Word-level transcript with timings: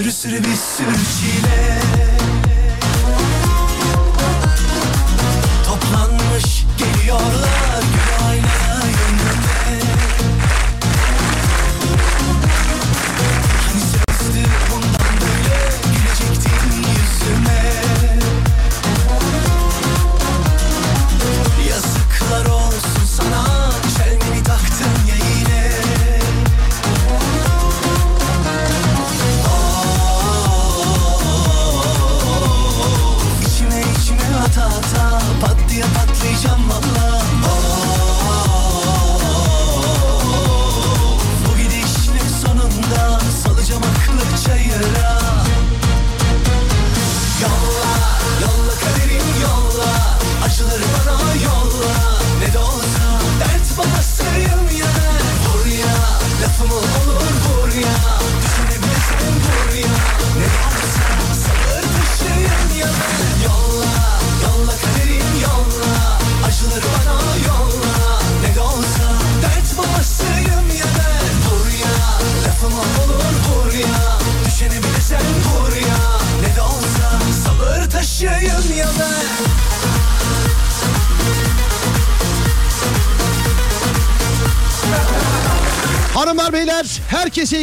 Sürü 0.00 0.12
sürü 0.12 0.38
bir 0.44 0.56
sürü 0.56 0.94
çile 0.94 1.69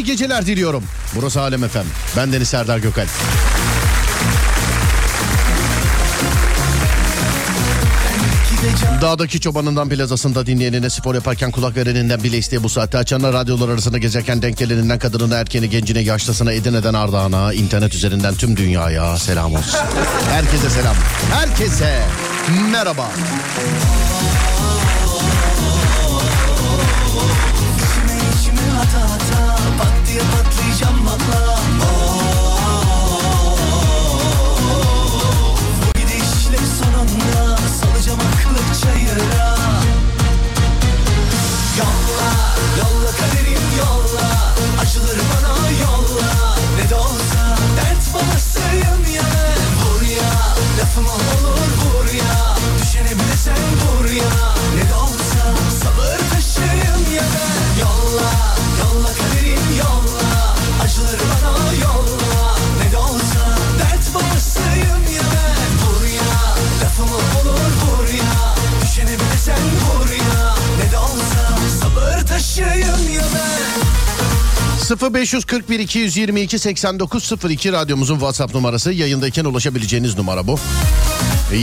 geceler 0.08 0.46
diliyorum. 0.46 0.84
Burası 1.16 1.42
Alem 1.42 1.64
Efem. 1.64 1.86
Ben 2.18 2.34
Deniz 2.34 2.48
Serdar 2.48 2.78
Gökalp. 2.78 3.10
Dağdaki 9.02 9.40
çobanından 9.40 9.90
plazasında 9.90 10.46
dinleyenine 10.46 10.90
spor 10.90 11.16
yaparken 11.16 11.52
kulak 11.52 11.78
vereninden 11.78 12.24
bile 12.24 12.38
isteye 12.38 12.64
bu 12.64 12.70
saatte 12.70 12.98
açanlar 12.98 13.34
radyolar 13.34 13.70
arasında 13.70 13.98
gezerken 13.98 14.42
denk 14.42 14.58
geleninden 14.58 15.00
kadınına 15.00 15.36
erkeğine 15.36 15.68
gencine 15.68 16.00
yaşlısına 16.00 16.52
Edirne'den 16.52 16.94
Ardahan'a 16.94 17.54
internet 17.54 17.96
üzerinden 17.96 18.36
tüm 18.36 18.58
dünyaya 18.58 19.18
selam 19.18 19.56
olsun. 19.56 19.80
Herkese 20.30 20.70
selam. 20.70 20.96
Herkese 21.32 22.04
merhaba. 22.72 23.12
İçime 28.40 28.62
diye 30.18 30.30
patlayacağım 30.32 31.06
valla. 31.06 31.60
Bu 35.86 36.00
gidişle 36.00 36.58
sonunda 36.80 37.58
Salacağım 37.58 38.20
aklı 38.20 38.80
çayıra. 38.82 39.56
Yolla, 41.78 42.32
yolla 42.80 43.12
kaderim 43.12 43.68
yolla. 43.80 44.28
Acıları 44.82 45.22
bana 45.32 45.70
yolla. 45.70 46.56
Ne 46.78 46.90
de 46.90 46.96
olsa 46.96 47.58
dert 47.78 48.14
babasıyım 48.14 49.16
ya. 49.16 49.24
Ben 49.24 49.72
Vur 49.80 50.02
ya, 50.02 50.32
lafıma 50.80 51.14
olur 51.14 51.72
vur 51.82 52.14
ya. 52.14 52.56
Düşünebilirsen 52.82 53.58
vur 53.58 54.10
ya. 54.10 54.54
Ne 54.76 54.90
de 54.90 54.96
olsa 54.96 55.44
sabır 55.84 56.20
taşıyım 56.30 57.16
ya. 57.16 57.24
Yolla, 57.82 58.32
yolla 58.80 59.08
kaderim 59.08 59.27
0541 74.96 75.80
222 75.80 76.60
8902 76.60 77.72
radyomuzun 77.72 78.16
WhatsApp 78.16 78.56
numarası. 78.56 78.94
Yayındayken 78.94 79.46
ulaşabileceğiniz 79.46 80.18
numara 80.18 80.48
bu. 80.48 80.60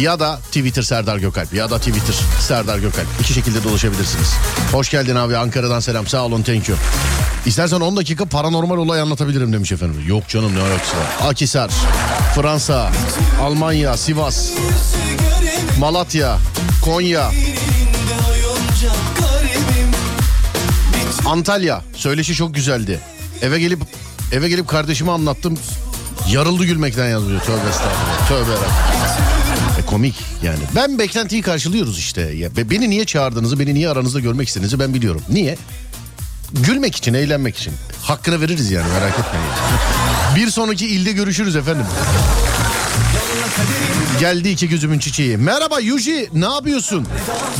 Ya 0.00 0.20
da 0.20 0.36
Twitter 0.36 0.82
Serdar 0.82 1.18
Gökalp 1.18 1.54
ya 1.54 1.70
da 1.70 1.78
Twitter 1.78 2.14
Serdar 2.40 2.78
Gökalp. 2.78 3.06
İki 3.20 3.32
şekilde 3.32 3.64
de 3.64 3.68
ulaşabilirsiniz. 3.68 4.34
Hoş 4.72 4.90
geldin 4.90 5.16
abi 5.16 5.36
Ankara'dan 5.36 5.80
selam 5.80 6.06
sağ 6.06 6.24
olun 6.24 6.42
thank 6.42 6.68
you. 6.68 6.78
İstersen 7.46 7.80
10 7.80 7.96
dakika 7.96 8.24
paranormal 8.24 8.78
olay 8.78 9.00
anlatabilirim 9.00 9.52
demiş 9.52 9.72
efendim. 9.72 10.04
Yok 10.06 10.28
canım 10.28 10.54
ne 10.54 10.60
alakası 10.60 10.96
var. 10.96 11.30
Akisar, 11.30 11.70
Fransa, 12.34 12.92
Almanya, 13.42 13.96
Sivas, 13.96 14.50
Malatya, 15.78 16.38
Konya, 16.84 17.30
Antalya. 21.26 21.82
Söyleşi 21.96 22.34
çok 22.34 22.54
güzeldi. 22.54 23.00
Eve 23.44 23.58
gelip 23.60 23.80
eve 24.32 24.48
gelip 24.48 24.68
kardeşime 24.68 25.10
anlattım. 25.12 25.58
Yarıldı 26.28 26.64
gülmekten 26.64 27.08
yazıyor. 27.08 27.40
Tövbe 27.40 27.68
estağfurullah. 27.70 28.28
Tövbe. 28.28 28.52
E, 29.82 29.86
komik 29.86 30.14
yani. 30.42 30.58
Ben 30.76 30.98
beklentiyi 30.98 31.42
karşılıyoruz 31.42 31.98
işte. 31.98 32.20
Ya, 32.20 32.56
be- 32.56 32.70
beni 32.70 32.90
niye 32.90 33.04
çağırdığınızı, 33.04 33.58
beni 33.58 33.74
niye 33.74 33.88
aranızda 33.88 34.20
görmek 34.20 34.48
istediğinizi 34.48 34.78
ben 34.78 34.94
biliyorum. 34.94 35.22
Niye? 35.28 35.56
Gülmek 36.52 36.96
için, 36.96 37.14
eğlenmek 37.14 37.56
için. 37.56 37.72
Hakkını 38.02 38.40
veririz 38.40 38.70
yani 38.70 38.86
merak 38.92 39.12
etmeyin. 39.18 39.46
Bir 40.36 40.50
sonraki 40.50 40.86
ilde 40.86 41.12
görüşürüz 41.12 41.56
efendim. 41.56 41.86
Geldi 44.20 44.48
iki 44.48 44.68
gözümün 44.68 44.98
çiçeği. 44.98 45.36
Merhaba 45.36 45.80
Yuji 45.80 46.28
ne 46.32 46.44
yapıyorsun? 46.46 47.06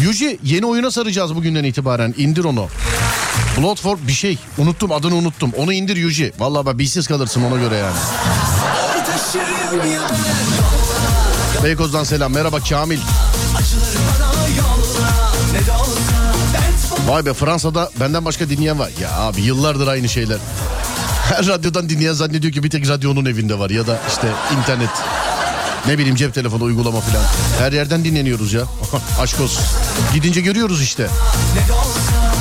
Yuji 0.02 0.38
yeni 0.44 0.66
oyuna 0.66 0.90
saracağız 0.90 1.34
bugünden 1.34 1.64
itibaren. 1.64 2.14
İndir 2.18 2.44
onu. 2.44 2.68
Bloodford 3.58 3.98
bir 4.08 4.12
şey. 4.12 4.38
Unuttum 4.58 4.92
adını 4.92 5.14
unuttum. 5.14 5.52
Onu 5.56 5.72
indir 5.72 5.96
Yuji. 5.96 6.32
Vallahi 6.38 6.66
bak 6.66 6.78
bilsiz 6.78 7.06
kalırsın 7.06 7.42
ona 7.42 7.56
göre 7.60 7.76
yani. 7.76 7.96
Beykoz'dan 11.64 12.04
selam. 12.04 12.32
Merhaba 12.32 12.60
Kamil. 12.60 12.98
Ne 15.52 15.60
Vay 17.12 17.26
be 17.26 17.34
Fransa'da 17.34 17.90
benden 18.00 18.24
başka 18.24 18.48
dinleyen 18.48 18.78
var. 18.78 18.90
Ya 19.02 19.12
abi 19.12 19.40
yıllardır 19.40 19.86
aynı 19.86 20.08
şeyler. 20.08 20.38
Her 21.28 21.46
radyodan 21.46 21.88
dinleyen 21.88 22.12
zannediyor 22.12 22.52
ki 22.52 22.62
bir 22.62 22.70
tek 22.70 22.88
radyonun 22.88 23.24
evinde 23.24 23.58
var. 23.58 23.70
Ya 23.70 23.86
da 23.86 23.98
işte 24.08 24.28
internet. 24.60 24.90
Ne 25.86 25.98
bileyim 25.98 26.16
cep 26.16 26.34
telefonu 26.34 26.64
uygulama 26.64 27.00
falan. 27.00 27.24
Her 27.58 27.72
yerden 27.72 28.04
dinleniyoruz 28.04 28.52
ya. 28.52 28.62
Aşk 29.20 29.40
olsun. 29.40 29.64
Gidince 30.14 30.40
görüyoruz 30.40 30.82
işte. 30.82 31.08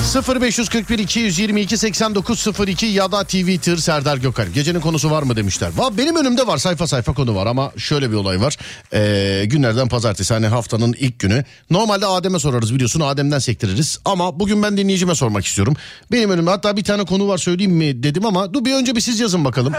0541 0.03 0.99
222 0.99 1.77
8902 1.77 2.85
ya 2.85 3.11
da 3.11 3.23
Twitter 3.23 3.77
Serdar 3.77 4.17
Gökalp. 4.17 4.53
Gecenin 4.53 4.79
konusu 4.79 5.11
var 5.11 5.23
mı 5.23 5.35
demişler. 5.35 5.71
Va 5.75 5.97
benim 5.97 6.15
önümde 6.15 6.47
var 6.47 6.57
sayfa 6.57 6.87
sayfa 6.87 7.13
konu 7.13 7.35
var 7.35 7.47
ama 7.47 7.71
şöyle 7.77 8.11
bir 8.11 8.15
olay 8.15 8.41
var. 8.41 8.57
Ee, 8.93 9.45
günlerden 9.45 9.87
pazartesi 9.87 10.33
hani 10.33 10.47
haftanın 10.47 10.95
ilk 10.99 11.19
günü. 11.19 11.43
Normalde 11.69 12.05
Adem'e 12.05 12.39
sorarız 12.39 12.73
biliyorsun 12.73 12.99
Adem'den 12.99 13.39
sektiririz. 13.39 13.99
Ama 14.05 14.39
bugün 14.39 14.63
ben 14.63 14.77
dinleyicime 14.77 15.15
sormak 15.15 15.45
istiyorum. 15.45 15.75
Benim 16.11 16.29
önümde 16.29 16.49
hatta 16.49 16.77
bir 16.77 16.83
tane 16.83 17.05
konu 17.05 17.27
var 17.27 17.37
söyleyeyim 17.37 17.73
mi 17.73 18.03
dedim 18.03 18.25
ama 18.25 18.53
dur 18.53 18.65
bir 18.65 18.73
önce 18.73 18.95
bir 18.95 19.01
siz 19.01 19.19
yazın 19.19 19.45
bakalım. 19.45 19.73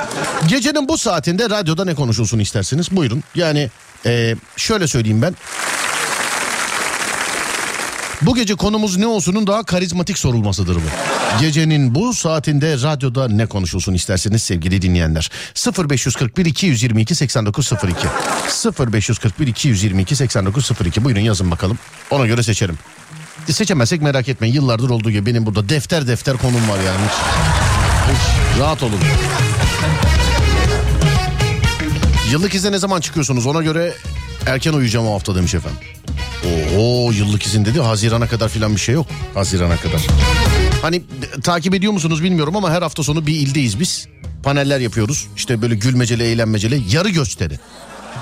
Gecenin 0.48 0.88
bu 0.88 0.98
saatinde 0.98 1.50
radyoda 1.50 1.84
ne 1.84 1.94
konuşulsun 1.94 2.38
istersiniz? 2.38 2.90
Buyurun. 2.90 3.22
Yani 3.34 3.70
ee, 4.06 4.36
şöyle 4.56 4.88
söyleyeyim 4.88 5.22
ben. 5.22 5.34
Bu 8.26 8.34
gece 8.34 8.54
konumuz 8.54 8.96
ne 8.96 9.06
olsunun 9.06 9.46
daha 9.46 9.62
karizmatik 9.62 10.18
sorulmasıdır 10.18 10.76
bu. 10.76 10.80
Gecenin 11.40 11.94
bu 11.94 12.14
saatinde 12.14 12.72
radyoda 12.72 13.28
ne 13.28 13.46
konuşulsun 13.46 13.94
isterseniz 13.94 14.42
sevgili 14.42 14.82
dinleyenler. 14.82 15.30
0541 15.88 16.46
222 16.46 17.14
8902 17.14 18.06
0541 18.92 19.46
222 19.46 20.16
8902 20.16 21.04
buyurun 21.04 21.20
yazın 21.20 21.50
bakalım. 21.50 21.78
Ona 22.10 22.26
göre 22.26 22.42
seçerim. 22.42 22.78
Seçemezsek 23.50 24.02
merak 24.02 24.28
etmeyin. 24.28 24.54
Yıllardır 24.54 24.90
olduğu 24.90 25.10
gibi 25.10 25.26
benim 25.26 25.46
burada 25.46 25.68
defter 25.68 26.06
defter 26.06 26.36
konum 26.36 26.68
var 26.68 26.78
yani. 26.86 27.06
Hiç 27.06 27.12
Hiç. 28.14 28.60
Rahat 28.60 28.82
olun. 28.82 29.00
Yıllık 32.30 32.54
izne 32.54 32.72
ne 32.72 32.78
zaman 32.78 33.00
çıkıyorsunuz? 33.00 33.46
Ona 33.46 33.62
göre 33.62 33.94
erken 34.46 34.72
uyuyacağım 34.72 35.06
o 35.06 35.14
hafta 35.14 35.34
demiş 35.34 35.54
efendim. 35.54 35.80
Oo 36.78 37.10
yıllık 37.12 37.46
izin 37.46 37.64
dedi. 37.64 37.80
Hazirana 37.80 38.26
kadar 38.26 38.48
filan 38.48 38.74
bir 38.74 38.80
şey 38.80 38.94
yok. 38.94 39.06
Hazirana 39.34 39.76
kadar. 39.76 40.06
Hani 40.82 41.02
takip 41.42 41.74
ediyor 41.74 41.92
musunuz 41.92 42.22
bilmiyorum 42.22 42.56
ama 42.56 42.70
her 42.70 42.82
hafta 42.82 43.02
sonu 43.02 43.26
bir 43.26 43.34
ildeyiz 43.34 43.80
biz. 43.80 44.06
Paneller 44.42 44.80
yapıyoruz. 44.80 45.26
İşte 45.36 45.62
böyle 45.62 45.74
gülmeceli, 45.74 46.22
eğlenmeceli. 46.22 46.82
Yarı 46.90 47.08
gösteri. 47.08 47.58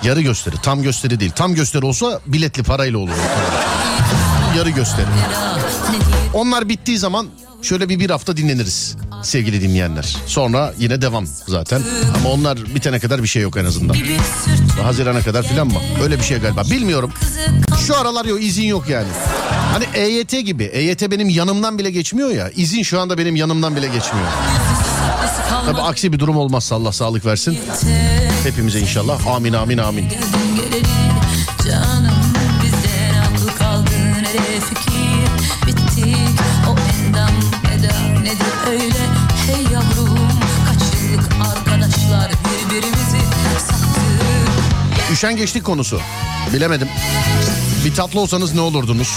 Yarı 0.02 0.20
gösteri. 0.20 0.54
Tam 0.62 0.82
gösteri 0.82 1.20
değil. 1.20 1.32
Tam 1.36 1.54
gösteri 1.54 1.86
olsa 1.86 2.20
biletli 2.26 2.62
parayla 2.62 2.98
olur. 2.98 3.10
Yarı 4.56 4.70
gösteri. 4.70 5.06
Onlar 6.34 6.68
bittiği 6.68 6.98
zaman 6.98 7.28
şöyle 7.62 7.88
bir 7.88 8.00
bir 8.00 8.10
hafta 8.10 8.36
dinleniriz 8.36 8.96
sevgili 9.22 9.60
dinleyenler. 9.62 10.16
Sonra 10.26 10.74
yine 10.78 11.02
devam 11.02 11.26
zaten. 11.46 11.82
Ama 12.16 12.28
onlar 12.28 12.74
bitene 12.74 12.98
kadar 12.98 13.22
bir 13.22 13.28
şey 13.28 13.42
yok 13.42 13.56
en 13.56 13.64
azından. 13.64 13.96
Hazirana 14.82 15.20
kadar 15.20 15.42
filan 15.42 15.66
mı? 15.66 15.78
Öyle 16.02 16.18
bir 16.18 16.24
şey 16.24 16.38
galiba. 16.38 16.62
Bilmiyorum. 16.70 17.12
Şu 17.86 17.96
aralar 17.96 18.24
yok 18.24 18.42
izin 18.42 18.64
yok 18.64 18.88
yani. 18.88 19.08
Hani 19.72 19.84
EYT 19.94 20.30
gibi. 20.30 20.64
EYT 20.64 21.10
benim 21.10 21.28
yanımdan 21.28 21.78
bile 21.78 21.90
geçmiyor 21.90 22.30
ya. 22.30 22.50
İzin 22.56 22.82
şu 22.82 23.00
anda 23.00 23.18
benim 23.18 23.36
yanımdan 23.36 23.76
bile 23.76 23.86
geçmiyor. 23.86 24.28
Tabi 25.66 25.80
aksi 25.80 26.12
bir 26.12 26.18
durum 26.18 26.36
olmazsa 26.36 26.76
Allah 26.76 26.92
sağlık 26.92 27.26
versin. 27.26 27.58
Hepimize 28.44 28.80
inşallah. 28.80 29.26
Amin 29.26 29.52
amin 29.52 29.78
amin. 29.78 30.06
Üşengeçlik 45.22 45.64
konusu. 45.64 46.00
Bilemedim. 46.52 46.88
Bir 47.84 47.94
tatlı 47.94 48.20
olsanız 48.20 48.54
ne 48.54 48.60
olurdunuz? 48.60 49.08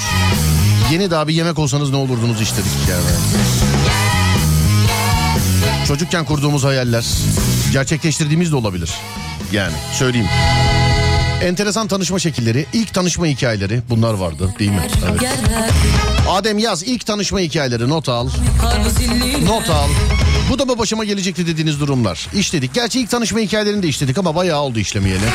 Yeni 0.92 1.12
daha 1.12 1.28
bir 1.28 1.34
yemek 1.34 1.60
olsanız 1.60 1.90
ne 1.90 1.96
olurdunuz 1.96 2.42
istedik 2.42 2.72
yani. 2.90 3.04
Çocukken 5.88 6.26
kurduğumuz 6.26 6.64
hayaller 6.64 7.06
gerçekleştirdiğimiz 7.72 8.52
de 8.52 8.56
olabilir. 8.56 8.94
Yani 9.52 9.74
söyleyeyim. 9.94 10.28
Enteresan 11.42 11.88
tanışma 11.88 12.20
şekilleri, 12.20 12.66
ilk 12.74 12.94
tanışma 12.94 13.26
hikayeleri 13.26 13.82
bunlar 13.90 14.14
vardı 14.14 14.54
değil 14.60 14.72
mi? 14.72 14.88
Evet. 15.10 15.22
Adem 16.30 16.58
yaz 16.58 16.84
ilk 16.84 17.06
tanışma 17.06 17.40
hikayeleri 17.40 17.90
not 17.90 18.10
al. 18.10 18.30
Not 19.44 19.70
al. 19.70 19.90
Bu 20.50 20.60
da 20.60 20.66
mı 20.66 20.78
başıma 20.78 21.06
gelecekti 21.06 21.48
dediğiniz 21.48 21.80
durumlar. 21.80 22.28
İşledik. 22.36 22.74
Gerçi 22.74 23.00
ilk 23.00 23.10
tanışma 23.10 23.40
hikayelerini 23.40 23.84
de 23.84 23.88
işledik 23.88 24.18
ama 24.18 24.36
bayağı 24.36 24.62
oldu 24.62 24.80
işlemeyeli. 24.80 25.26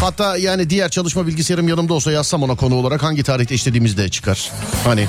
Hatta 0.00 0.36
yani 0.36 0.70
diğer 0.70 0.88
çalışma 0.88 1.26
bilgisayarım 1.26 1.68
yanımda 1.68 1.94
olsa 1.94 2.12
yazsam 2.12 2.42
ona 2.42 2.54
konu 2.54 2.74
olarak 2.74 3.02
hangi 3.02 3.22
tarihte 3.22 3.54
işlediğimiz 3.54 3.96
de 3.96 4.08
çıkar. 4.08 4.50
Hani 4.84 5.06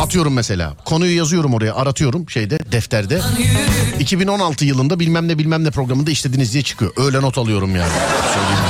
atıyorum 0.00 0.32
mesela. 0.32 0.74
Konuyu 0.84 1.16
yazıyorum 1.16 1.54
oraya 1.54 1.74
aratıyorum 1.74 2.30
şeyde 2.30 2.58
defterde. 2.72 3.20
2016 4.00 4.64
yılında 4.64 5.00
bilmem 5.00 5.28
ne 5.28 5.38
bilmem 5.38 5.64
ne 5.64 5.70
programında 5.70 6.10
işlediniz 6.10 6.52
diye 6.52 6.62
çıkıyor. 6.62 6.92
Öyle 6.96 7.22
not 7.22 7.38
alıyorum 7.38 7.76
yani. 7.76 7.92
Söyleyeyim. 8.34 8.69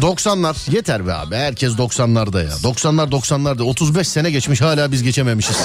90'lar 0.00 0.70
yeter 0.76 1.06
be 1.06 1.14
abi 1.14 1.36
herkes 1.36 1.72
90'larda 1.72 2.44
ya. 2.44 2.50
90'lar 2.50 3.10
90'larda 3.10 3.62
35 3.62 4.08
sene 4.08 4.30
geçmiş 4.30 4.60
hala 4.60 4.92
biz 4.92 5.02
geçememişiz. 5.02 5.56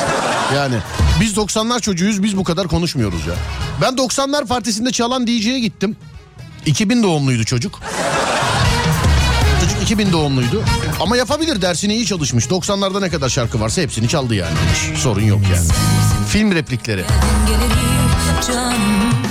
Yani 0.55 0.75
biz 1.21 1.37
90'lar 1.37 1.81
çocuğuyuz 1.81 2.23
biz 2.23 2.37
bu 2.37 2.43
kadar 2.43 2.67
konuşmuyoruz 2.67 3.27
ya. 3.27 3.33
Ben 3.81 3.93
90'lar 3.93 4.47
partisinde 4.47 4.91
çalan 4.91 5.27
DJ'ye 5.27 5.59
gittim. 5.59 5.95
2000 6.65 7.03
doğumluydu 7.03 7.43
çocuk. 7.43 7.81
Çocuk 9.61 9.83
2000 9.83 10.11
doğumluydu. 10.11 10.63
Ama 10.99 11.17
yapabilir 11.17 11.61
dersini 11.61 11.93
iyi 11.93 12.05
çalışmış. 12.05 12.45
90'larda 12.45 13.01
ne 13.01 13.09
kadar 13.09 13.29
şarkı 13.29 13.59
varsa 13.61 13.81
hepsini 13.81 14.07
çaldı 14.07 14.35
yani 14.35 14.55
demiş. 14.65 14.99
sorun 15.01 15.21
yok 15.21 15.41
yani. 15.55 15.67
Film 16.29 16.51
replikleri. 16.55 17.03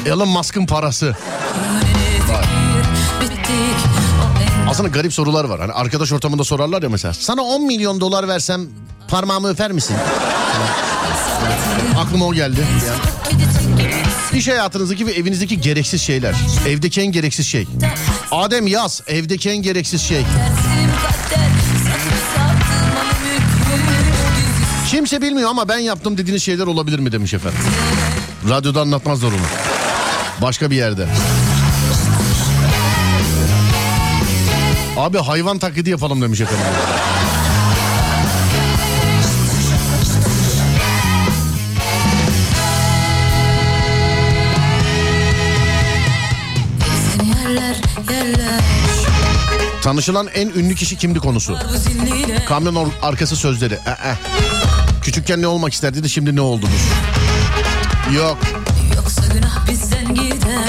Elon 0.06 0.28
Musk'ın 0.28 0.66
parası 0.66 1.16
Aslında 4.74 4.88
garip 4.88 5.12
sorular 5.14 5.44
var. 5.44 5.60
Hani 5.60 5.72
arkadaş 5.72 6.12
ortamında 6.12 6.44
sorarlar 6.44 6.82
ya 6.82 6.88
mesela. 6.88 7.14
Sana 7.14 7.42
10 7.42 7.62
milyon 7.62 8.00
dolar 8.00 8.28
versem 8.28 8.66
parmağımı 9.08 9.48
öper 9.48 9.72
misin? 9.72 9.96
Aklıma 11.98 12.24
o 12.26 12.34
geldi. 12.34 12.66
İş 14.34 14.48
hayatınızdaki 14.48 15.06
ve 15.06 15.12
evinizdeki 15.12 15.60
gereksiz 15.60 16.02
şeyler. 16.02 16.34
Evdeki 16.68 17.00
en 17.00 17.12
gereksiz 17.12 17.46
şey. 17.46 17.66
Adem 18.30 18.66
yaz. 18.66 19.02
Evdeki 19.06 19.50
en 19.50 19.56
gereksiz 19.56 20.02
şey. 20.02 20.22
Kimse 24.90 25.22
bilmiyor 25.22 25.50
ama 25.50 25.68
ben 25.68 25.78
yaptım 25.78 26.18
dediğiniz 26.18 26.42
şeyler 26.42 26.66
olabilir 26.66 26.98
mi 26.98 27.12
demiş 27.12 27.34
efendim. 27.34 27.60
Radyoda 28.48 28.80
anlatmazlar 28.80 29.28
onu. 29.28 29.36
Başka 30.42 30.70
bir 30.70 30.76
yerde. 30.76 31.08
Abi 34.96 35.19
hayvan 35.19 35.58
taklidi 35.58 35.91
yapalım 35.91 36.23
demiş 36.23 36.41
efendim. 36.41 36.67
Tanışılan 49.82 50.29
en 50.34 50.48
ünlü 50.48 50.74
kişi 50.74 50.96
kimdi 50.96 51.19
konusu. 51.19 51.58
Kamyon 52.48 52.93
arkası 53.03 53.36
sözleri. 53.36 53.74
Ee, 53.74 54.15
Küçükken 55.03 55.43
ne 55.43 55.46
olmak 55.46 55.72
isterdi 55.72 56.05
de 56.05 56.08
şimdi 56.08 56.36
ne 56.36 56.41
oldunuz? 56.41 56.82
Yok. 58.15 58.39
Yoksa 58.96 59.22
günah 59.32 59.69
bizden 59.69 60.15
gider 60.15 60.69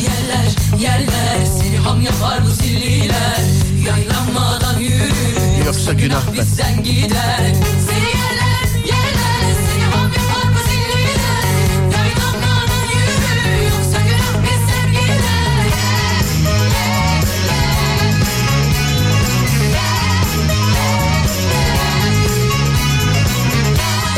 yerler 0.00 0.80
yerler 0.80 1.45
ham 1.86 2.00
yapar 2.00 2.44
bu 2.46 2.50
zilliler 2.50 3.40
Yaylanmadan 3.86 4.78
yürü 4.78 5.66
Yoksa 5.66 5.92
günah 5.92 6.32
bizden 6.32 6.84
gider. 6.84 7.52
Seni 7.88 8.08
yerler 8.08 8.86
yerler 8.86 9.54
Seni 9.66 9.84
ham 9.84 10.06
yapar 10.12 10.46
bu 10.54 10.58
zilliler 10.70 11.46
Yaylanmadan 11.92 12.84
yürü 12.94 13.64
Yoksa 13.64 14.00
günah 14.00 14.42
bizden 14.42 14.90
gider. 14.90 15.72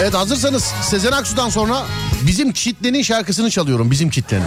Evet 0.00 0.14
hazırsanız 0.14 0.72
Sezen 0.82 1.12
Aksu'dan 1.12 1.48
sonra 1.48 1.82
bizim 2.26 2.52
kitlenin 2.52 3.02
şarkısını 3.02 3.50
çalıyorum. 3.50 3.90
Bizim 3.90 4.10
kitlenin. 4.10 4.46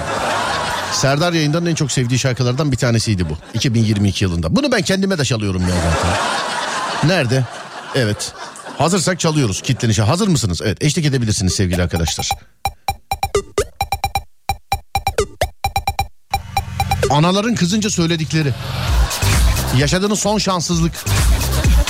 Serdar 0.94 1.34
yayından 1.34 1.66
en 1.66 1.76
çok 1.76 1.92
sevdiği 1.92 2.20
şarkılardan 2.20 2.72
bir 2.72 2.78
tanesiydi 2.78 3.30
bu. 3.30 3.38
2022 3.54 4.24
yılında. 4.24 4.56
Bunu 4.56 4.72
ben 4.72 4.82
kendime 4.82 5.18
de 5.18 5.26
çalıyorum 5.26 5.62
ya 5.62 5.76
zaten. 5.76 6.18
Nerede? 7.10 7.46
Evet. 7.96 8.34
Hazırsak 8.78 9.20
çalıyoruz 9.20 9.62
kitlenin 9.62 9.94
şarkı. 9.94 10.12
Hazır 10.12 10.28
mısınız? 10.28 10.62
Evet 10.64 10.78
eşlik 10.84 11.06
edebilirsiniz 11.06 11.54
sevgili 11.54 11.84
arkadaşlar. 11.84 12.30
Anaların 17.10 17.56
kızınca 17.56 17.90
söyledikleri. 17.90 18.54
Yaşadığınız 19.78 20.20
son 20.20 20.38
şanssızlık. 20.38 20.94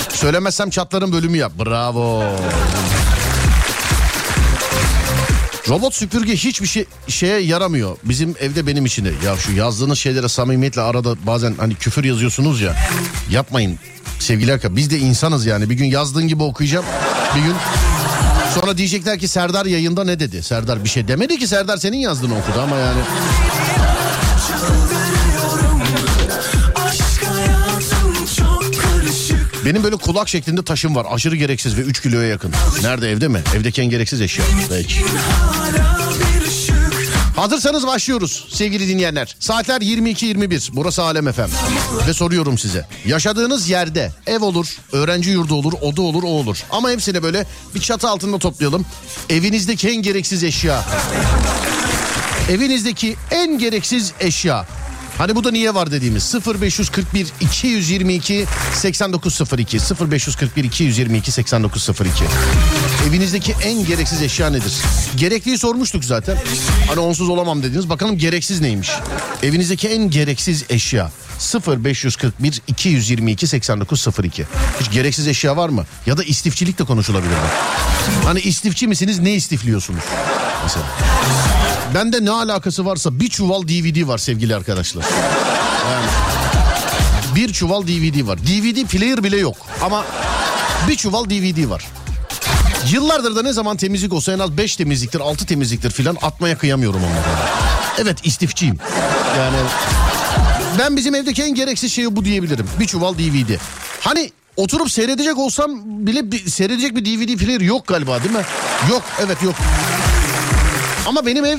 Söylemezsem 0.08 0.70
çatların 0.70 1.12
bölümü 1.12 1.36
yap. 1.38 1.52
Bravo. 1.58 2.22
Robot 5.68 5.94
süpürge 5.94 6.36
hiçbir 6.36 6.66
şey 6.66 6.84
şeye 7.08 7.40
yaramıyor. 7.40 7.96
Bizim 8.04 8.34
evde 8.40 8.66
benim 8.66 8.84
işine. 8.86 9.08
Ya 9.24 9.36
şu 9.36 9.52
yazdığınız 9.52 9.98
şeylere 9.98 10.28
samimiyetle 10.28 10.80
arada 10.80 11.14
bazen 11.26 11.54
hani 11.58 11.74
küfür 11.74 12.04
yazıyorsunuz 12.04 12.60
ya. 12.60 12.76
Yapmayın 13.30 13.78
sevgili 14.18 14.52
arkadaşlar. 14.52 14.76
Biz 14.76 14.90
de 14.90 14.98
insanız 14.98 15.46
yani. 15.46 15.70
Bir 15.70 15.74
gün 15.74 15.84
yazdığın 15.84 16.28
gibi 16.28 16.42
okuyacağım. 16.42 16.84
Bir 17.36 17.40
gün 17.42 17.54
sonra 18.54 18.78
diyecekler 18.78 19.18
ki 19.18 19.28
Serdar 19.28 19.66
yayında 19.66 20.04
ne 20.04 20.20
dedi? 20.20 20.42
Serdar 20.42 20.84
bir 20.84 20.88
şey 20.88 21.08
demedi 21.08 21.38
ki 21.38 21.46
Serdar 21.48 21.76
senin 21.76 21.98
yazdığını 21.98 22.38
okudu 22.38 22.60
ama 22.60 22.76
yani. 22.76 23.00
Benim 29.64 29.84
böyle 29.84 29.96
kulak 29.96 30.28
şeklinde 30.28 30.64
taşım 30.64 30.96
var. 30.96 31.06
Aşırı 31.10 31.36
gereksiz 31.36 31.76
ve 31.76 31.80
3 31.80 32.02
kiloya 32.02 32.28
yakın. 32.28 32.52
Nerede 32.82 33.10
evde 33.10 33.28
mi? 33.28 33.42
Evdeki 33.56 33.82
en 33.82 33.90
gereksiz 33.90 34.20
eşya. 34.20 34.44
Peki. 34.68 34.94
Hazırsanız 37.36 37.86
başlıyoruz 37.86 38.46
sevgili 38.50 38.88
dinleyenler. 38.88 39.36
Saatler 39.40 39.80
22.21 39.80 40.70
burası 40.72 41.02
Alem 41.02 41.32
FM. 41.32 41.40
Ve 42.08 42.14
soruyorum 42.14 42.58
size. 42.58 42.86
Yaşadığınız 43.06 43.68
yerde 43.68 44.12
ev 44.26 44.42
olur, 44.42 44.76
öğrenci 44.92 45.30
yurdu 45.30 45.54
olur, 45.54 45.72
oda 45.80 46.02
olur, 46.02 46.22
o 46.22 46.26
olur. 46.26 46.62
Ama 46.70 46.90
hepsini 46.90 47.22
böyle 47.22 47.46
bir 47.74 47.80
çatı 47.80 48.08
altında 48.08 48.38
toplayalım. 48.38 48.86
Evinizdeki 49.30 49.88
en 49.88 50.02
gereksiz 50.02 50.44
eşya. 50.44 50.84
Evinizdeki 52.50 53.16
en 53.30 53.58
gereksiz 53.58 54.12
eşya. 54.20 54.66
Hani 55.22 55.34
bu 55.34 55.44
da 55.44 55.50
niye 55.50 55.74
var 55.74 55.90
dediğimiz 55.90 56.34
0541 56.46 57.26
222 57.40 58.46
8902 58.74 59.78
0541 60.10 60.64
222 60.64 61.32
8902 61.32 62.24
Evinizdeki 63.08 63.54
en 63.64 63.84
gereksiz 63.84 64.22
eşya 64.22 64.50
nedir? 64.50 64.72
Gerekliyi 65.16 65.58
sormuştuk 65.58 66.04
zaten. 66.04 66.38
Hani 66.88 67.00
onsuz 67.00 67.28
olamam 67.28 67.62
dediniz. 67.62 67.88
Bakalım 67.88 68.18
gereksiz 68.18 68.60
neymiş? 68.60 68.90
Evinizdeki 69.42 69.88
en 69.88 70.10
gereksiz 70.10 70.64
eşya 70.70 71.10
0541 71.66 72.62
222 72.66 73.46
8902 73.46 74.46
Hiç 74.80 74.90
gereksiz 74.90 75.28
eşya 75.28 75.56
var 75.56 75.68
mı? 75.68 75.86
Ya 76.06 76.16
da 76.16 76.24
istifçilik 76.24 76.78
de 76.78 76.84
konuşulabilir. 76.84 77.30
mi? 77.30 77.36
Hani 78.24 78.40
istifçi 78.40 78.86
misiniz? 78.86 79.18
Ne 79.18 79.34
istifliyorsunuz? 79.34 80.02
Mesela. 80.62 80.86
Bende 81.94 82.24
ne 82.24 82.30
alakası 82.30 82.86
varsa 82.86 83.20
bir 83.20 83.28
çuval 83.28 83.62
DVD 83.62 84.08
var 84.08 84.18
sevgili 84.18 84.56
arkadaşlar. 84.56 85.04
Yani 85.92 86.06
bir 87.34 87.52
çuval 87.52 87.82
DVD 87.86 88.26
var. 88.26 88.38
DVD 88.38 88.86
player 88.86 89.24
bile 89.24 89.36
yok 89.36 89.56
ama 89.82 90.04
bir 90.88 90.96
çuval 90.96 91.24
DVD 91.24 91.70
var. 91.70 91.84
Yıllardır 92.90 93.36
da 93.36 93.42
ne 93.42 93.52
zaman 93.52 93.76
temizlik 93.76 94.12
olsa 94.12 94.32
en 94.32 94.38
az 94.38 94.56
5 94.56 94.76
temizliktir 94.76 95.20
6 95.20 95.46
temizliktir 95.46 95.90
filan 95.90 96.16
atmaya 96.22 96.58
kıyamıyorum 96.58 97.00
onları. 97.00 97.38
Evet 97.98 98.18
istifçiyim. 98.24 98.78
Yani 99.38 99.56
ben 100.78 100.96
bizim 100.96 101.14
evdeki 101.14 101.42
en 101.42 101.54
gereksiz 101.54 101.92
şey 101.92 102.16
bu 102.16 102.24
diyebilirim. 102.24 102.66
Bir 102.80 102.86
çuval 102.86 103.14
DVD. 103.14 103.58
Hani 104.00 104.30
oturup 104.56 104.90
seyredecek 104.90 105.38
olsam 105.38 105.70
bile 105.84 106.32
bir, 106.32 106.50
seyredecek 106.50 106.96
bir 106.96 107.04
DVD 107.04 107.36
player 107.38 107.60
yok 107.60 107.86
galiba 107.86 108.22
değil 108.22 108.34
mi? 108.34 108.44
Yok 108.90 109.02
evet 109.26 109.42
yok. 109.42 109.54
Ama 111.06 111.26
benim 111.26 111.44
ev 111.44 111.58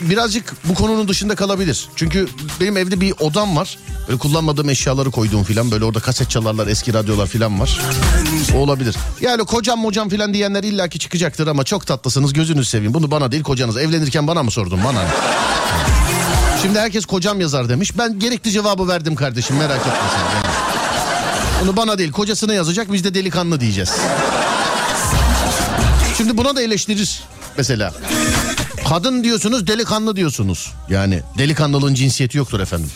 birazcık 0.00 0.54
bu 0.64 0.74
konunun 0.74 1.08
dışında 1.08 1.34
kalabilir. 1.34 1.88
Çünkü 1.96 2.28
benim 2.60 2.76
evde 2.76 3.00
bir 3.00 3.14
odam 3.20 3.56
var. 3.56 3.78
Böyle 4.08 4.18
kullanmadığım 4.18 4.68
eşyaları 4.68 5.10
koyduğum 5.10 5.44
filan 5.44 5.70
böyle 5.70 5.84
orada 5.84 6.00
kaset 6.00 6.30
çalarlar 6.30 6.66
eski 6.66 6.94
radyolar 6.94 7.26
filan 7.26 7.60
var. 7.60 7.80
O 8.54 8.58
olabilir. 8.58 8.96
Yani 9.20 9.44
kocam 9.44 9.78
mocam 9.80 10.08
filan 10.08 10.34
diyenler 10.34 10.62
illaki 10.62 10.98
çıkacaktır 10.98 11.46
ama 11.46 11.64
çok 11.64 11.86
tatlısınız 11.86 12.32
gözünüzü 12.32 12.68
seveyim. 12.68 12.94
Bunu 12.94 13.10
bana 13.10 13.32
değil 13.32 13.42
kocanız 13.42 13.76
evlenirken 13.76 14.26
bana 14.26 14.42
mı 14.42 14.50
sordun 14.50 14.80
bana? 14.84 15.04
Şimdi 16.62 16.78
herkes 16.78 17.06
kocam 17.06 17.40
yazar 17.40 17.68
demiş. 17.68 17.98
Ben 17.98 18.18
gerekli 18.18 18.50
cevabı 18.50 18.88
verdim 18.88 19.14
kardeşim 19.14 19.56
merak 19.56 19.80
etme 19.80 19.92
sen. 20.14 20.36
Yani. 20.36 20.54
Bunu 21.62 21.76
bana 21.76 21.98
değil 21.98 22.12
kocasına 22.12 22.54
yazacak 22.54 22.92
biz 22.92 23.04
de 23.04 23.14
delikanlı 23.14 23.60
diyeceğiz. 23.60 23.92
Şimdi 26.16 26.36
buna 26.36 26.56
da 26.56 26.62
eleştirir 26.62 27.22
mesela. 27.56 27.92
Kadın 28.88 29.24
diyorsunuz 29.24 29.66
delikanlı 29.66 30.16
diyorsunuz. 30.16 30.72
Yani 30.88 31.22
delikanlılığın 31.38 31.94
cinsiyeti 31.94 32.38
yoktur 32.38 32.60
efendim. 32.60 32.90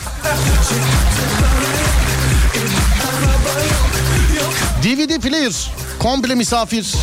DVD 4.83 5.19
player, 5.21 5.71
komple 5.99 6.35
misafir. 6.35 6.93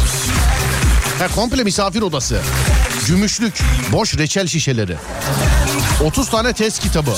Ha, 1.18 1.28
komple 1.34 1.64
misafir 1.64 2.02
odası. 2.02 2.40
Gümüşlük, 3.06 3.54
boş 3.92 4.18
reçel 4.18 4.46
şişeleri. 4.46 4.96
30 6.04 6.28
tane 6.30 6.52
test 6.52 6.82
kitabı. 6.82 7.14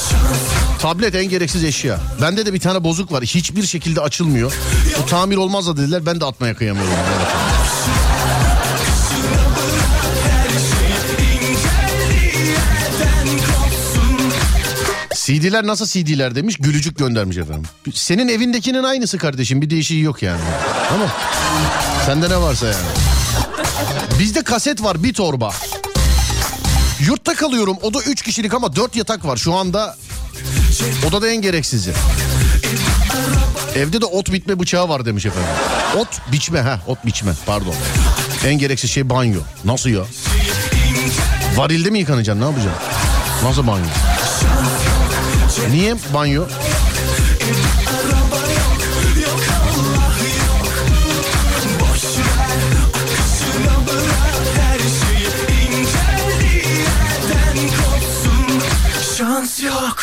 Tablet 0.81 1.15
en 1.15 1.29
gereksiz 1.29 1.65
eşya. 1.65 2.01
Bende 2.23 2.47
de 2.47 2.55
bir 2.55 2.61
tane 2.61 2.85
bozuk 2.85 3.13
var. 3.13 3.25
Hiçbir 3.25 3.67
şekilde 3.67 4.01
açılmıyor. 4.01 4.53
Bu 5.03 5.07
tamir 5.07 5.37
olmaz 5.37 5.67
da 5.67 5.77
dediler. 5.77 6.07
Ben 6.07 6.21
de 6.21 6.25
atmaya 6.25 6.55
kıyamıyorum. 6.57 6.93
CD'ler 15.29 15.67
nasıl 15.67 15.87
CD'ler 15.87 16.35
demiş 16.35 16.57
gülücük 16.61 16.99
göndermiş 16.99 17.37
efendim. 17.37 17.65
Senin 17.95 18.29
evindekinin 18.29 18.83
aynısı 18.83 19.19
kardeşim 19.19 19.63
bir 19.63 19.71
değişiği 19.71 20.03
yok 20.03 20.23
yani. 20.23 20.41
Tamam. 20.89 21.09
Sende 22.07 22.31
ne 22.31 22.37
varsa 22.37 22.67
yani. 22.67 22.87
Bizde 24.19 24.43
kaset 24.43 24.83
var 24.83 25.03
bir 25.03 25.15
torba. 25.15 25.55
Yurtta 27.01 27.35
kalıyorum 27.35 27.77
oda 27.83 28.03
3 28.03 28.23
kişilik 28.23 28.55
ama 28.55 28.77
4 28.77 28.97
yatak 28.97 29.25
var 29.25 29.37
şu 29.37 29.55
anda. 29.55 29.97
Odada 31.09 31.29
en 31.29 31.43
gereksizi. 31.43 31.93
Evde 33.77 34.01
de 34.01 34.07
ot 34.07 34.33
bitme 34.33 34.59
bıçağı 34.59 34.89
var 34.89 35.07
demiş 35.07 35.27
efendim. 35.27 35.51
Ot 35.97 36.33
biçme 36.33 36.61
ha 36.61 36.81
ot 36.87 37.07
biçme 37.07 37.33
pardon. 37.47 37.75
En 38.47 38.59
gereksiz 38.59 38.91
şey 38.91 39.11
banyo. 39.11 39.41
Nasıl 39.65 39.91
ya? 39.91 40.03
Varilde 41.57 41.91
mi 41.91 41.99
yıkanacaksın 41.99 42.41
ne 42.41 42.45
yapacaksın? 42.45 42.83
Nasıl 43.45 43.67
banyo? 43.67 43.85
Niye 45.67 45.95
banyo? 46.15 46.45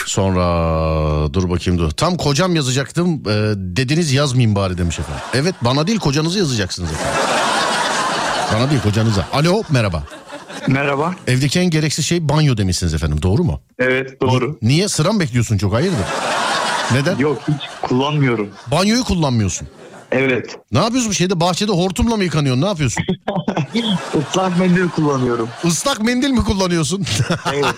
Sonra 0.06 1.34
dur 1.34 1.50
bakayım 1.50 1.80
dur. 1.80 1.92
Tam 1.92 2.18
kocam 2.18 2.56
yazacaktım 2.56 3.14
e, 3.14 3.34
dediniz 3.56 4.12
yazmayayım 4.14 4.56
bari 4.56 4.78
demiş 4.78 5.00
efendim. 5.00 5.24
Evet 5.34 5.56
bana 5.62 5.88
değil 5.88 6.00
kocanızı 6.00 6.40
yazacaksınız 6.40 6.92
efendim. 6.92 7.20
Bana 8.54 8.70
değil 8.70 8.82
kocanıza. 8.82 9.28
Alo 9.34 9.64
merhaba. 9.70 10.04
Merhaba. 10.68 11.16
Evdeki 11.28 11.60
en 11.60 11.70
gereksiz 11.70 12.06
şey 12.06 12.30
banyo 12.30 12.58
demişsiniz 12.58 12.94
efendim 12.94 13.22
doğru 13.22 13.44
mu? 13.44 13.62
Evet 13.80 14.22
doğru. 14.22 14.58
Niye 14.62 14.88
sıra 14.88 15.12
mı 15.14 15.20
bekliyorsun 15.20 15.58
çok 15.58 15.74
hayırdır? 15.74 15.98
Neden? 16.92 17.18
Yok 17.18 17.42
hiç 17.48 17.90
kullanmıyorum. 17.90 18.50
Banyoyu 18.72 19.04
kullanmıyorsun. 19.04 19.68
Evet. 20.12 20.58
Ne 20.72 20.80
yapıyorsun 20.80 21.12
bir 21.12 21.16
şeyde 21.16 21.40
bahçede 21.40 21.72
hortumla 21.72 22.16
mı 22.16 22.24
yıkanıyorsun 22.24 22.62
ne 22.62 22.66
yapıyorsun? 22.68 23.04
Islak 24.32 24.60
mendil 24.60 24.90
kullanıyorum. 24.90 25.50
Islak 25.64 26.02
mendil 26.02 26.30
mi 26.30 26.44
kullanıyorsun? 26.44 27.06
Evet. 27.54 27.66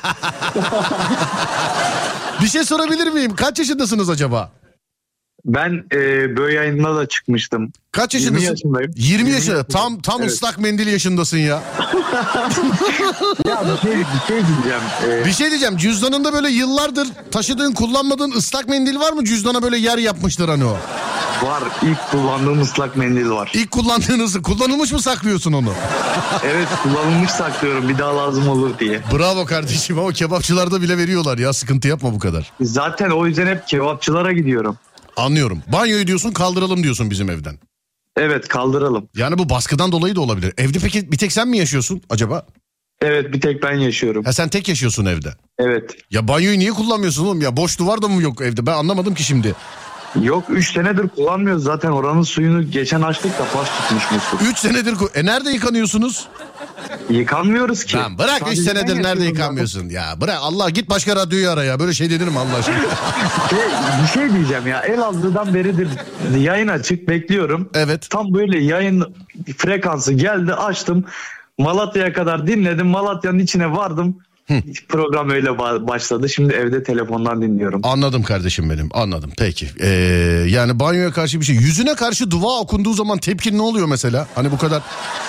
bir 2.41 2.47
şey 2.47 2.63
sorabilir 2.63 3.07
miyim? 3.07 3.35
Kaç 3.35 3.59
yaşındasınız 3.59 4.09
acaba? 4.09 4.51
Ben 5.47 5.83
e, 5.91 5.97
böyle 6.37 6.55
yayında 6.55 6.95
da 6.95 7.07
çıkmıştım. 7.07 7.71
Kaç 7.91 8.13
20 8.13 8.25
yaşındasın? 8.25 8.51
yaşındayım. 8.51 8.91
20 8.95 9.17
yaşında. 9.17 9.35
yaşındayım. 9.35 9.65
Tam 9.71 9.99
tam 10.01 10.21
Evet. 10.21 10.31
ıslak 10.31 10.57
mendil 10.59 10.87
yaşındasın 10.87 11.37
ya. 11.37 11.63
Ya 13.47 13.63
bir 13.65 13.81
şey, 13.89 13.97
bir 13.99 14.27
şey 14.27 14.37
diyeceğim. 14.47 14.81
E, 15.21 15.25
Bir 15.25 15.31
şey 15.31 15.49
diyeceğim. 15.49 15.77
Cüzdanında 15.77 16.33
böyle 16.33 16.49
yıllardır 16.49 17.07
taşıdığın, 17.31 17.73
kullanmadığın 17.73 18.31
ıslak 18.31 18.69
mendil 18.69 18.99
var 18.99 19.11
mı? 19.13 19.25
Cüzdana 19.25 19.63
böyle 19.63 19.77
yer 19.77 19.97
yapmıştır 19.97 20.49
hani 20.49 20.65
o. 20.65 20.77
var. 21.43 21.63
İlk 21.83 22.11
kullandığım 22.11 22.61
ıslak 22.61 22.97
mendil 22.97 23.29
var. 23.29 23.51
İlk 23.53 23.71
kullandığınızı 23.71 24.41
kullanılmış 24.41 24.91
mı 24.91 25.01
saklıyorsun 25.01 25.53
onu? 25.53 25.73
Evet 26.45 26.67
kullanılmış 26.83 27.31
saklıyorum 27.31 27.89
bir 27.89 27.97
daha 27.97 28.17
lazım 28.17 28.49
olur 28.49 28.79
diye. 28.79 29.01
Bravo 29.17 29.45
kardeşim 29.45 29.99
ama 29.99 30.11
kebapçılarda 30.13 30.81
bile 30.81 30.97
veriyorlar 30.97 31.37
ya 31.37 31.53
sıkıntı 31.53 31.87
yapma 31.87 32.13
bu 32.13 32.19
kadar. 32.19 32.51
Zaten 32.61 33.09
o 33.09 33.27
yüzden 33.27 33.47
hep 33.47 33.67
kebapçılara 33.67 34.31
gidiyorum. 34.31 34.77
Anlıyorum. 35.17 35.63
Banyoyu 35.71 36.07
diyorsun 36.07 36.31
kaldıralım 36.31 36.83
diyorsun 36.83 37.09
bizim 37.09 37.29
evden. 37.29 37.59
Evet 38.17 38.47
kaldıralım. 38.47 39.09
Yani 39.15 39.37
bu 39.37 39.49
baskıdan 39.49 39.91
dolayı 39.91 40.15
da 40.15 40.21
olabilir. 40.21 40.53
Evde 40.57 40.79
peki 40.79 41.11
bir 41.11 41.17
tek 41.17 41.31
sen 41.31 41.47
mi 41.47 41.57
yaşıyorsun 41.57 42.01
acaba? 42.09 42.45
Evet 43.01 43.33
bir 43.33 43.41
tek 43.41 43.63
ben 43.63 43.75
yaşıyorum. 43.77 44.23
Ha 44.23 44.33
sen 44.33 44.49
tek 44.49 44.67
yaşıyorsun 44.69 45.05
evde. 45.05 45.33
Evet. 45.59 45.91
Ya 46.11 46.27
banyoyu 46.27 46.59
niye 46.59 46.71
kullanmıyorsun 46.71 47.25
oğlum 47.25 47.41
ya? 47.41 47.57
Boş 47.57 47.79
duvar 47.79 48.01
da 48.01 48.07
mı 48.07 48.21
yok 48.21 48.41
evde? 48.41 48.65
Ben 48.65 48.73
anlamadım 48.73 49.13
ki 49.13 49.23
şimdi. 49.23 49.55
Yok 50.21 50.43
3 50.49 50.73
senedir 50.73 51.07
kullanmıyoruz 51.07 51.63
zaten 51.63 51.89
oranın 51.91 52.21
suyunu 52.21 52.71
geçen 52.71 53.01
açtık 53.01 53.39
da 53.39 53.43
pas 53.53 53.67
tutmuş 53.77 54.11
musluk. 54.11 54.41
3 54.51 54.57
senedir... 54.57 54.95
E 55.15 55.25
nerede 55.25 55.49
yıkanıyorsunuz? 55.49 56.27
Yıkanmıyoruz 57.09 57.83
ki. 57.85 57.97
Lan 57.97 58.17
bırak 58.17 58.35
3 58.35 58.39
Sadece 58.43 58.61
senedir 58.61 59.03
nerede 59.03 59.23
yıkanmıyorsun? 59.25 59.89
Ya 59.89 60.13
bırak 60.21 60.37
Allah 60.41 60.69
git 60.69 60.89
başka 60.89 61.15
radyoyu 61.15 61.49
ara 61.49 61.63
ya. 61.63 61.79
Böyle 61.79 61.93
şey 61.93 62.09
denir 62.09 62.27
mi 62.27 62.39
Allah 62.39 62.57
aşkına? 62.59 62.75
Şey, 63.49 63.59
bir 64.03 64.07
şey 64.07 64.33
diyeceğim 64.33 64.67
ya 64.67 64.79
Elazığ'dan 64.81 65.53
beridir 65.53 65.87
yayın 66.37 66.67
açık 66.67 67.07
bekliyorum. 67.09 67.69
evet. 67.73 68.09
Tam 68.09 68.33
böyle 68.33 68.63
yayın 68.63 69.15
frekansı 69.57 70.13
geldi 70.13 70.53
açtım. 70.53 71.05
Malatya'ya 71.57 72.13
kadar 72.13 72.47
dinledim. 72.47 72.87
Malatya'nın 72.87 73.39
içine 73.39 73.71
vardım. 73.71 74.17
Program 74.89 75.29
öyle 75.29 75.49
ba- 75.49 75.87
başladı. 75.87 76.29
Şimdi 76.29 76.53
evde 76.53 76.83
telefondan 76.83 77.41
dinliyorum. 77.41 77.81
Anladım 77.83 78.23
kardeşim 78.23 78.69
benim 78.69 78.89
anladım 78.93 79.31
peki. 79.37 79.67
Ee, 79.79 79.87
yani 80.49 80.79
banyoya 80.79 81.11
karşı 81.11 81.39
bir 81.39 81.45
şey. 81.45 81.55
Yüzüne 81.55 81.95
karşı 81.95 82.31
dua 82.31 82.59
okunduğu 82.59 82.93
zaman 82.93 83.17
tepkin 83.17 83.57
ne 83.57 83.61
oluyor 83.61 83.87
mesela? 83.87 84.27
Hani 84.35 84.51
bu 84.51 84.57
kadar 84.57 84.81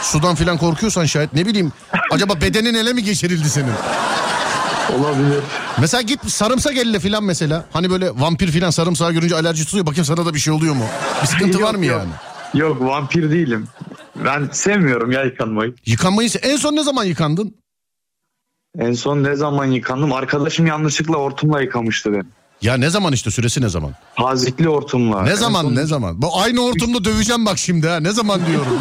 sudan 0.02 0.34
filan 0.34 0.58
korkuyorsan 0.58 1.04
şayet 1.04 1.32
ne 1.32 1.46
bileyim. 1.46 1.72
Acaba 2.10 2.40
bedenin 2.40 2.74
ele 2.74 2.92
mi 2.92 3.04
geçirildi 3.04 3.50
senin? 3.50 3.72
Olabilir. 4.98 5.40
Mesela 5.80 6.00
git 6.02 6.30
sarımsak 6.30 6.76
elle 6.76 6.98
filan 7.00 7.24
mesela. 7.24 7.64
Hani 7.72 7.90
böyle 7.90 8.10
vampir 8.10 8.48
filan 8.48 8.70
sarımsağı 8.70 9.12
görünce 9.12 9.34
alerji 9.34 9.64
tutuyor. 9.64 9.86
Bakayım 9.86 10.04
sana 10.04 10.26
da 10.26 10.34
bir 10.34 10.38
şey 10.38 10.52
oluyor 10.54 10.74
mu? 10.74 10.84
Bir 11.22 11.26
sıkıntı 11.26 11.58
var 11.62 11.72
Yok, 11.72 11.78
mı 11.78 11.86
yok. 11.86 12.00
yani? 12.00 12.10
Yok 12.62 12.80
vampir 12.80 13.30
değilim. 13.30 13.66
Ben 14.24 14.48
sevmiyorum 14.52 15.12
ya 15.12 15.24
yıkanmayı. 15.24 15.74
Yıkanmayı 15.86 16.28
en 16.42 16.56
son 16.56 16.76
ne 16.76 16.82
zaman 16.82 17.04
yıkandın? 17.04 17.54
En 18.78 18.92
son 18.92 19.24
ne 19.24 19.36
zaman 19.36 19.64
yıkandım? 19.66 20.12
Arkadaşım 20.12 20.66
yanlışlıkla 20.66 21.14
hortumla 21.14 21.60
yıkamıştı 21.60 22.12
beni. 22.12 22.22
Ya 22.62 22.76
ne 22.76 22.90
zaman 22.90 23.12
işte 23.12 23.30
süresi 23.30 23.62
ne 23.62 23.68
zaman? 23.68 23.92
Tazikli 24.16 24.66
hortumla. 24.66 25.22
Ne 25.22 25.36
zaman 25.36 25.74
ne 25.74 25.86
zaman? 25.86 26.22
Bu 26.22 26.40
aynı 26.40 26.60
hortumda 26.60 27.04
döveceğim 27.04 27.46
bak 27.46 27.58
şimdi 27.58 27.88
ha. 27.88 28.00
Ne 28.00 28.12
zaman 28.12 28.40
diyorum. 28.46 28.78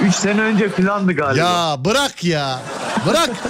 3 0.08 0.14
sene 0.14 0.40
önce 0.40 0.68
filandı 0.68 1.12
galiba. 1.12 1.42
ya 1.44 1.76
bırak 1.84 2.24
ya. 2.24 2.60
Bırak. 3.06 3.30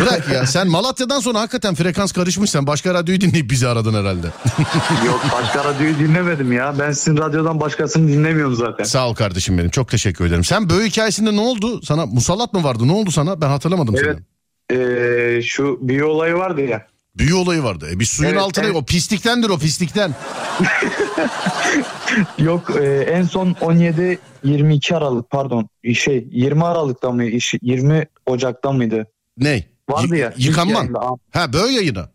Bırak 0.00 0.28
ya 0.32 0.46
sen 0.46 0.68
Malatya'dan 0.68 1.20
sonra 1.20 1.40
hakikaten 1.40 1.74
frekans 1.74 2.12
karışmış 2.12 2.50
sen 2.50 2.66
başka 2.66 2.94
radyoyu 2.94 3.20
dinleyip 3.20 3.50
bizi 3.50 3.68
aradın 3.68 3.94
herhalde. 3.94 4.26
Yok 5.06 5.20
başka 5.32 5.64
radyoyu 5.64 5.98
dinlemedim 5.98 6.52
ya. 6.52 6.74
Ben 6.78 6.92
sizin 6.92 7.16
radyodan 7.16 7.60
başkasını 7.60 8.08
dinlemiyorum 8.08 8.54
zaten. 8.56 8.84
Sağ 8.84 9.08
ol 9.08 9.14
kardeşim 9.14 9.58
benim 9.58 9.70
çok 9.70 9.88
teşekkür 9.88 10.24
ederim. 10.26 10.44
Sen 10.44 10.70
böyle 10.70 10.86
hikayesinde 10.88 11.36
ne 11.36 11.40
oldu? 11.40 11.82
Sana 11.82 12.06
musallat 12.06 12.52
mı 12.52 12.64
vardı? 12.64 12.88
Ne 12.88 12.92
oldu 12.92 13.10
sana? 13.10 13.40
Ben 13.40 13.48
hatırlamadım 13.48 13.94
Evet. 13.98 14.16
seni. 14.16 14.80
Ee, 14.80 15.42
şu 15.42 15.78
büyü 15.82 16.04
olayı 16.04 16.34
vardı 16.34 16.60
ya. 16.60 16.86
Büyü 17.16 17.34
olayı 17.34 17.62
vardı. 17.62 17.88
E 17.92 18.00
bir 18.00 18.04
suyun 18.04 18.30
Evet, 18.30 18.40
altına 18.42 18.64
evet. 18.64 18.76
o 18.76 18.84
pisliktendir 18.84 19.48
o 19.48 19.58
pislikten. 19.58 20.14
Yok 22.38 22.70
e, 22.80 22.84
en 23.00 23.22
son 23.22 23.56
17 23.60 24.18
22 24.44 24.96
Aralık 24.96 25.30
pardon 25.30 25.68
şey 25.94 26.28
20 26.30 26.64
Aralık'ta 26.64 27.10
mı 27.10 27.24
iş- 27.24 27.54
20 27.62 28.06
Ocak'ta 28.26 28.72
mıydı? 28.72 29.06
Ne? 29.38 29.64
Vardı 29.88 30.16
ya. 30.16 30.32
Yıkanman. 30.36 30.94
Ha 31.32 31.52
böyle 31.52 31.72
yayını. 31.72 32.08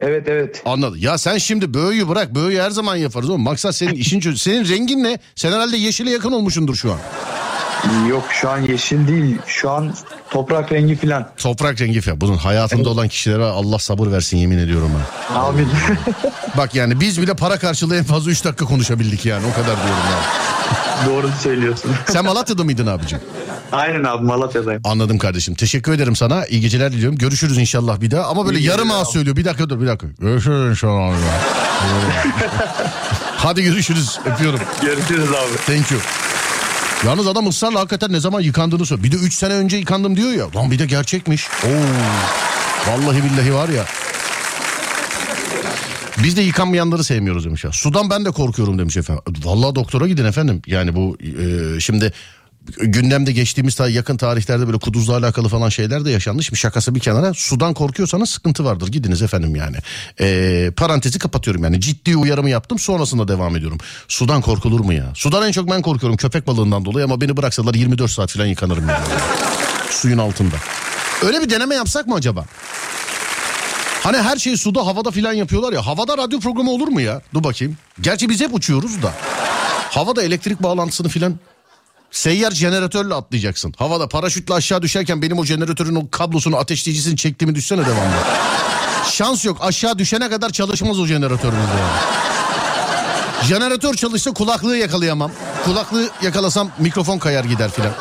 Evet 0.00 0.28
evet. 0.28 0.62
Anladım. 0.64 0.98
Ya 1.00 1.18
sen 1.18 1.38
şimdi 1.38 1.74
böğüyü 1.74 2.08
bırak. 2.08 2.34
Böğüyü 2.34 2.60
her 2.60 2.70
zaman 2.70 2.96
yaparız 2.96 3.30
oğlum. 3.30 3.42
Maksat 3.42 3.74
senin 3.76 3.94
işin 3.94 4.20
çözü. 4.20 4.38
Senin 4.38 4.68
rengin 4.68 5.04
ne? 5.04 5.18
Sen 5.34 5.52
herhalde 5.52 5.76
yeşile 5.76 6.10
yakın 6.10 6.32
olmuşsundur 6.32 6.74
şu 6.74 6.92
an. 6.92 6.98
Yok 8.08 8.24
şu 8.30 8.50
an 8.50 8.58
yeşil 8.60 9.08
değil. 9.08 9.36
Şu 9.46 9.70
an 9.70 9.94
toprak 10.30 10.72
rengi 10.72 10.96
filan. 10.96 11.30
Toprak 11.36 11.80
rengi 11.80 12.00
falan. 12.00 12.20
Bunun 12.20 12.36
hayatında 12.36 12.88
olan 12.88 13.08
kişilere 13.08 13.44
Allah 13.44 13.78
sabır 13.78 14.12
versin 14.12 14.36
yemin 14.36 14.58
ediyorum 14.58 14.90
ha. 14.94 15.38
Amin. 15.40 15.68
Bak 16.56 16.74
yani 16.74 17.00
biz 17.00 17.22
bile 17.22 17.34
para 17.34 17.58
karşılığı 17.58 17.96
en 17.96 18.04
fazla 18.04 18.30
3 18.30 18.44
dakika 18.44 18.64
konuşabildik 18.64 19.26
yani. 19.26 19.46
O 19.46 19.54
kadar 19.54 19.76
diyorum 19.76 20.02
yani. 20.12 20.24
Doğru 21.06 21.30
söylüyorsun. 21.42 21.90
Sen 22.08 22.24
Malatya'da 22.24 22.64
mıydın 22.64 22.86
abicim? 22.86 23.18
Aynen 23.72 24.04
abi 24.04 24.24
Malatya'dayım. 24.24 24.80
Anladım 24.84 25.18
kardeşim. 25.18 25.54
Teşekkür 25.54 25.92
ederim 25.92 26.16
sana. 26.16 26.46
İyi 26.46 26.60
geceler 26.60 26.92
diliyorum. 26.92 27.18
Görüşürüz 27.18 27.58
inşallah 27.58 28.00
bir 28.00 28.10
daha. 28.10 28.26
Ama 28.26 28.46
böyle 28.46 28.58
İyi 28.58 28.66
yarım 28.66 28.90
ağız 28.90 29.08
söylüyor. 29.08 29.36
Bir 29.36 29.44
dakika 29.44 29.68
dur 29.70 29.80
bir 29.80 29.86
dakika. 29.86 30.06
Görüşürüz 30.20 30.70
inşallah. 30.70 31.14
Hadi 33.36 33.62
görüşürüz. 33.62 34.18
Öpüyorum. 34.34 34.60
Görüşürüz 34.82 35.28
abi. 35.28 35.56
Thank 35.66 35.90
you. 35.90 36.00
Yalnız 37.06 37.26
adam 37.26 37.48
ısrarla 37.48 37.80
hakikaten 37.80 38.12
ne 38.12 38.20
zaman 38.20 38.40
yıkandığını 38.40 38.86
söylüyor. 38.86 39.04
Bir 39.12 39.18
de 39.18 39.22
3 39.22 39.34
sene 39.34 39.54
önce 39.54 39.76
yıkandım 39.76 40.16
diyor 40.16 40.30
ya. 40.30 40.44
Lan 40.56 40.70
bir 40.70 40.78
de 40.78 40.86
gerçekmiş. 40.86 41.48
Oo. 41.64 42.90
Vallahi 42.92 43.18
billahi 43.24 43.54
var 43.54 43.68
ya. 43.68 43.84
Biz 46.22 46.36
de 46.36 46.42
yıkanmayanları 46.42 47.04
sevmiyoruz 47.04 47.44
demiş 47.44 47.64
ya. 47.64 47.72
Sudan 47.72 48.10
ben 48.10 48.24
de 48.24 48.30
korkuyorum 48.30 48.78
demiş 48.78 48.96
efendim. 48.96 49.22
Vallahi 49.44 49.74
doktora 49.74 50.08
gidin 50.08 50.24
efendim. 50.24 50.62
Yani 50.66 50.96
bu 50.96 51.18
e, 51.76 51.80
şimdi 51.80 52.12
gündemde 52.78 53.32
geçtiğimiz 53.32 53.74
ta- 53.74 53.88
yakın 53.88 54.16
tarihlerde 54.16 54.66
böyle 54.66 54.78
kuduzla 54.78 55.16
alakalı 55.16 55.48
falan 55.48 55.68
şeyler 55.68 56.04
de 56.04 56.10
yaşandı. 56.10 56.42
Şimdi 56.44 56.58
şakası 56.58 56.94
bir 56.94 57.00
kenara 57.00 57.34
sudan 57.34 57.74
korkuyorsanız 57.74 58.30
sıkıntı 58.30 58.64
vardır. 58.64 58.88
Gidiniz 58.88 59.22
efendim 59.22 59.56
yani. 59.56 59.76
E, 60.20 60.70
parantezi 60.76 61.18
kapatıyorum 61.18 61.64
yani. 61.64 61.80
Ciddi 61.80 62.16
uyarımı 62.16 62.50
yaptım 62.50 62.78
sonrasında 62.78 63.28
devam 63.28 63.56
ediyorum. 63.56 63.78
Sudan 64.08 64.40
korkulur 64.40 64.80
mu 64.80 64.92
ya? 64.92 65.12
Sudan 65.14 65.46
en 65.48 65.52
çok 65.52 65.70
ben 65.70 65.82
korkuyorum 65.82 66.16
köpek 66.16 66.46
balığından 66.46 66.84
dolayı 66.84 67.04
ama 67.04 67.20
beni 67.20 67.36
bıraksalar 67.36 67.74
24 67.74 68.10
saat 68.10 68.30
falan 68.32 68.46
yıkanırım 68.46 68.88
yani. 68.88 69.04
Suyun 69.90 70.18
altında. 70.18 70.56
Öyle 71.22 71.40
bir 71.40 71.50
deneme 71.50 71.74
yapsak 71.74 72.06
mı 72.06 72.14
acaba? 72.14 72.44
Hani 74.02 74.16
her 74.16 74.36
şeyi 74.36 74.58
suda 74.58 74.86
havada 74.86 75.10
filan 75.10 75.32
yapıyorlar 75.32 75.72
ya. 75.72 75.86
Havada 75.86 76.18
radyo 76.18 76.40
programı 76.40 76.70
olur 76.70 76.88
mu 76.88 77.00
ya? 77.00 77.22
Dur 77.34 77.44
bakayım. 77.44 77.76
Gerçi 78.00 78.28
biz 78.28 78.40
hep 78.40 78.54
uçuyoruz 78.54 79.02
da. 79.02 79.12
Havada 79.90 80.22
elektrik 80.22 80.62
bağlantısını 80.62 81.08
filan 81.08 81.34
seyyar 82.10 82.50
jeneratörle 82.50 83.14
atlayacaksın. 83.14 83.74
Havada 83.78 84.08
paraşütle 84.08 84.54
aşağı 84.54 84.82
düşerken 84.82 85.22
benim 85.22 85.38
o 85.38 85.44
jeneratörün 85.44 85.94
o 85.94 86.10
kablosunu 86.10 86.56
ateşleyicisini 86.56 87.16
çektiğimi 87.16 87.54
düşsene 87.54 87.80
devamlı. 87.86 88.14
Şans 89.12 89.44
yok 89.44 89.58
aşağı 89.60 89.98
düşene 89.98 90.28
kadar 90.30 90.50
çalışmaz 90.50 91.00
o 91.00 91.06
jeneratörümüz 91.06 91.68
yani. 91.68 92.20
Jeneratör 93.48 93.94
çalışsa 93.94 94.32
kulaklığı 94.32 94.76
yakalayamam. 94.76 95.30
Kulaklığı 95.64 96.08
yakalasam 96.22 96.70
mikrofon 96.78 97.18
kayar 97.18 97.44
gider 97.44 97.70
filan. 97.70 97.92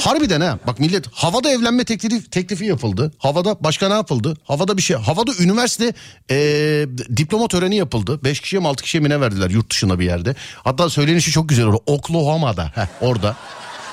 Harbiden 0.00 0.40
ha 0.40 0.58
bak 0.66 0.80
millet 0.80 1.06
havada 1.12 1.50
evlenme 1.50 1.84
teklifi, 1.84 2.30
teklifi 2.30 2.64
yapıldı. 2.64 3.12
Havada 3.18 3.56
başka 3.60 3.88
ne 3.88 3.94
yapıldı? 3.94 4.36
Havada 4.44 4.76
bir 4.76 4.82
şey. 4.82 4.96
Havada 4.96 5.30
üniversite 5.40 5.92
eee, 6.30 6.88
diploma 7.16 7.48
töreni 7.48 7.76
yapıldı. 7.76 8.20
5 8.24 8.40
kişiye 8.40 8.60
mi 8.60 8.68
6 8.68 8.82
kişiye 8.82 9.02
mi 9.02 9.08
ne 9.08 9.20
verdiler 9.20 9.50
yurt 9.50 9.70
dışında 9.70 9.98
bir 9.98 10.04
yerde. 10.04 10.34
Hatta 10.64 10.90
söylenişi 10.90 11.30
çok 11.30 11.48
güzel 11.48 11.64
oldu. 11.66 11.80
Oklahoma'da 11.86 12.64
heh, 12.74 12.86
orada. 13.00 13.36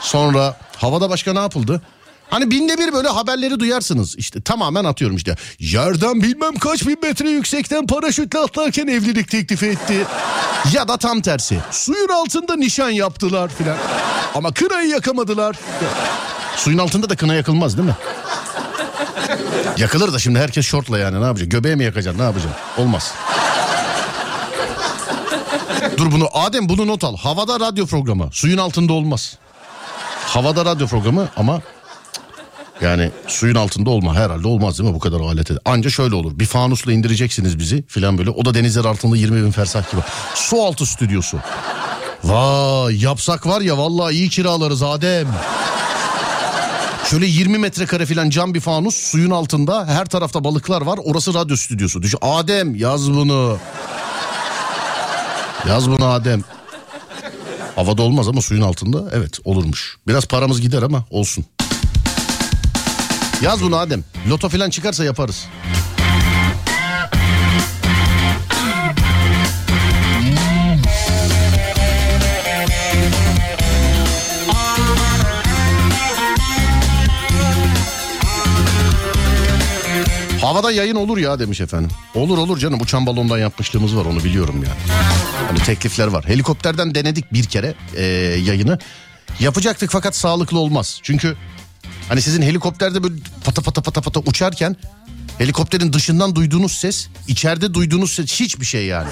Sonra 0.01 0.57
havada 0.77 1.09
başka 1.09 1.33
ne 1.33 1.39
yapıldı? 1.39 1.81
Hani 2.29 2.51
binde 2.51 2.77
bir 2.77 2.93
böyle 2.93 3.07
haberleri 3.07 3.59
duyarsınız. 3.59 4.15
İşte 4.17 4.41
tamamen 4.41 4.83
atıyorum 4.85 5.17
işte. 5.17 5.35
Yerden 5.59 6.21
bilmem 6.21 6.55
kaç 6.55 6.87
bin 6.87 6.97
metre 7.01 7.29
yüksekten 7.29 7.87
paraşütle 7.87 8.39
atlarken 8.39 8.87
evlilik 8.87 9.31
teklifi 9.31 9.65
etti. 9.65 10.05
Ya 10.73 10.87
da 10.87 10.97
tam 10.97 11.21
tersi. 11.21 11.59
Suyun 11.71 12.07
altında 12.09 12.55
nişan 12.55 12.89
yaptılar 12.89 13.49
filan. 13.49 13.77
Ama 14.35 14.53
kınayı 14.53 14.89
yakamadılar. 14.89 15.55
Suyun 16.55 16.77
altında 16.77 17.09
da 17.09 17.15
kına 17.15 17.33
yakılmaz 17.33 17.77
değil 17.77 17.87
mi? 17.87 17.95
Yakılır 19.77 20.13
da 20.13 20.19
şimdi 20.19 20.39
herkes 20.39 20.65
şortla 20.65 20.97
yani 20.97 21.21
ne 21.21 21.25
yapacak? 21.25 21.51
Göbeğe 21.51 21.75
mi 21.75 21.83
yakacaksın 21.83 22.21
ne 22.21 22.25
yapacaksın? 22.25 22.61
Olmaz. 22.77 23.13
Dur 25.97 26.11
bunu 26.11 26.27
Adem 26.33 26.69
bunu 26.69 26.87
not 26.87 27.03
al. 27.03 27.17
Havada 27.17 27.59
radyo 27.59 27.85
programı. 27.85 28.29
Suyun 28.31 28.57
altında 28.57 28.93
olmaz. 28.93 29.37
Havada 30.25 30.65
radyo 30.65 30.87
programı 30.87 31.29
ama 31.37 31.61
yani 32.81 33.11
suyun 33.27 33.55
altında 33.55 33.89
olma 33.89 34.15
herhalde 34.15 34.47
olmaz 34.47 34.79
değil 34.79 34.89
mi 34.89 34.95
bu 34.95 34.99
kadar 34.99 35.19
alete? 35.19 35.53
Anca 35.65 35.89
şöyle 35.89 36.15
olur. 36.15 36.39
Bir 36.39 36.45
fanusla 36.45 36.91
indireceksiniz 36.91 37.59
bizi 37.59 37.83
filan 37.87 38.17
böyle. 38.17 38.29
O 38.29 38.45
da 38.45 38.53
denizler 38.53 38.85
altında 38.85 39.15
20 39.17 39.45
bin 39.45 39.51
fersah 39.51 39.91
gibi. 39.91 40.01
Su 40.35 40.63
altı 40.63 40.85
stüdyosu. 40.85 41.39
Vay 42.23 43.03
yapsak 43.03 43.47
var 43.47 43.61
ya 43.61 43.77
vallahi 43.77 44.13
iyi 44.13 44.29
kiralarız 44.29 44.83
Adem. 44.83 45.27
Şöyle 47.09 47.25
20 47.25 47.57
metrekare 47.57 48.05
falan 48.05 48.29
cam 48.29 48.53
bir 48.53 48.59
fanus 48.59 48.95
suyun 48.95 49.31
altında 49.31 49.85
her 49.87 50.05
tarafta 50.05 50.43
balıklar 50.43 50.81
var 50.81 50.99
orası 51.03 51.33
radyo 51.33 51.55
stüdyosu. 51.55 52.01
Düşün 52.01 52.19
Adem 52.21 52.75
yaz 52.75 53.11
bunu. 53.11 53.57
Yaz 55.67 55.89
bunu 55.89 56.05
Adem. 56.05 56.43
Havada 57.75 58.01
olmaz 58.01 58.27
ama 58.27 58.41
suyun 58.41 58.61
altında 58.61 59.09
evet 59.11 59.39
olurmuş. 59.43 59.97
Biraz 60.07 60.25
paramız 60.25 60.61
gider 60.61 60.81
ama 60.81 61.05
olsun. 61.09 61.45
Yaz 63.41 63.61
bunu 63.61 63.75
Adem. 63.77 64.03
Loto 64.29 64.49
falan 64.49 64.69
çıkarsa 64.69 65.05
yaparız. 65.05 65.47
Havada 80.41 80.71
yayın 80.71 80.95
olur 80.95 81.17
ya 81.17 81.39
demiş 81.39 81.61
efendim. 81.61 81.89
Olur 82.15 82.37
olur 82.37 82.57
canım 82.57 82.81
uçan 82.81 83.05
balondan 83.05 83.37
yapmışlığımız 83.37 83.95
var 83.95 84.05
onu 84.05 84.23
biliyorum 84.23 84.55
yani. 84.55 84.99
Hani 85.47 85.59
teklifler 85.59 86.07
var. 86.07 86.25
Helikopterden 86.27 86.95
denedik 86.95 87.33
bir 87.33 87.43
kere 87.43 87.73
e, 87.95 88.03
yayını. 88.45 88.79
Yapacaktık 89.39 89.91
fakat 89.91 90.15
sağlıklı 90.15 90.59
olmaz. 90.59 90.99
Çünkü 91.03 91.35
hani 92.09 92.21
sizin 92.21 92.41
helikopterde 92.41 93.03
böyle 93.03 93.15
pata 93.43 93.61
pata 93.61 93.81
pata 93.81 94.01
pata 94.01 94.19
uçarken 94.19 94.75
helikopterin 95.37 95.93
dışından 95.93 96.35
duyduğunuz 96.35 96.71
ses, 96.71 97.07
içeride 97.27 97.73
duyduğunuz 97.73 98.11
ses 98.11 98.39
hiçbir 98.39 98.65
şey 98.65 98.85
yani. 98.85 99.09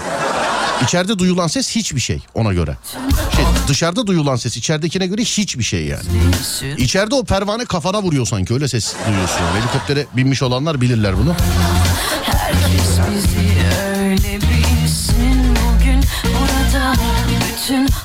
İçeride 0.84 1.20
duyulan 1.20 1.48
ses 1.48 1.76
hiçbir 1.76 2.00
şey 2.00 2.20
ona 2.34 2.54
göre. 2.54 2.78
Şey, 3.36 3.46
dışarıda 3.68 4.08
duyulan 4.08 4.36
ses 4.36 4.58
içeridekine 4.58 5.08
göre 5.08 5.22
hiçbir 5.22 5.64
şey 5.64 5.86
yani. 5.86 6.04
İçeride 6.78 7.16
o 7.16 7.24
pervane 7.24 7.66
kafana 7.66 8.02
vuruyor 8.02 8.26
sanki 8.26 8.54
öyle 8.54 8.68
ses 8.68 8.94
duyuyorsun. 9.08 9.40
Helikoptere 9.56 10.06
binmiş 10.16 10.44
olanlar 10.44 10.82
bilirler 10.82 11.18
bunu. 11.18 11.36
Herkes 12.24 13.00
bizi 13.12 13.58
öyle 14.00 14.47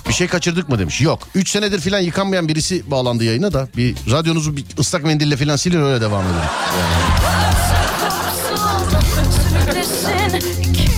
Bir 0.09 0.12
şey 0.14 0.27
kaçırdık 0.29 0.68
mı 0.68 0.79
demiş. 0.79 1.01
Yok. 1.01 1.29
3 1.35 1.51
senedir 1.51 1.81
filan 1.81 2.01
yıkanmayan 2.01 2.48
birisi 2.48 2.90
bağlandı 2.90 3.25
yayına 3.25 3.53
da. 3.53 3.68
Bir 3.77 3.94
radyonuzu 4.11 4.57
bir 4.57 4.64
ıslak 4.79 5.05
mendille 5.05 5.37
filan 5.37 5.57
silin 5.57 5.83
öyle 5.83 6.01
devam 6.01 6.25
edin. 6.25 6.35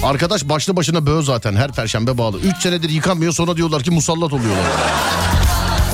Arkadaş 0.03 0.49
başlı 0.49 0.77
başına 0.77 1.07
böğ 1.07 1.23
zaten 1.23 1.57
her 1.57 1.73
perşembe 1.73 2.19
bağlı. 2.19 2.39
3 2.39 2.57
senedir 2.63 2.91
yıkanmıyor 2.91 3.33
sonra 3.33 3.57
diyorlar 3.57 3.83
ki 3.83 3.91
musallat 3.91 4.33
oluyorlar. 4.33 4.65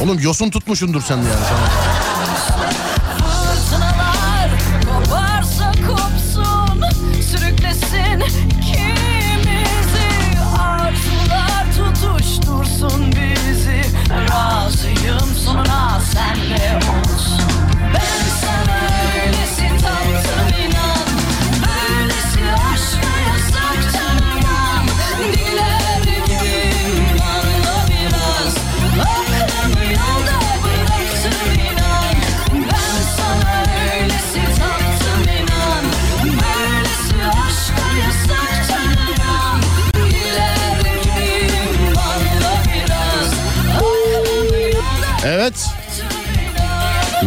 Oğlum 0.02 0.18
yosun 0.18 0.50
tutmuşundur 0.50 1.02
sen 1.02 1.16
yani 1.16 1.26
sana. 1.28 1.99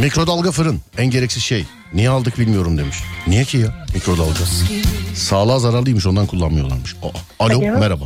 Mikrodalga 0.03 0.51
fırın 0.51 0.81
en 0.97 1.05
gereksiz 1.05 1.43
şey. 1.43 1.65
Niye 1.93 2.09
aldık 2.09 2.39
bilmiyorum 2.39 2.77
demiş. 2.77 2.97
Niye 3.27 3.43
ki 3.43 3.57
ya 3.57 3.85
mikrodalga? 3.93 4.39
Sağlığa 5.15 5.59
zararlıymış 5.59 6.05
ondan 6.05 6.27
kullanmıyorlarmış. 6.27 6.95
Aa, 7.03 7.07
alo, 7.45 7.57
Alo. 7.57 7.79
merhaba. 7.79 8.05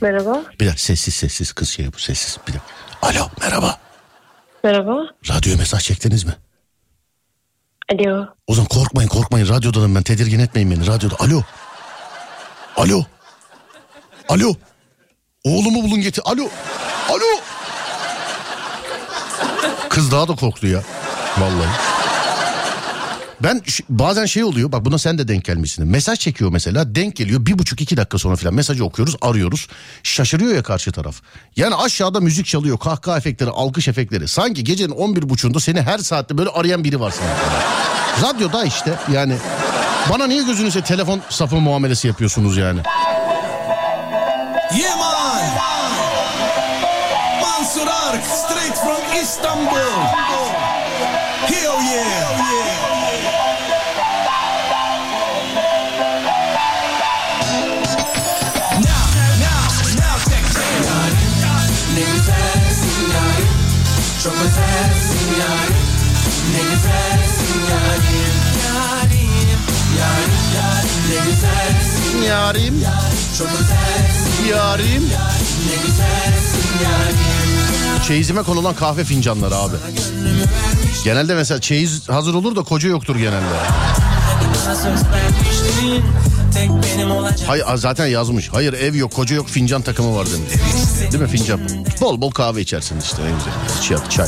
Merhaba. 0.00 0.42
Bir 0.60 0.66
dakika 0.66 0.78
sessiz 0.78 1.14
sessiz 1.14 1.52
kız 1.52 1.68
şey 1.68 1.92
bu 1.92 1.98
sessiz. 1.98 2.38
Bir 2.48 2.52
dakika. 2.52 2.66
Alo 3.02 3.30
merhaba. 3.40 3.78
Merhaba. 4.64 5.06
Radyoya 5.28 5.56
mesaj 5.56 5.84
çektiniz 5.84 6.24
mi? 6.24 6.32
Alo. 7.92 8.26
O 8.46 8.54
zaman 8.54 8.68
korkmayın 8.68 9.08
korkmayın 9.08 9.48
radyodanım 9.48 9.94
ben 9.94 10.02
tedirgin 10.02 10.38
etmeyin 10.38 10.70
beni 10.70 10.86
radyoda. 10.86 11.14
Alo. 11.18 11.42
Alo. 12.76 13.04
Alo. 14.28 14.54
Oğlumu 15.44 15.82
bulun 15.82 16.00
getir. 16.00 16.22
Alo. 16.24 16.48
Alo. 17.08 17.40
Kız 19.88 20.12
daha 20.12 20.28
da 20.28 20.34
korktu 20.34 20.66
ya. 20.66 20.82
Vallahi. 21.38 21.68
Ben 23.42 23.62
bazen 23.88 24.26
şey 24.26 24.44
oluyor 24.44 24.72
bak 24.72 24.84
buna 24.84 24.98
sen 24.98 25.18
de 25.18 25.28
denk 25.28 25.44
gelmişsin. 25.44 25.86
Mesaj 25.86 26.18
çekiyor 26.18 26.50
mesela 26.52 26.94
denk 26.94 27.16
geliyor 27.16 27.46
bir 27.46 27.58
buçuk 27.58 27.80
iki 27.80 27.96
dakika 27.96 28.18
sonra 28.18 28.36
falan 28.36 28.54
mesajı 28.54 28.84
okuyoruz 28.84 29.16
arıyoruz. 29.22 29.68
Şaşırıyor 30.02 30.54
ya 30.54 30.62
karşı 30.62 30.92
taraf. 30.92 31.16
Yani 31.56 31.74
aşağıda 31.74 32.20
müzik 32.20 32.46
çalıyor 32.46 32.78
kahkaha 32.78 33.16
efektleri 33.16 33.50
alkış 33.50 33.88
efektleri. 33.88 34.28
Sanki 34.28 34.64
gecenin 34.64 34.90
on 34.90 35.16
bir 35.16 35.28
buçuğunda 35.28 35.60
seni 35.60 35.82
her 35.82 35.98
saatte 35.98 36.38
böyle 36.38 36.50
arayan 36.50 36.84
biri 36.84 37.00
var 37.00 37.10
sana. 37.10 37.30
Radyoda 38.28 38.64
işte 38.64 38.94
yani. 39.12 39.36
Bana 40.10 40.26
niye 40.26 40.42
gözünüze 40.42 40.80
telefon 40.80 41.20
sapı 41.28 41.56
muamelesi 41.56 42.08
yapıyorsunuz 42.08 42.56
yani? 42.56 42.80
Yeah 44.78 44.98
man 44.98 45.42
Mansur 47.40 47.86
Ark 47.86 48.24
straight 48.24 48.76
from 48.76 49.22
Istanbul 49.22 50.49
Hell 51.48 51.80
yeah. 51.80 53.30
Check 60.30 60.44
check 60.44 60.70
Ne 61.94 62.00
güzelsin 62.00 63.10
yarim. 63.12 63.48
Yarim. 65.40 65.90
Ne 66.52 66.62
güzelsin 66.62 67.60
yarim 67.70 68.40
Yarim, 68.66 69.60
yarim, 69.98 70.44
yarim 70.56 71.00
Ne 71.08 71.30
güzelsin 71.30 72.22
Yarim, 72.22 72.84
çok 73.38 73.48
özelsin 73.48 74.44
yarim. 74.50 75.02
Ne 75.66 75.76
güzelsin 75.86 76.84
yarim 76.84 77.69
Çeyizime 78.06 78.42
konulan 78.42 78.74
kahve 78.74 79.04
fincanları 79.04 79.56
abi. 79.56 79.76
Genelde 81.04 81.34
mesela 81.34 81.60
çeyiz 81.60 82.08
hazır 82.08 82.34
olur 82.34 82.56
da 82.56 82.62
koca 82.62 82.88
yoktur 82.88 83.16
genelde. 83.16 83.54
Hayır 87.46 87.64
zaten 87.74 88.06
yazmış. 88.06 88.48
Hayır 88.52 88.72
ev 88.72 88.94
yok 88.94 89.12
koca 89.12 89.36
yok 89.36 89.48
fincan 89.48 89.82
takımı 89.82 90.16
var 90.16 90.26
demiş. 90.26 90.52
Değil 91.12 91.22
mi 91.22 91.28
fincan? 91.28 91.60
Bol 92.00 92.20
bol 92.20 92.30
kahve 92.30 92.60
içersin 92.60 93.00
işte 93.00 93.22
ne 93.24 93.30
güzel. 93.30 93.82
Çay, 93.88 94.08
çay. 94.10 94.26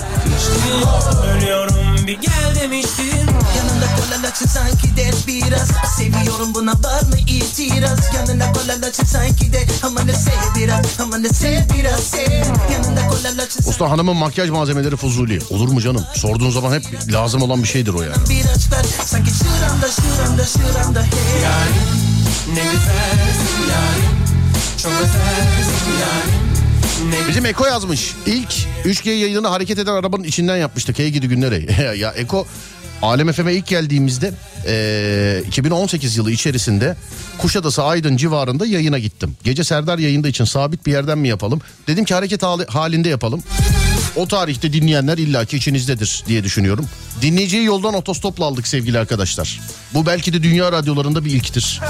Bir 2.07 2.19
gel 2.19 2.55
demiştin 2.61 3.27
Yanında 3.57 3.87
kolalaçı 3.97 4.49
sanki 4.49 4.97
de 4.97 5.11
biraz. 5.27 5.69
Seviyorum 5.97 6.55
buna 6.55 6.73
var 6.73 7.03
mı 7.03 7.19
itiraz? 7.27 8.15
Yanında 8.15 8.53
kolalaçı 8.53 9.07
sanki 9.07 9.53
de 9.53 9.67
Ama 9.83 10.03
ne 10.03 10.13
sev 10.13 10.55
biraz 10.57 11.01
Ama 11.01 11.19
ne 11.19 11.29
sev 11.29 11.61
biraz 11.79 12.01
sev. 12.01 12.45
Yanında 12.73 13.09
kolalaçı 13.09 13.59
Usta 13.67 13.91
hanımın 13.91 14.17
makyaj 14.17 14.51
malzemeleri 14.51 14.97
fuzuli. 14.97 15.39
Olur 15.51 15.69
mu 15.69 15.81
canım? 15.81 16.05
Sorduğun 16.15 16.51
zaman 16.51 16.73
hep 16.73 17.13
lazım 17.13 17.43
olan 17.43 17.63
bir 17.63 17.69
şeydir 17.69 17.95
o 17.95 18.03
yani. 18.03 18.17
bir 18.31 18.41
açlar. 18.45 18.85
Sanki 19.05 19.31
şuramda 19.31 19.89
şuramda 19.91 20.45
şuramda 20.47 21.03
hey. 21.03 21.43
Ne 22.55 22.63
güzelsin 22.63 23.63
yarim. 23.71 24.13
Çok 24.83 24.93
özelsin 24.93 25.91
yarim 26.01 26.62
Bizim 27.29 27.47
Eko 27.47 27.67
yazmış. 27.67 28.13
İlk 28.27 28.53
3G 28.85 29.11
yayınını 29.11 29.49
hareket 29.49 29.79
eden 29.79 29.93
arabanın 29.93 30.25
içinden 30.25 30.57
yapmıştık. 30.57 30.99
Hey 30.99 31.11
gidi 31.11 31.29
günlere. 31.29 31.73
ya 31.97 32.11
Eko 32.11 32.47
Alem 33.03 33.33
FM'e 33.33 33.55
ilk 33.55 33.67
geldiğimizde 33.67 34.33
eee, 34.67 35.43
2018 35.49 36.17
yılı 36.17 36.31
içerisinde 36.31 36.97
Kuşadası 37.39 37.83
Aydın 37.85 38.17
civarında 38.17 38.67
yayına 38.67 38.99
gittim. 38.99 39.37
Gece 39.45 39.65
Serdar 39.65 39.99
yayında 39.99 40.29
için 40.29 40.45
sabit 40.45 40.87
bir 40.87 40.93
yerden 40.93 41.19
mi 41.19 41.29
yapalım? 41.29 41.61
Dedim 41.87 42.05
ki 42.05 42.15
hareket 42.15 42.43
hali- 42.43 42.67
halinde 42.67 43.09
yapalım. 43.09 43.43
O 44.17 44.29
tarihte 44.29 44.73
dinleyenler 44.73 45.19
illaki 45.19 45.57
içinizdedir 45.57 46.25
diye 46.27 46.45
düşünüyorum. 46.45 46.87
Dinleyiciyi 47.23 47.65
yoldan 47.65 47.95
otostopla 47.95 48.45
aldık 48.45 48.67
sevgili 48.69 48.99
arkadaşlar. 48.99 49.61
Bu 49.95 50.07
belki 50.07 50.33
de 50.33 50.43
dünya 50.43 50.73
radyolarında 50.73 51.25
bir 51.25 51.31
ilktir. 51.31 51.81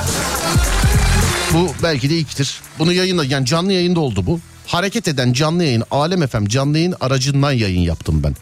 Bu 1.53 1.69
belki 1.83 2.11
de 2.11 2.15
ilktir. 2.15 2.61
Bunu 2.79 2.93
yayında 2.93 3.25
yani 3.25 3.47
canlı 3.47 3.73
yayında 3.73 4.01
oldu 4.01 4.27
bu. 4.27 4.41
Hareket 4.67 5.09
eden 5.09 5.33
canlı 5.33 5.65
yayın 5.65 5.85
Alem 5.91 6.27
FM 6.27 6.47
canlı 6.47 6.79
yayın 6.79 6.95
aracından 7.01 7.53
yayın 7.53 7.81
yaptım 7.81 8.23
ben. 8.23 8.37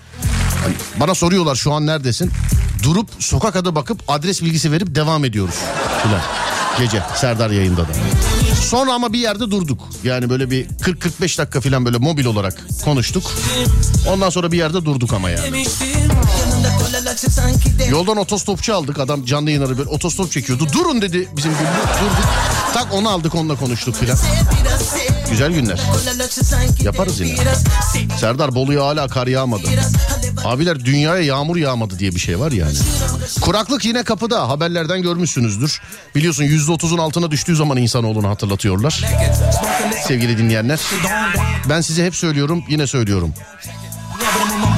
Hani 0.65 0.75
bana 1.01 1.15
soruyorlar 1.15 1.55
şu 1.55 1.73
an 1.73 1.87
neredesin? 1.87 2.31
Durup 2.83 3.09
sokak 3.19 3.57
adı 3.57 3.75
bakıp 3.75 4.03
adres 4.09 4.43
bilgisi 4.43 4.73
verip 4.73 4.95
devam 4.95 5.25
ediyoruz. 5.25 5.55
Filan. 6.03 6.21
Gece 6.79 7.03
Serdar 7.17 7.51
yayında 7.51 7.83
da. 7.83 7.93
Sonra 8.69 8.93
ama 8.95 9.13
bir 9.13 9.19
yerde 9.19 9.51
durduk. 9.51 9.81
Yani 10.05 10.31
böyle 10.31 10.51
bir 10.51 10.67
40-45 10.67 11.39
dakika 11.39 11.61
falan 11.61 11.85
böyle 11.85 11.99
mobil 11.99 12.25
olarak 12.25 12.67
konuştuk. 12.85 13.25
Ondan 14.09 14.31
sonra 14.31 14.53
bir 14.53 14.59
yerde 14.59 14.85
durduk 14.85 15.13
ama 15.13 15.31
yani. 15.31 15.47
Yoldan 17.91 18.17
otostopçu 18.17 18.75
aldık. 18.75 18.99
Adam 18.99 19.25
canlı 19.25 19.51
yayın 19.51 19.63
arıyor 19.63 19.79
böyle 19.79 19.91
otostop 19.91 20.33
çekiyordu. 20.33 20.67
Durun 20.73 21.03
dedi 21.03 21.29
bizim 21.37 21.51
güllü. 21.51 21.65
Durduk. 22.01 22.29
Tak 22.75 22.95
onu 22.95 23.09
aldık 23.09 23.35
onunla 23.35 23.57
konuştuk 23.57 23.95
filan. 23.97 24.19
Güzel 25.31 25.53
günler. 25.53 25.81
Yaparız 26.83 27.21
yine. 27.21 27.37
Serdar 28.21 28.55
Bolu'ya 28.55 28.85
hala 28.85 29.09
kar 29.09 29.27
yağmadı. 29.27 29.63
Abiler 30.45 30.85
dünyaya 30.85 31.23
yağmur 31.23 31.57
yağmadı 31.57 31.99
diye 31.99 32.15
bir 32.15 32.21
şey 32.21 32.39
var 32.41 32.53
yani. 32.53 32.75
Kuraklık 33.41 33.85
yine 33.85 34.03
kapıda 34.03 34.49
haberlerden 34.49 35.03
görmüşsünüzdür. 35.03 35.81
Biliyorsun 36.15 36.45
%30'un 36.45 36.99
altına 36.99 37.31
düştüğü 37.31 37.57
zaman 37.57 37.79
insanoğlunu 37.79 38.29
hatırlatıyorlar. 38.29 39.01
Sevgili 40.07 40.39
dinleyenler. 40.39 40.81
Ben 41.69 41.81
size 41.81 42.07
hep 42.07 42.17
söylüyorum 42.17 42.65
yine 42.69 42.87
söylüyorum. 42.87 43.35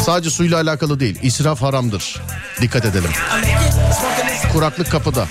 Sadece 0.06 0.30
suyla 0.30 0.60
alakalı 0.60 1.00
değil 1.00 1.18
israf 1.22 1.62
haramdır. 1.62 2.22
Dikkat 2.60 2.84
edelim. 2.84 3.10
Kuraklık 4.52 4.90
kapıda. 4.90 5.26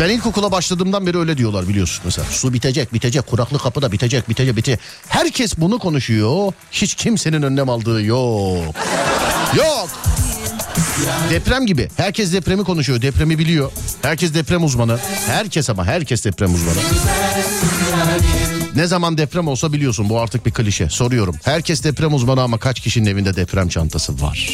Ben 0.00 0.08
ilkokula 0.08 0.52
başladığımdan 0.52 1.06
beri 1.06 1.18
öyle 1.18 1.36
diyorlar 1.38 1.68
biliyorsun 1.68 2.02
mesela. 2.04 2.26
Su 2.30 2.52
bitecek, 2.52 2.94
bitecek, 2.94 3.26
kuraklık 3.26 3.60
kapıda 3.62 3.92
bitecek, 3.92 4.28
bitecek, 4.28 4.56
bitecek. 4.56 4.80
Herkes 5.08 5.58
bunu 5.58 5.78
konuşuyor. 5.78 6.52
Hiç 6.72 6.94
kimsenin 6.94 7.42
önlem 7.42 7.68
aldığı 7.68 8.02
yok. 8.02 8.74
Yok. 9.56 9.88
Deprem 11.30 11.66
gibi. 11.66 11.88
Herkes 11.96 12.32
depremi 12.32 12.64
konuşuyor. 12.64 13.02
Depremi 13.02 13.38
biliyor. 13.38 13.72
Herkes 14.02 14.34
deprem 14.34 14.64
uzmanı. 14.64 14.98
Herkes 15.26 15.70
ama 15.70 15.84
herkes 15.84 16.24
deprem 16.24 16.54
uzmanı. 16.54 16.78
Ne 18.76 18.86
zaman 18.86 19.18
deprem 19.18 19.48
olsa 19.48 19.72
biliyorsun 19.72 20.08
bu 20.08 20.20
artık 20.20 20.46
bir 20.46 20.50
klişe. 20.50 20.88
Soruyorum. 20.88 21.36
Herkes 21.44 21.84
deprem 21.84 22.14
uzmanı 22.14 22.42
ama 22.42 22.58
kaç 22.58 22.80
kişinin 22.80 23.06
evinde 23.10 23.36
deprem 23.36 23.68
çantası 23.68 24.20
var? 24.22 24.48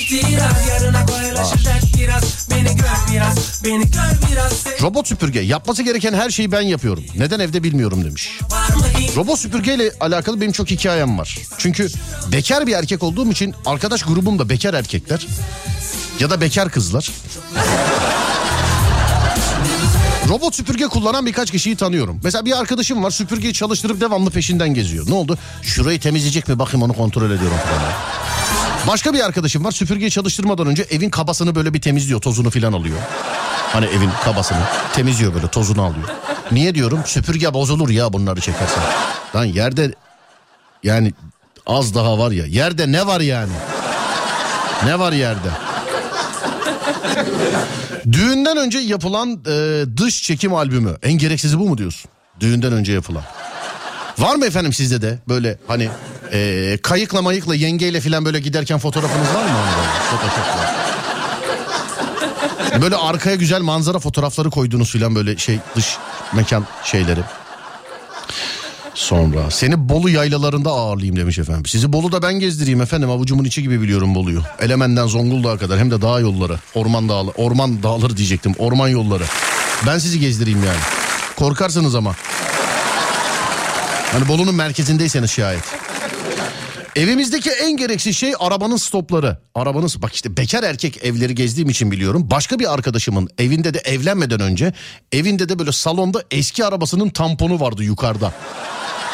Robot 4.82 5.08
süpürge 5.08 5.40
yapması 5.40 5.82
gereken 5.82 6.12
her 6.14 6.30
şeyi 6.30 6.52
ben 6.52 6.60
yapıyorum. 6.60 7.04
Neden 7.18 7.40
evde 7.40 7.62
bilmiyorum 7.62 8.04
demiş. 8.04 8.38
Robot 9.16 9.38
süpürgeyle 9.38 9.92
alakalı 10.00 10.40
benim 10.40 10.52
çok 10.52 10.70
hikayem 10.70 11.18
var. 11.18 11.38
Çünkü 11.58 11.88
bekar 12.32 12.66
bir 12.66 12.72
erkek 12.72 13.02
olduğum 13.02 13.30
için 13.30 13.54
arkadaş 13.66 14.02
grubum 14.02 14.38
da 14.38 14.48
bekar 14.48 14.74
erkekler 14.74 15.26
ya 16.20 16.30
da 16.30 16.40
bekar 16.40 16.70
kızlar. 16.70 17.10
Robot 20.28 20.54
süpürge 20.54 20.86
kullanan 20.86 21.26
birkaç 21.26 21.50
kişiyi 21.50 21.76
tanıyorum. 21.76 22.20
Mesela 22.24 22.44
bir 22.44 22.58
arkadaşım 22.58 23.04
var 23.04 23.10
süpürgeyi 23.10 23.54
çalıştırıp 23.54 24.00
devamlı 24.00 24.30
peşinden 24.30 24.74
geziyor. 24.74 25.06
Ne 25.08 25.14
oldu? 25.14 25.38
Şurayı 25.62 26.00
temizleyecek 26.00 26.48
mi 26.48 26.58
bakayım 26.58 26.82
onu 26.82 26.92
kontrol 26.92 27.30
ediyorum 27.30 27.58
falan. 27.58 27.92
Başka 28.86 29.14
bir 29.14 29.20
arkadaşım 29.26 29.64
var 29.64 29.70
süpürgeyi 29.70 30.10
çalıştırmadan 30.10 30.66
önce 30.66 30.82
evin 30.82 31.10
kabasını 31.10 31.54
böyle 31.54 31.74
bir 31.74 31.80
temizliyor 31.80 32.20
tozunu 32.20 32.50
falan 32.50 32.72
alıyor. 32.72 32.98
Hani 33.72 33.86
evin 33.86 34.10
kabasını 34.24 34.62
temizliyor 34.94 35.34
böyle 35.34 35.48
tozunu 35.48 35.82
alıyor. 35.82 36.08
Niye 36.52 36.74
diyorum 36.74 37.00
süpürge 37.06 37.54
bozulur 37.54 37.88
ya 37.88 38.12
bunları 38.12 38.40
çekersen. 38.40 38.82
Lan 39.34 39.44
yerde 39.44 39.94
yani 40.82 41.12
az 41.66 41.94
daha 41.94 42.18
var 42.18 42.30
ya 42.30 42.46
yerde 42.46 42.92
ne 42.92 43.06
var 43.06 43.20
yani? 43.20 43.52
Ne 44.84 44.98
var 44.98 45.12
yerde? 45.12 45.65
Düğünden 48.12 48.56
önce 48.56 48.78
yapılan 48.78 49.40
e, 49.48 49.84
dış 49.96 50.22
çekim 50.22 50.54
albümü 50.54 50.96
en 51.02 51.12
gereksizi 51.12 51.58
bu 51.58 51.68
mu 51.68 51.78
diyorsun? 51.78 52.10
Düğünden 52.40 52.72
önce 52.72 52.92
yapılan. 52.92 53.22
Var 54.18 54.36
mı 54.36 54.46
efendim 54.46 54.72
sizde 54.72 55.02
de 55.02 55.18
böyle 55.28 55.58
hani 55.68 55.88
e, 56.32 56.78
kayıkla 56.82 57.22
mayıkla 57.22 57.54
yengeyle 57.54 58.00
falan 58.00 58.24
böyle 58.24 58.40
giderken 58.40 58.78
fotoğrafınız 58.78 59.28
var 59.28 59.44
mı? 59.44 59.50
Photoshop'la? 60.10 60.76
Böyle 62.82 62.96
arkaya 62.96 63.36
güzel 63.36 63.60
manzara 63.60 63.98
fotoğrafları 63.98 64.50
koyduğunuz 64.50 64.92
falan 64.92 65.14
böyle 65.14 65.36
şey 65.36 65.58
dış 65.76 65.96
mekan 66.32 66.66
şeyleri. 66.84 67.20
Sonra 68.96 69.50
seni 69.50 69.88
Bolu 69.88 70.10
yaylalarında 70.10 70.70
ağırlayayım 70.70 71.16
demiş 71.16 71.38
efendim. 71.38 71.66
Sizi 71.66 71.92
Bolu'da 71.92 72.22
ben 72.22 72.34
gezdireyim 72.34 72.80
efendim 72.80 73.10
avucumun 73.10 73.44
içi 73.44 73.62
gibi 73.62 73.82
biliyorum 73.82 74.14
Bolu'yu. 74.14 74.42
Elemen'den 74.60 75.06
Zonguldak'a 75.06 75.58
kadar 75.58 75.78
hem 75.78 75.90
de 75.90 76.02
dağ 76.02 76.20
yolları. 76.20 76.58
Orman 76.74 77.08
dağları, 77.08 77.34
orman 77.36 77.82
dağları 77.82 78.16
diyecektim 78.16 78.54
orman 78.58 78.88
yolları. 78.88 79.24
Ben 79.86 79.98
sizi 79.98 80.20
gezdireyim 80.20 80.64
yani. 80.64 80.78
Korkarsınız 81.36 81.94
ama. 81.94 82.14
Hani 84.12 84.28
Bolu'nun 84.28 84.54
merkezindeyseniz 84.54 85.30
şayet. 85.30 85.64
Evimizdeki 86.96 87.50
en 87.50 87.76
gereksiz 87.76 88.16
şey 88.16 88.32
arabanın 88.38 88.76
stopları. 88.76 89.38
Arabanın 89.54 89.90
bak 89.96 90.14
işte 90.14 90.36
bekar 90.36 90.62
erkek 90.62 91.04
evleri 91.04 91.34
gezdiğim 91.34 91.68
için 91.68 91.90
biliyorum. 91.90 92.30
Başka 92.30 92.58
bir 92.58 92.74
arkadaşımın 92.74 93.28
evinde 93.38 93.74
de 93.74 93.78
evlenmeden 93.78 94.40
önce 94.40 94.72
evinde 95.12 95.48
de 95.48 95.58
böyle 95.58 95.72
salonda 95.72 96.22
eski 96.30 96.64
arabasının 96.64 97.08
tamponu 97.08 97.60
vardı 97.60 97.84
yukarıda. 97.84 98.32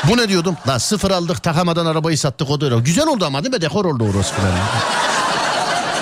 Bu 0.09 0.17
ne 0.17 0.29
diyordum? 0.29 0.57
Lan 0.69 0.79
sıfır 0.79 1.11
aldık 1.11 1.43
takamadan 1.43 1.87
arabayı 1.87 2.19
sattık 2.19 2.51
o 2.51 2.61
da 2.61 2.65
öyle. 2.65 2.79
Güzel 2.81 3.07
oldu 3.07 3.25
ama 3.25 3.45
değil 3.45 3.55
mi? 3.55 3.61
Dekor 3.63 3.85
oldu 3.85 4.05
orası 4.15 4.35
falan. 4.35 4.53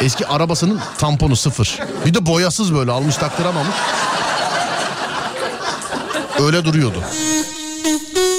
Eski 0.02 0.26
arabasının 0.26 0.80
tamponu 0.98 1.36
sıfır. 1.36 1.78
Bir 2.06 2.14
de 2.14 2.26
boyasız 2.26 2.74
böyle 2.74 2.90
almış 2.90 3.16
taktıramamış. 3.16 3.76
Öyle 6.40 6.64
duruyordu. 6.64 7.02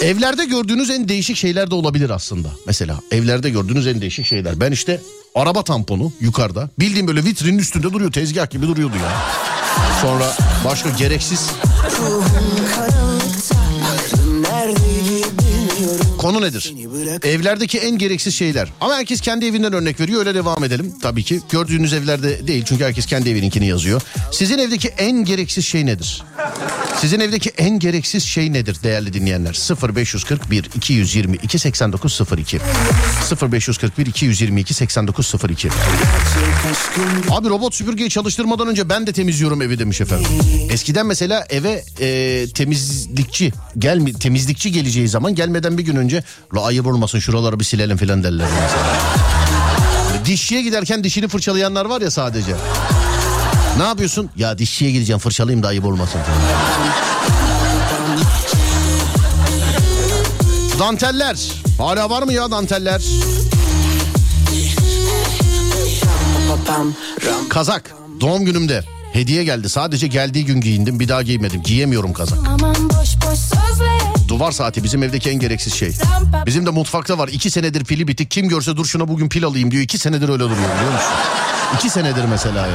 Evlerde 0.01 0.45
gördüğünüz 0.45 0.89
en 0.89 1.09
değişik 1.09 1.37
şeyler 1.37 1.71
de 1.71 1.75
olabilir 1.75 2.09
aslında. 2.09 2.47
Mesela 2.65 2.95
evlerde 3.11 3.49
gördüğünüz 3.49 3.87
en 3.87 4.01
değişik 4.01 4.25
şeyler. 4.25 4.59
Ben 4.59 4.71
işte 4.71 5.01
araba 5.35 5.63
tamponu 5.63 6.11
yukarıda. 6.19 6.69
Bildiğim 6.79 7.07
böyle 7.07 7.23
vitrinin 7.23 7.59
üstünde 7.59 7.93
duruyor. 7.93 8.11
Tezgah 8.11 8.49
gibi 8.49 8.67
duruyordu 8.67 8.95
ya. 8.95 9.11
Sonra 10.01 10.33
başka 10.65 10.89
gereksiz 10.89 11.49
Konu 16.21 16.41
nedir? 16.41 16.73
Evlerdeki 17.23 17.79
en 17.79 17.97
gereksiz 17.97 18.35
şeyler. 18.35 18.69
Ama 18.81 18.95
herkes 18.95 19.21
kendi 19.21 19.45
evinden 19.45 19.73
örnek 19.73 19.99
veriyor. 19.99 20.19
Öyle 20.19 20.35
devam 20.35 20.63
edelim 20.63 20.93
tabii 21.01 21.23
ki. 21.23 21.41
Gördüğünüz 21.49 21.93
evlerde 21.93 22.47
değil 22.47 22.63
çünkü 22.65 22.83
herkes 22.83 23.05
kendi 23.05 23.29
evininkini 23.29 23.67
yazıyor. 23.67 24.01
Sizin 24.31 24.57
evdeki 24.57 24.87
en 24.87 25.25
gereksiz 25.25 25.65
şey 25.65 25.85
nedir? 25.85 26.23
Sizin 27.01 27.19
evdeki 27.19 27.49
en 27.49 27.79
gereksiz 27.79 28.23
şey 28.23 28.53
nedir 28.53 28.77
değerli 28.83 29.13
dinleyenler? 29.13 29.53
0541 29.95 30.69
222 30.75 31.59
8902 31.59 32.59
0541 33.51 34.05
222 34.05 34.73
8902 34.73 35.69
Abi 37.29 37.49
robot 37.49 37.75
süpürgeyi 37.75 38.09
çalıştırmadan 38.09 38.67
önce 38.67 38.89
ben 38.89 39.07
de 39.07 39.13
temizliyorum 39.13 39.61
evi 39.61 39.79
demiş 39.79 40.01
efendim. 40.01 40.27
Eskiden 40.71 41.05
mesela 41.05 41.45
eve 41.49 41.83
e, 41.99 42.47
temizlikçi 42.53 43.53
gel 43.77 44.13
temizlikçi 44.13 44.71
geleceği 44.71 45.07
zaman 45.07 45.35
gelmeden 45.35 45.77
bir 45.77 45.83
gün 45.83 45.95
önce 45.95 46.10
la 46.55 46.65
ayıp 46.65 46.87
olmasın 46.87 47.19
şuraları 47.19 47.59
bir 47.59 47.63
silelim 47.65 47.97
filan 47.97 48.23
derler 48.23 48.47
mesela. 48.61 48.85
Dişçiye 50.25 50.61
giderken 50.61 51.03
dişini 51.03 51.27
fırçalayanlar 51.27 51.85
var 51.85 52.01
ya 52.01 52.11
sadece. 52.11 52.55
Ne 53.77 53.83
yapıyorsun? 53.83 54.29
Ya 54.35 54.57
dişçiye 54.57 54.91
gideceğim 54.91 55.19
fırçalayayım 55.19 55.63
da 55.63 55.67
ayıp 55.67 55.85
olmasın. 55.85 56.19
Danteller. 60.79 61.37
Hala 61.77 62.09
var 62.09 62.23
mı 62.23 62.33
ya 62.33 62.51
danteller? 62.51 63.01
Kazak. 67.49 67.91
Doğum 68.21 68.45
günümde. 68.45 68.83
Hediye 69.13 69.43
geldi. 69.43 69.69
Sadece 69.69 70.07
geldiği 70.07 70.45
gün 70.45 70.61
giyindim. 70.61 70.99
Bir 70.99 71.07
daha 71.07 71.21
giymedim. 71.21 71.61
Giyemiyorum 71.63 72.13
kazak. 72.13 72.39
Aman 72.47 72.89
boş 72.89 73.15
boş 73.29 73.39
Duvar 74.31 74.51
saati 74.51 74.83
bizim 74.83 75.03
evdeki 75.03 75.29
en 75.29 75.39
gereksiz 75.39 75.73
şey. 75.73 75.93
Bizim 76.45 76.65
de 76.65 76.69
mutfakta 76.69 77.17
var. 77.17 77.27
İki 77.27 77.51
senedir 77.51 77.85
pili 77.85 78.07
bitik. 78.07 78.31
Kim 78.31 78.49
görse 78.49 78.75
dur 78.77 78.85
şuna 78.85 79.07
bugün 79.07 79.29
pil 79.29 79.45
alayım 79.45 79.71
diyor. 79.71 79.83
İki 79.83 79.97
senedir 79.97 80.29
öyle 80.29 80.39
duruyor 80.39 80.57
biliyor 80.75 80.91
musun? 80.93 81.09
İki 81.75 81.89
senedir 81.89 82.25
mesela 82.25 82.67
ya. 82.67 82.73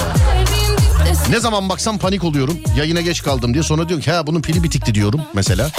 Ne 1.31 1.40
zaman 1.40 1.69
baksam 1.69 1.99
panik 1.99 2.25
oluyorum. 2.25 2.59
Yayına 2.77 3.01
geç 3.01 3.23
kaldım 3.23 3.55
diye. 3.55 3.62
Sonra 3.62 3.88
diyorum 3.88 4.05
ki 4.05 4.12
ha 4.12 4.27
bunun 4.27 4.42
pili 4.42 4.62
bitikti 4.62 4.95
diyorum 4.95 5.21
mesela. 5.35 5.71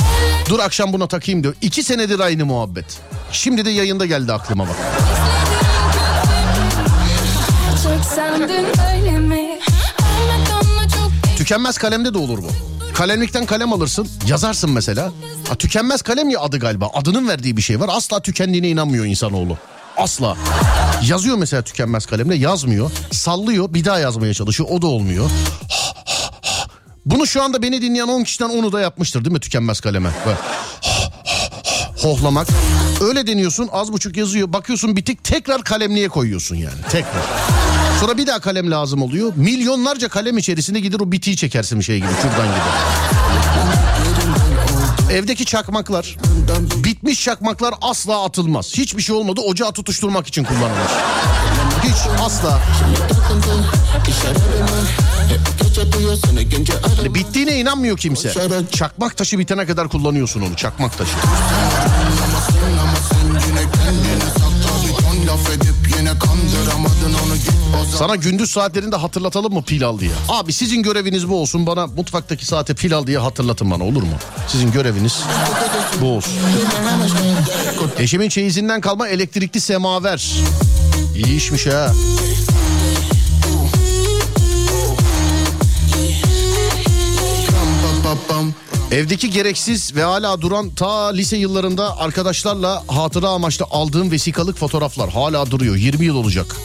Dur 0.49 0.59
akşam 0.59 0.93
buna 0.93 1.07
takayım 1.07 1.43
diyor. 1.43 1.53
İki 1.61 1.83
senedir 1.83 2.19
aynı 2.19 2.45
muhabbet. 2.45 2.85
Şimdi 3.31 3.65
de 3.65 3.69
yayında 3.69 4.05
geldi 4.05 4.33
aklıma 4.33 4.67
bak. 4.67 4.75
Tükenmez 11.37 11.77
kalemde 11.77 12.13
de 12.13 12.17
olur 12.17 12.37
bu. 12.37 12.76
Kalemlikten 12.97 13.45
kalem 13.45 13.73
alırsın 13.73 14.07
yazarsın 14.27 14.71
mesela. 14.71 15.11
Ha, 15.49 15.55
tükenmez 15.55 16.01
kalem 16.01 16.29
ya 16.29 16.39
adı 16.39 16.59
galiba. 16.59 16.89
Adının 16.93 17.27
verdiği 17.27 17.57
bir 17.57 17.61
şey 17.61 17.79
var. 17.79 17.89
Asla 17.91 18.21
tükendiğine 18.21 18.69
inanmıyor 18.69 19.05
insanoğlu. 19.05 19.57
Asla. 19.97 20.37
Yazıyor 21.03 21.37
mesela 21.37 21.61
tükenmez 21.61 22.05
kalemle 22.05 22.35
yazmıyor. 22.35 22.91
Sallıyor 23.11 23.73
bir 23.73 23.85
daha 23.85 23.99
yazmaya 23.99 24.33
çalışıyor 24.33 24.69
o 24.71 24.81
da 24.81 24.87
olmuyor. 24.87 25.29
Bunu 27.05 27.27
şu 27.27 27.43
anda 27.43 27.61
beni 27.61 27.81
dinleyen 27.81 28.07
10 28.07 28.23
kişiden 28.23 28.49
10'u 28.49 28.71
da 28.71 28.81
yapmıştır 28.81 29.25
değil 29.25 29.33
mi 29.33 29.39
tükenmez 29.39 29.79
kaleme? 29.79 30.09
Böyle 30.25 30.37
hohlamak. 32.01 32.47
Öyle 33.01 33.27
deniyorsun 33.27 33.69
az 33.71 33.93
buçuk 33.93 34.17
yazıyor. 34.17 34.53
Bakıyorsun 34.53 34.95
bitik 34.95 35.23
tekrar 35.23 35.63
kalemliğe 35.63 36.09
koyuyorsun 36.09 36.55
yani 36.55 36.81
tekrar. 36.91 37.23
Sonra 37.99 38.17
bir 38.17 38.27
daha 38.27 38.39
kalem 38.39 38.71
lazım 38.71 39.01
oluyor. 39.01 39.33
Milyonlarca 39.35 40.09
kalem 40.09 40.37
içerisinde 40.37 40.79
gider 40.79 40.99
o 40.99 41.11
bitiği 41.11 41.37
çekersin 41.37 41.81
şey 41.81 41.97
gibi 41.97 42.09
şuradan 42.21 42.47
gibi. 42.47 42.59
Evdeki 45.13 45.45
çakmaklar, 45.45 46.17
bitmiş 46.83 47.23
çakmaklar 47.23 47.73
asla 47.81 48.23
atılmaz. 48.23 48.73
Hiçbir 48.77 49.01
şey 49.01 49.15
olmadı 49.15 49.41
ocağı 49.41 49.71
tutuşturmak 49.71 50.27
için 50.27 50.43
kullanılır. 50.43 50.91
Hiç 51.83 52.21
asla. 52.25 52.59
Hani 56.97 57.15
bittiğine 57.15 57.59
inanmıyor 57.59 57.97
kimse. 57.97 58.33
Çakmak 58.71 59.17
taşı 59.17 59.39
bitene 59.39 59.65
kadar 59.65 59.89
kullanıyorsun 59.89 60.41
onu 60.41 60.55
çakmak 60.55 60.97
taşı. 60.97 61.11
Sana 67.97 68.15
gündüz 68.15 68.49
saatlerinde 68.49 68.95
hatırlatalım 68.95 69.53
mı 69.53 69.63
pil 69.63 69.85
al 69.85 69.99
diye. 69.99 70.11
Abi 70.29 70.53
sizin 70.53 70.83
göreviniz 70.83 71.29
bu 71.29 71.41
olsun 71.41 71.65
bana 71.67 71.87
mutfaktaki 71.87 72.45
saate 72.45 72.73
pil 72.73 72.95
al 72.97 73.07
diye 73.07 73.17
hatırlatın 73.17 73.71
bana 73.71 73.83
olur 73.83 74.03
mu? 74.03 74.09
Sizin 74.47 74.71
göreviniz 74.71 75.23
bu 76.01 76.05
olsun. 76.05 76.33
Eşimin 77.99 78.29
çeyizinden 78.29 78.81
kalma 78.81 79.07
elektrikli 79.07 79.61
semaver. 79.61 80.31
İyi 81.15 81.37
işmiş 81.37 81.67
ha. 81.67 81.93
Evdeki 88.91 89.29
gereksiz 89.29 89.95
ve 89.95 90.03
hala 90.03 90.41
duran 90.41 90.69
ta 90.69 91.07
lise 91.11 91.37
yıllarında 91.37 91.97
arkadaşlarla 91.97 92.83
hatıra 92.87 93.29
amaçlı 93.29 93.65
aldığım 93.71 94.11
vesikalık 94.11 94.57
fotoğraflar 94.57 95.09
hala 95.09 95.51
duruyor. 95.51 95.75
20 95.75 96.05
yıl 96.05 96.15
olacak. 96.15 96.55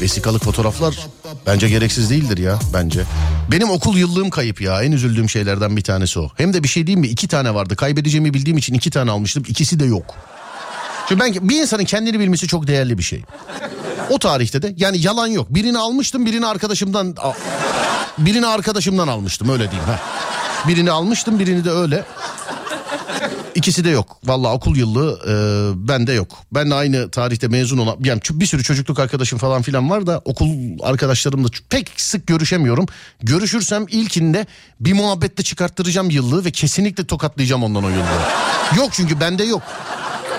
Vesikalık 0.00 0.44
fotoğraflar 0.44 1.08
bence 1.46 1.68
gereksiz 1.68 2.10
değildir 2.10 2.38
ya 2.38 2.58
bence. 2.74 3.04
Benim 3.50 3.70
okul 3.70 3.96
yıllığım 3.96 4.30
kayıp 4.30 4.60
ya 4.60 4.82
en 4.82 4.92
üzüldüğüm 4.92 5.30
şeylerden 5.30 5.76
bir 5.76 5.82
tanesi 5.82 6.20
o. 6.20 6.28
Hem 6.36 6.52
de 6.52 6.62
bir 6.62 6.68
şey 6.68 6.86
diyeyim 6.86 7.00
mi 7.00 7.06
iki 7.06 7.28
tane 7.28 7.54
vardı 7.54 7.76
kaybedeceğimi 7.76 8.34
bildiğim 8.34 8.58
için 8.58 8.74
iki 8.74 8.90
tane 8.90 9.10
almıştım 9.10 9.42
ikisi 9.48 9.80
de 9.80 9.84
yok. 9.84 10.14
Çünkü 11.08 11.20
ben 11.20 11.48
bir 11.48 11.62
insanın 11.62 11.84
kendini 11.84 12.20
bilmesi 12.20 12.46
çok 12.46 12.66
değerli 12.66 12.98
bir 12.98 13.02
şey. 13.02 13.24
O 14.10 14.18
tarihte 14.18 14.62
de 14.62 14.74
yani 14.76 14.98
yalan 14.98 15.26
yok. 15.26 15.46
Birini 15.50 15.78
almıştım 15.78 16.26
birini 16.26 16.46
arkadaşımdan 16.46 17.14
birini 18.18 18.46
arkadaşımdan 18.46 19.08
almıştım 19.08 19.48
öyle 19.48 19.70
diyeyim. 19.70 19.90
Heh. 19.90 19.98
Birini 20.68 20.90
almıştım 20.90 21.38
birini 21.38 21.64
de 21.64 21.70
öyle. 21.70 22.04
İkisi 23.54 23.84
de 23.84 23.90
yok. 23.90 24.16
Vallahi 24.24 24.52
okul 24.52 24.76
yıllığı 24.76 25.20
e, 25.26 25.34
bende 25.88 26.12
yok. 26.12 26.38
Ben 26.52 26.70
de 26.70 26.74
aynı 26.74 27.10
tarihte 27.10 27.48
mezun 27.48 27.78
olan 27.78 27.96
yani 28.04 28.20
bir 28.30 28.46
sürü 28.46 28.62
çocukluk 28.62 28.98
arkadaşım 28.98 29.38
falan 29.38 29.62
filan 29.62 29.90
var 29.90 30.06
da 30.06 30.22
okul 30.24 30.48
arkadaşlarımla 30.82 31.48
pek 31.70 31.90
sık 31.96 32.26
görüşemiyorum. 32.26 32.86
Görüşürsem 33.22 33.86
ilkinde 33.88 34.46
bir 34.80 34.92
muhabbette 34.92 35.42
çıkarttıracağım 35.42 36.10
yıllığı 36.10 36.44
ve 36.44 36.50
kesinlikle 36.50 37.06
tokatlayacağım 37.06 37.62
ondan 37.62 37.84
o 37.84 37.88
yıllığı. 37.88 38.76
Yok 38.76 38.88
çünkü 38.92 39.20
bende 39.20 39.44
yok. 39.44 39.62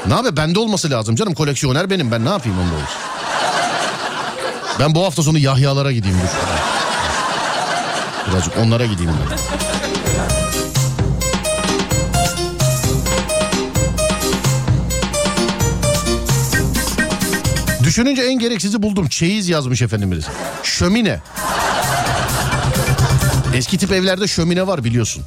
Ne 0.07 0.15
abi 0.15 0.37
bende 0.37 0.59
olması 0.59 0.89
lazım 0.91 1.15
canım 1.15 1.33
koleksiyoner 1.33 1.89
benim 1.89 2.11
ben 2.11 2.25
ne 2.25 2.29
yapayım 2.29 2.59
onda 2.59 2.73
olsun. 2.73 3.01
Ben 4.79 4.95
bu 4.95 5.05
hafta 5.05 5.23
sonu 5.23 5.37
Yahyalara 5.37 5.91
gideyim. 5.91 6.17
Birazcık 8.31 8.57
onlara 8.57 8.85
gideyim 8.85 9.11
ben. 9.31 9.90
Düşününce 17.91 18.21
en 18.21 18.39
gereksizi 18.39 18.81
buldum. 18.83 19.07
Çeyiz 19.07 19.49
yazmış 19.49 19.81
efendimiz. 19.81 20.25
Şömine. 20.63 21.19
Eski 23.53 23.77
tip 23.77 23.91
evlerde 23.91 24.27
şömine 24.27 24.67
var 24.67 24.83
biliyorsun. 24.83 25.23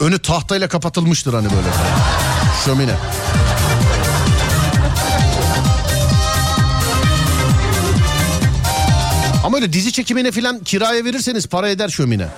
Önü 0.00 0.18
tahtayla 0.18 0.68
kapatılmıştır 0.68 1.34
hani 1.34 1.44
böyle. 1.44 1.68
Şömine. 2.64 2.94
Ama 9.44 9.56
öyle 9.56 9.72
dizi 9.72 9.92
çekimine 9.92 10.30
falan 10.32 10.58
kiraya 10.64 11.04
verirseniz 11.04 11.46
para 11.46 11.68
eder 11.68 11.88
şömine. 11.88 12.28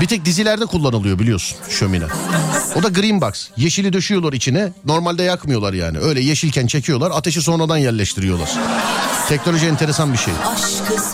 Bir 0.00 0.06
tek 0.06 0.24
dizilerde 0.24 0.66
kullanılıyor 0.66 1.18
biliyorsun 1.18 1.58
şömine. 1.70 2.04
O 2.76 2.82
da 2.82 2.88
green 2.88 3.20
box. 3.20 3.48
Yeşili 3.56 3.92
döşüyorlar 3.92 4.32
içine. 4.32 4.72
Normalde 4.84 5.22
yakmıyorlar 5.22 5.72
yani. 5.72 5.98
Öyle 5.98 6.20
yeşilken 6.20 6.66
çekiyorlar. 6.66 7.10
Ateşi 7.14 7.42
sonradan 7.42 7.76
yerleştiriyorlar. 7.76 8.50
Teknoloji 9.28 9.66
enteresan 9.66 10.12
bir 10.12 10.18
şey. 10.18 10.34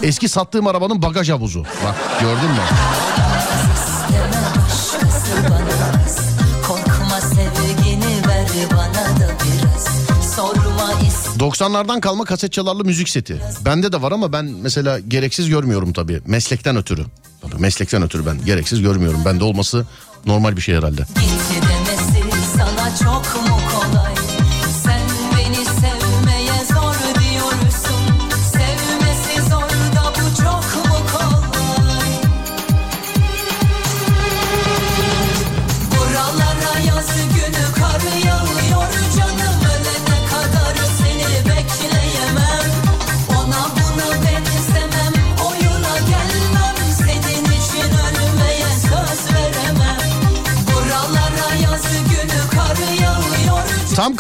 Eski 0.02 0.28
sattığım 0.28 0.66
arabanın 0.66 1.02
bagaj 1.02 1.30
havuzu. 1.30 1.64
Bak 1.84 1.94
gördün 2.20 2.50
mü? 2.50 2.60
Korkma 6.66 7.20
sevgini 7.20 8.28
ver 8.28 8.46
bana 8.70 9.20
da 9.20 9.32
biraz 9.44 9.84
Sorma 10.36 10.92
is 11.06 11.26
90'lardan 11.40 12.00
kalma 12.00 12.24
kaset 12.24 12.52
çalarlı 12.52 12.84
müzik 12.84 13.08
seti. 13.08 13.42
Bende 13.64 13.92
de 13.92 14.02
var 14.02 14.12
ama 14.12 14.32
ben 14.32 14.44
mesela 14.44 14.98
gereksiz 14.98 15.48
görmüyorum 15.48 15.92
tabii. 15.92 16.20
Meslekten 16.26 16.76
ötürü. 16.76 17.04
Tabii 17.42 17.56
meslekten 17.62 18.02
ötürü 18.02 18.26
ben 18.26 18.44
gereksiz 18.44 18.82
görmüyorum. 18.82 19.24
Bende 19.24 19.44
olması 19.44 19.86
normal 20.26 20.56
bir 20.56 20.60
şey 20.62 20.74
herhalde. 20.76 21.04
sana 22.56 22.96
çok 22.96 23.48
mu 23.48 23.56
kolay 23.70 23.99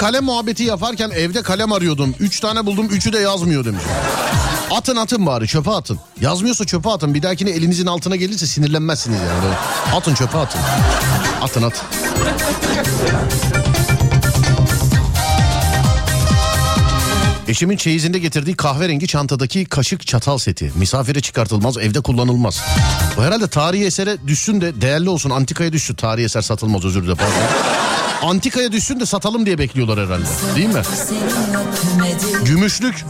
kalem 0.00 0.24
muhabbeti 0.24 0.62
yaparken 0.62 1.10
evde 1.10 1.42
kalem 1.42 1.72
arıyordum. 1.72 2.14
Üç 2.20 2.40
tane 2.40 2.66
buldum 2.66 2.86
üçü 2.90 3.12
de 3.12 3.18
yazmıyor 3.18 3.64
demiş. 3.64 3.82
Atın 4.70 4.96
atın 4.96 5.26
bari 5.26 5.48
çöpe 5.48 5.70
atın. 5.70 5.98
Yazmıyorsa 6.20 6.64
çöpe 6.64 6.90
atın. 6.90 7.14
Bir 7.14 7.22
dahakine 7.22 7.50
elinizin 7.50 7.86
altına 7.86 8.16
gelirse 8.16 8.46
sinirlenmezsiniz 8.46 9.18
yani. 9.18 9.54
Atın 9.96 10.14
çöpe 10.14 10.38
atın. 10.38 10.60
Atın 11.42 11.62
atın. 11.62 11.86
Eşimin 17.50 17.76
çeyizinde 17.76 18.18
getirdiği 18.18 18.56
kahverengi 18.56 19.06
çantadaki 19.06 19.64
kaşık 19.64 20.06
çatal 20.06 20.38
seti. 20.38 20.72
Misafire 20.74 21.20
çıkartılmaz, 21.20 21.78
evde 21.78 22.00
kullanılmaz. 22.00 22.60
Bu 23.16 23.22
herhalde 23.22 23.48
tarihi 23.48 23.84
esere 23.84 24.16
düşsün 24.26 24.60
de 24.60 24.80
değerli 24.80 25.08
olsun. 25.08 25.30
Antikaya 25.30 25.72
düşsün. 25.72 25.94
Tarihi 25.94 26.24
eser 26.24 26.42
satılmaz 26.42 26.84
özür 26.84 27.02
dilerim. 27.02 27.18
Antikaya 28.22 28.72
düşsün 28.72 29.00
de 29.00 29.06
satalım 29.06 29.46
diye 29.46 29.58
bekliyorlar 29.58 30.06
herhalde. 30.06 30.56
Değil 30.56 30.68
mi? 30.68 30.82
Gümüşlük. 32.44 33.04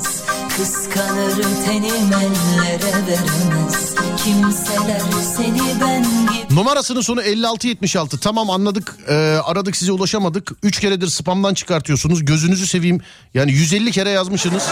Kıskanırım 0.60 1.64
tenim 1.66 2.12
ellere 2.12 3.06
veremez 3.06 3.94
Kimseler 4.24 5.00
seni 5.36 5.60
ben 5.80 6.02
gibi 6.02 6.54
Numarasının 6.56 7.00
sonu 7.00 7.22
5676. 7.22 8.20
Tamam 8.20 8.50
anladık. 8.50 8.96
Ee, 9.08 9.14
aradık 9.44 9.76
size 9.76 9.92
ulaşamadık. 9.92 10.52
3 10.62 10.80
keredir 10.80 11.06
spamdan 11.06 11.54
çıkartıyorsunuz. 11.54 12.24
Gözünüzü 12.24 12.66
seveyim. 12.66 13.00
Yani 13.34 13.52
150 13.52 13.90
kere 13.90 14.10
yazmışsınız. 14.10 14.62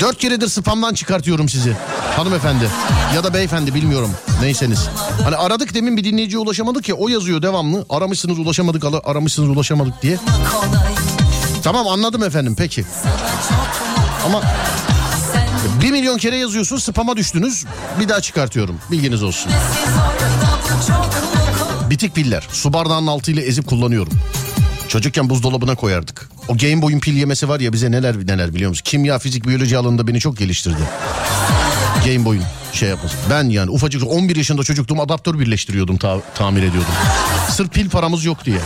4 0.00 0.18
keredir 0.18 0.48
spamdan 0.48 0.94
çıkartıyorum 0.94 1.48
sizi. 1.48 1.76
Hanımefendi 2.16 2.70
ya 3.14 3.24
da 3.24 3.34
beyefendi 3.34 3.74
bilmiyorum 3.74 4.10
neyseniz. 4.42 4.88
Hani 5.24 5.36
aradık 5.36 5.74
demin 5.74 5.96
bir 5.96 6.04
dinleyiciye 6.04 6.38
ulaşamadık 6.38 6.88
ya 6.88 6.94
o 6.94 7.08
yazıyor 7.08 7.42
devamlı. 7.42 7.86
Aramışsınız 7.90 8.38
ulaşamadık 8.38 8.84
aramışsınız 9.04 9.48
ulaşamadık 9.48 10.02
diye. 10.02 10.16
kolay 10.52 10.95
Tamam 11.66 11.88
anladım 11.88 12.22
efendim 12.24 12.54
peki. 12.58 12.84
Ama 14.26 14.42
1 15.82 15.90
milyon 15.90 16.18
kere 16.18 16.36
yazıyorsunuz 16.36 16.84
spama 16.84 17.16
düştünüz. 17.16 17.64
Bir 18.00 18.08
daha 18.08 18.20
çıkartıyorum 18.20 18.78
bilginiz 18.90 19.22
olsun. 19.22 19.52
Bitik 21.90 22.14
piller. 22.14 22.46
Su 22.52 22.72
bardağının 22.72 23.06
altıyla 23.06 23.42
ezip 23.42 23.66
kullanıyorum. 23.66 24.12
Çocukken 24.88 25.30
buzdolabına 25.30 25.74
koyardık. 25.74 26.28
O 26.48 26.56
Game 26.56 26.82
Boy'un 26.82 27.00
pil 27.00 27.16
yemesi 27.16 27.48
var 27.48 27.60
ya 27.60 27.72
bize 27.72 27.90
neler 27.90 28.16
neler 28.26 28.54
biliyor 28.54 28.70
musun? 28.70 28.84
Kimya, 28.84 29.18
fizik, 29.18 29.48
biyoloji 29.48 29.78
alanında 29.78 30.06
beni 30.06 30.20
çok 30.20 30.36
geliştirdi. 30.36 30.82
Game 32.06 32.24
Boy'un 32.24 32.44
şey 32.72 32.88
yapması. 32.88 33.16
Ben 33.30 33.44
yani 33.44 33.70
ufacık 33.70 34.06
11 34.06 34.36
yaşında 34.36 34.62
çocukluğum 34.62 35.00
adaptör 35.00 35.38
birleştiriyordum 35.38 35.96
ta- 35.96 36.20
tamir 36.34 36.62
ediyordum. 36.62 36.92
Sırf 37.50 37.70
pil 37.72 37.90
paramız 37.90 38.24
yok 38.24 38.44
diye. 38.44 38.58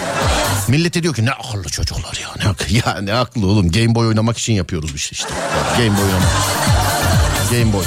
Millet 0.71 0.95
de 0.95 1.03
diyor 1.03 1.15
ki 1.15 1.25
ne 1.25 1.31
akıllı 1.31 1.69
çocuklar 1.69 2.21
ya. 2.23 2.29
Ne 2.45 2.51
ak- 2.51 2.71
ya 2.87 3.01
ne 3.03 3.15
akıllı 3.15 3.47
oğlum 3.47 3.71
Game 3.71 3.95
Boy 3.95 4.07
oynamak 4.07 4.39
için 4.39 4.53
yapıyoruz 4.53 4.91
şey 4.91 5.11
işte. 5.13 5.29
Game 5.79 5.99
Boy 5.99 6.05
oynamak. 6.05 6.29
Game 7.51 7.73
Boy. 7.73 7.85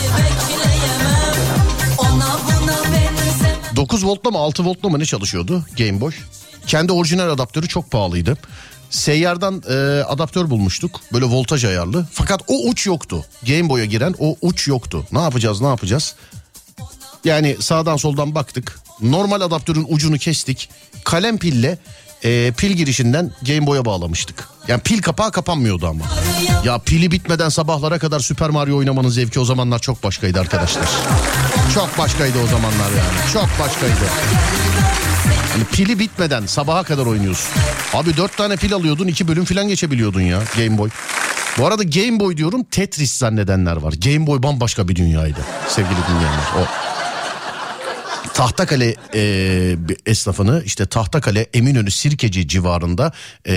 Ona 1.98 2.38
buna 2.46 2.78
benzemem 2.84 3.76
9 3.76 4.06
voltla 4.06 4.32
mı 4.32 4.38
6 4.38 4.66
voltla 4.66 4.90
mı 4.90 5.00
ne 5.00 5.06
çalışıyordu 5.06 5.66
Game 5.78 6.02
Boy? 6.02 6.12
Kendi 6.68 6.92
orijinal 6.92 7.30
adaptörü 7.30 7.68
çok 7.68 7.92
pahalıydı. 7.92 8.38
Seyyardan 8.90 9.64
e, 9.70 10.04
adaptör 10.04 10.50
bulmuştuk. 10.50 11.02
Böyle 11.14 11.26
voltaj 11.26 11.66
ayarlı. 11.66 12.08
Fakat 12.12 12.42
o 12.48 12.68
uç 12.70 12.86
yoktu. 12.86 13.26
Game 13.48 13.70
Boy'a 13.70 13.86
giren 13.86 14.16
o 14.20 14.36
uç 14.42 14.68
yoktu. 14.68 15.06
Ne 15.12 15.20
yapacağız 15.20 15.62
ne 15.62 15.68
yapacağız? 15.68 16.16
Yani 17.26 17.58
sağdan 17.60 17.98
soldan 17.98 18.36
baktık. 18.36 18.80
Normal 19.02 19.42
adaptörün 19.42 19.86
ucunu 19.90 20.18
kestik. 20.18 20.70
Kalem 21.04 21.38
pille 21.38 21.78
e, 22.24 22.52
pil 22.58 22.72
girişinden 22.72 23.32
Game 23.48 23.68
Boy'a 23.68 23.86
bağlamıştık. 23.86 24.48
Yani 24.68 24.82
pil 24.82 25.02
kapağı 25.02 25.32
kapanmıyordu 25.32 25.88
ama. 25.88 26.06
Ya 26.64 26.78
pili 26.78 27.12
bitmeden 27.12 27.50
sabahlara 27.50 28.00
kadar 28.00 28.20
Super 28.20 28.50
Mario 28.50 28.78
oynamanın 28.78 29.10
zevki 29.10 29.40
o 29.40 29.46
zamanlar 29.46 29.80
çok 29.80 30.04
başkaydı 30.04 30.40
arkadaşlar. 30.40 30.86
Çok 31.74 31.98
başkaydı 31.98 32.38
o 32.44 32.48
zamanlar 32.48 32.90
yani. 32.90 33.32
Çok 33.34 33.50
başkaydı. 33.60 34.10
Hani 35.54 35.64
pili 35.64 36.00
bitmeden 36.00 36.46
sabaha 36.46 36.84
kadar 36.84 37.06
oynuyorsun. 37.06 37.52
Abi 37.94 38.18
dört 38.18 38.38
tane 38.38 38.56
pil 38.56 38.74
alıyordun 38.74 39.08
iki 39.08 39.28
bölüm 39.28 39.46
falan 39.46 39.68
geçebiliyordun 39.68 40.22
ya 40.22 40.40
Game 40.58 40.78
Boy. 40.78 40.90
Bu 41.58 41.68
arada 41.68 41.84
Game 41.84 42.20
Boy 42.20 42.38
diyorum 42.38 42.64
Tetris 42.64 43.12
zannedenler 43.12 43.78
var. 43.78 43.94
Game 44.06 44.28
Boy 44.28 44.44
bambaşka 44.44 44.88
bir 44.88 44.96
dünyaydı 44.96 45.40
sevgili 45.68 46.00
dinleyenler. 46.10 46.48
O 46.60 46.93
Tahtakale 48.34 48.96
e, 49.16 49.76
esnafını 50.06 50.62
işte 50.66 50.86
Tahtakale 50.86 51.48
Eminönü 51.54 51.92
Sirkeci 51.92 52.48
civarında 52.48 53.12
e, 53.48 53.54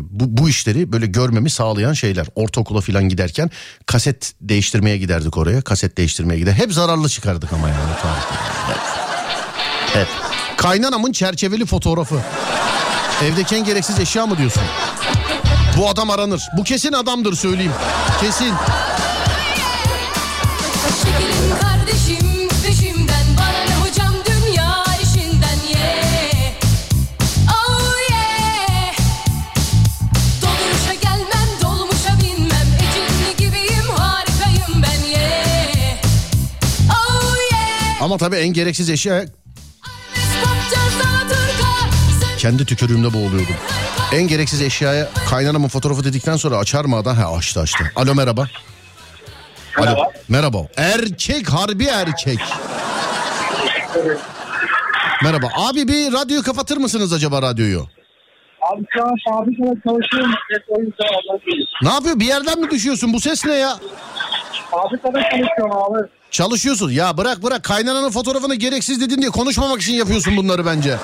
bu, 0.00 0.24
bu 0.42 0.48
işleri 0.48 0.92
böyle 0.92 1.06
görmemi 1.06 1.50
sağlayan 1.50 1.92
şeyler. 1.92 2.26
Ortaokula 2.34 2.80
falan 2.80 3.08
giderken 3.08 3.50
kaset 3.86 4.32
değiştirmeye 4.40 4.98
giderdik 4.98 5.36
oraya. 5.36 5.60
Kaset 5.60 5.98
değiştirmeye 5.98 6.40
gider. 6.40 6.52
Hep 6.52 6.72
zararlı 6.72 7.08
çıkardık 7.08 7.52
ama 7.52 7.68
yani. 7.68 7.78
Hep. 8.68 8.78
Hep. 9.94 10.08
Kaynanamın 10.56 11.12
çerçeveli 11.12 11.66
fotoğrafı. 11.66 12.20
Evdeki 13.24 13.56
en 13.56 13.64
gereksiz 13.64 13.98
eşya 13.98 14.26
mı 14.26 14.38
diyorsun? 14.38 14.62
Bu 15.76 15.88
adam 15.88 16.10
aranır. 16.10 16.42
Bu 16.56 16.64
kesin 16.64 16.92
adamdır 16.92 17.36
söyleyeyim. 17.36 17.72
Kesin. 18.20 18.52
Ama 38.06 38.16
tabii 38.18 38.36
en 38.36 38.48
gereksiz 38.48 38.90
eşya 38.90 39.24
kendi 42.38 42.64
tükürüğümde 42.64 43.12
boğuluyordum. 43.12 43.54
En 44.12 44.28
gereksiz 44.28 44.62
eşyaya 44.62 45.08
kaynanamın 45.30 45.68
fotoğrafı 45.68 46.04
dedikten 46.04 46.36
sonra 46.36 46.56
açar 46.56 46.84
mı 46.84 46.96
adam? 46.96 47.16
Ha 47.16 47.32
açtı 47.36 47.60
açtı. 47.60 47.92
Alo 47.96 48.14
merhaba. 48.14 48.46
Alo. 49.78 49.96
Merhaba. 50.28 50.58
Erkek 50.76 51.48
harbi 51.48 51.84
erkek. 51.84 52.38
Merhaba. 55.22 55.46
Abi 55.56 55.88
bir 55.88 56.12
radyoyu 56.12 56.42
kapatır 56.42 56.76
mısınız 56.76 57.12
acaba 57.12 57.42
radyoyu? 57.42 57.86
Abi 58.72 58.84
şu 58.94 59.04
an 59.04 59.14
fabrikada 59.28 59.80
çalışıyorum. 59.84 60.30
Ne 61.82 61.88
yapıyor? 61.88 62.20
Bir 62.20 62.26
yerden 62.26 62.60
mi 62.60 62.70
düşüyorsun? 62.70 63.12
Bu 63.12 63.20
ses 63.20 63.46
ne 63.46 63.54
ya? 63.54 63.76
Fabrikada 64.82 65.20
çalışıyorum 65.30 65.72
abi. 65.76 66.08
Çalışıyorsun. 66.30 66.90
Ya 66.90 67.16
bırak 67.16 67.42
bırak. 67.42 67.62
Kaynananın 67.64 68.10
fotoğrafını 68.10 68.54
gereksiz 68.54 69.00
dedin 69.00 69.18
diye 69.20 69.30
konuşmamak 69.30 69.82
için 69.82 69.92
yapıyorsun 69.94 70.36
bunları 70.36 70.66
bence. 70.66 70.96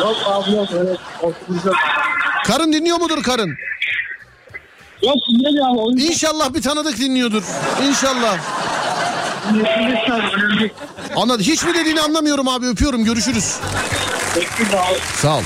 Yok 0.00 0.16
abi 0.26 0.52
yok 0.52 0.68
öyle. 0.72 0.96
Karın 2.46 2.72
dinliyor 2.72 2.96
mudur 2.98 3.22
karın? 3.22 3.54
Yok 5.02 5.16
dinlemiyor 5.30 5.66
abi. 5.70 5.78
O 5.78 5.90
yüzden 5.90 6.06
İnşallah 6.12 6.54
bir 6.54 6.62
tanıdık 6.62 6.98
dinliyordur. 6.98 7.42
İnşallah. 7.88 8.38
dinleyiciler 9.52 10.34
önemli 10.38 10.60
değil. 10.60 10.72
Anladı. 11.16 11.42
Hiç 11.42 11.64
mi 11.64 11.74
dediğini 11.74 12.00
anlamıyorum 12.00 12.48
abi. 12.48 12.66
Öpüyorum. 12.66 13.04
Görüşürüz. 13.04 13.56
Sağ 15.22 15.36
ol. 15.36 15.42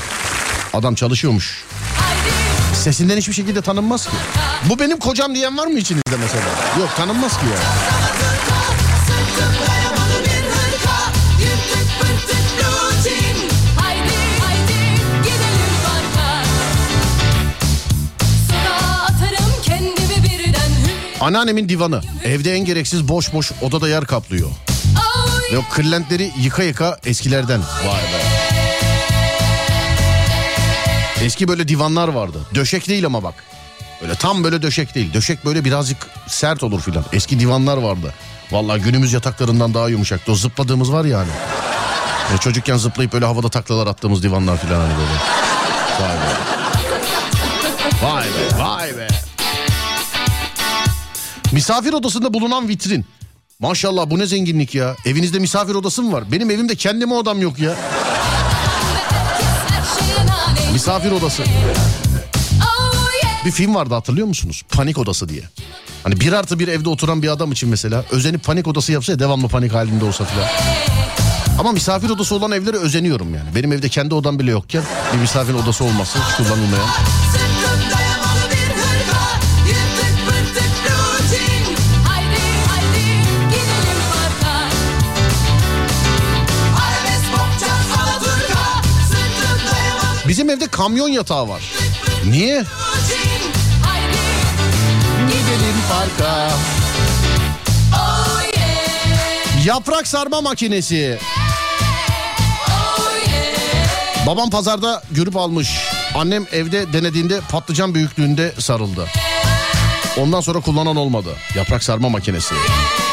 Adam 0.73 0.95
çalışıyormuş. 0.95 1.65
Sesinden 2.73 3.17
hiçbir 3.17 3.33
şekilde 3.33 3.61
tanınmaz 3.61 4.05
ki. 4.05 4.11
Bu 4.65 4.79
benim 4.79 4.99
kocam 4.99 5.35
diyen 5.35 5.57
var 5.57 5.67
mı 5.67 5.79
içinizde 5.79 6.17
mesela? 6.19 6.45
Yok 6.79 6.89
tanınmaz 6.97 7.39
ki 7.39 7.45
ya. 7.45 7.57
Hür 21.19 21.21
Anneannemin 21.21 21.69
divanı. 21.69 22.01
Evde 22.23 22.53
en 22.53 22.65
gereksiz 22.65 23.07
boş 23.07 23.33
boş 23.33 23.51
odada 23.61 23.89
yer 23.89 24.05
kaplıyor. 24.05 24.49
Ve 25.53 25.57
o 25.57 25.61
kırlentleri 25.73 26.31
yıka 26.41 26.63
yıka 26.63 26.99
eskilerden. 27.05 27.59
Vay 27.59 28.01
be. 28.01 28.23
Eski 31.25 31.47
böyle 31.47 31.67
divanlar 31.67 32.07
vardı. 32.07 32.37
Döşek 32.55 32.87
değil 32.87 33.05
ama 33.05 33.23
bak. 33.23 33.33
Böyle 34.01 34.15
tam 34.15 34.43
böyle 34.43 34.61
döşek 34.61 34.95
değil. 34.95 35.13
Döşek 35.13 35.45
böyle 35.45 35.65
birazcık 35.65 35.97
sert 36.27 36.63
olur 36.63 36.81
filan. 36.81 37.05
Eski 37.13 37.39
divanlar 37.39 37.77
vardı. 37.77 38.13
Vallahi 38.51 38.81
günümüz 38.81 39.13
yataklarından 39.13 39.73
daha 39.73 39.89
yumuşaktı. 39.89 40.31
O 40.31 40.35
zıpladığımız 40.35 40.91
var 40.91 41.05
ya 41.05 41.19
hani. 41.19 41.29
E, 42.35 42.37
çocukken 42.37 42.77
zıplayıp 42.77 43.13
böyle 43.13 43.25
havada 43.25 43.49
taklalar 43.49 43.87
attığımız 43.87 44.23
divanlar 44.23 44.57
filan 44.57 44.79
hani 44.79 44.93
böyle. 44.97 45.11
Vay 46.01 46.15
be. 46.17 46.57
Vay 48.03 48.25
be, 48.25 48.63
vay 48.63 48.97
be. 48.97 49.07
Misafir 51.51 51.93
odasında 51.93 52.33
bulunan 52.33 52.67
vitrin. 52.67 53.05
Maşallah 53.59 54.09
bu 54.09 54.19
ne 54.19 54.25
zenginlik 54.25 54.75
ya. 54.75 54.95
Evinizde 55.05 55.39
misafir 55.39 55.75
odası 55.75 56.03
mı 56.03 56.11
var? 56.11 56.31
Benim 56.31 56.51
evimde 56.51 56.75
kendime 56.75 57.13
odam 57.13 57.41
yok 57.41 57.59
ya. 57.59 57.75
Misafir 60.73 61.11
odası. 61.11 61.43
Bir 63.47 63.51
film 63.51 63.75
vardı 63.75 63.93
hatırlıyor 63.93 64.27
musunuz? 64.27 64.63
Panik 64.69 64.97
odası 64.97 65.29
diye. 65.29 65.41
Hani 66.03 66.19
bir 66.21 66.33
artı 66.33 66.59
bir 66.59 66.67
evde 66.67 66.89
oturan 66.89 67.23
bir 67.23 67.27
adam 67.27 67.51
için 67.51 67.69
mesela 67.69 68.05
özenip 68.11 68.43
panik 68.43 68.67
odası 68.67 68.91
yapsa 68.91 69.11
ya 69.11 69.19
devamlı 69.19 69.47
panik 69.47 69.73
halinde 69.73 70.05
olsa 70.05 70.25
filan. 70.25 70.47
Ama 71.59 71.71
misafir 71.71 72.09
odası 72.09 72.35
olan 72.35 72.51
evlere 72.51 72.77
özeniyorum 72.77 73.35
yani. 73.35 73.55
Benim 73.55 73.73
evde 73.73 73.89
kendi 73.89 74.15
odam 74.15 74.39
bile 74.39 74.51
yokken 74.51 74.83
bir 75.13 75.17
misafir 75.17 75.53
odası 75.53 75.83
olması 75.83 76.19
hiç 76.19 76.35
kullanılmayan. 76.37 76.87
Bizim 90.27 90.49
evde 90.49 90.67
kamyon 90.67 91.07
yatağı 91.07 91.49
var. 91.49 91.61
Niye? 92.29 92.63
Parka. 95.89 96.49
Oh 97.93 98.41
yeah 98.57 99.65
Yaprak 99.65 100.07
sarma 100.07 100.41
makinesi. 100.41 101.19
Oh 102.69 103.27
yeah 103.27 104.27
Babam 104.27 104.49
pazarda 104.49 105.01
görüp 105.11 105.35
almış. 105.37 105.69
Annem 106.15 106.45
evde 106.51 106.93
denediğinde 106.93 107.39
patlıcan 107.51 107.93
büyüklüğünde 107.93 108.53
sarıldı. 108.59 109.07
Ondan 110.17 110.41
sonra 110.41 110.59
kullanan 110.59 110.95
olmadı. 110.95 111.29
Yaprak 111.55 111.83
sarma 111.83 112.09
makinesi. 112.09 112.55
Oh 112.55 113.06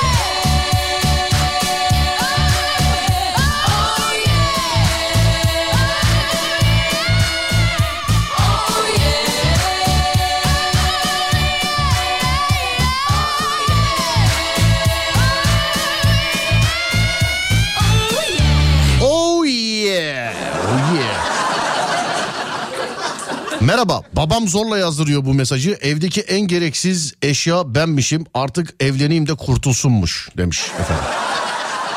Merhaba. 23.65 24.03
Babam 24.13 24.49
zorla 24.49 24.79
yazdırıyor 24.79 25.25
bu 25.25 25.35
mesajı. 25.35 25.79
Evdeki 25.81 26.21
en 26.21 26.41
gereksiz 26.41 27.15
eşya 27.23 27.75
benmişim. 27.75 28.27
Artık 28.35 28.75
evleneyim 28.81 29.29
de 29.29 29.35
kurtulsunmuş 29.35 30.29
demiş 30.37 30.63
efendim. 30.81 31.05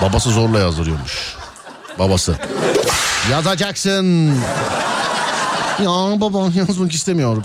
Babası 0.02 0.30
zorla 0.30 0.60
yazdırıyormuş. 0.60 1.36
Babası. 2.00 2.36
Yazacaksın. 3.32 4.28
Ya 5.84 6.22
baba 6.22 6.50
yazmak 6.56 6.92
istemiyorum. 6.94 7.44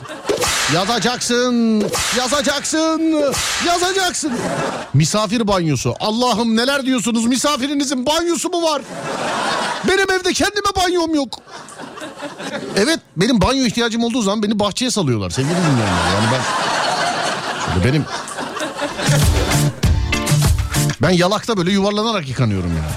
Yazacaksın, 0.75 1.85
yazacaksın, 2.19 3.25
yazacaksın. 3.67 4.33
Misafir 4.95 5.49
banyosu. 5.49 5.95
Allah'ım 6.01 6.57
neler 6.57 6.87
diyorsunuz? 6.87 7.27
Misafirinizin 7.27 8.07
banyosu 8.07 8.49
mu 8.49 8.63
var? 8.63 8.83
Benim 9.89 10.11
evde 10.11 10.33
kendime 10.33 10.69
banyom 10.77 11.15
yok. 11.15 11.39
Evet 12.77 12.99
benim 13.17 13.41
banyo 13.41 13.65
ihtiyacım 13.67 14.05
olduğu 14.05 14.23
zaman 14.23 14.43
beni 14.43 14.59
bahçeye 14.59 14.91
salıyorlar 14.91 15.31
sevgili 15.31 15.55
dinleyenler. 15.57 16.15
Yani 16.15 16.27
ben 16.33 16.41
şöyle 17.73 17.85
benim 17.85 18.05
ben 21.03 21.11
yalakta 21.11 21.57
böyle 21.57 21.73
yuvarlanarak 21.73 22.29
yıkanıyorum 22.29 22.71
yani. 22.71 22.93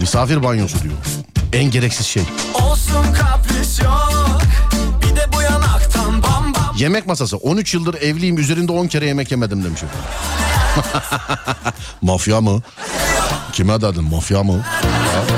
Misafir 0.00 0.42
banyosu 0.42 0.82
diyor. 0.82 0.94
En 1.52 1.64
gereksiz 1.70 2.06
şey. 2.06 2.22
Olsun 2.54 3.12
kapris 3.12 3.80
yok 3.80 4.40
Bir 5.02 5.16
de 5.16 5.26
bu 5.32 5.42
yanaktan 5.42 6.22
bam 6.22 6.54
bam 6.54 6.76
Yemek 6.76 7.06
masası. 7.06 7.36
13 7.36 7.74
yıldır 7.74 7.94
evliyim 7.94 8.38
üzerinde 8.38 8.72
10 8.72 8.86
kere 8.86 9.06
yemek 9.06 9.30
yemedim 9.30 9.64
demiş. 9.64 9.80
Mafya 12.02 12.40
mı? 12.40 12.62
Kime 13.52 13.80
dedin 13.80 14.04
mafya 14.04 14.42
mı? 14.42 14.64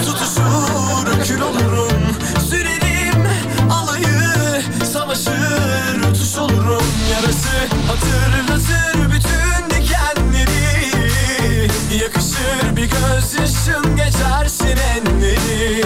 Tutuşur 0.06 1.24
kül 1.26 1.40
olurum. 1.40 2.02
Sürerim 2.50 3.26
alayı 3.70 4.62
Savaşır 4.92 6.00
utuş 6.10 6.36
olurum. 6.38 6.82
Yarası 7.12 7.48
hatırlatır 7.88 9.12
bütün 9.14 9.70
dikenleri. 9.70 11.68
Yakışır 12.02 12.76
bir 12.76 12.90
gözyaşın 12.90 13.96
geçer 13.96 14.48
sinenleri 14.48 15.84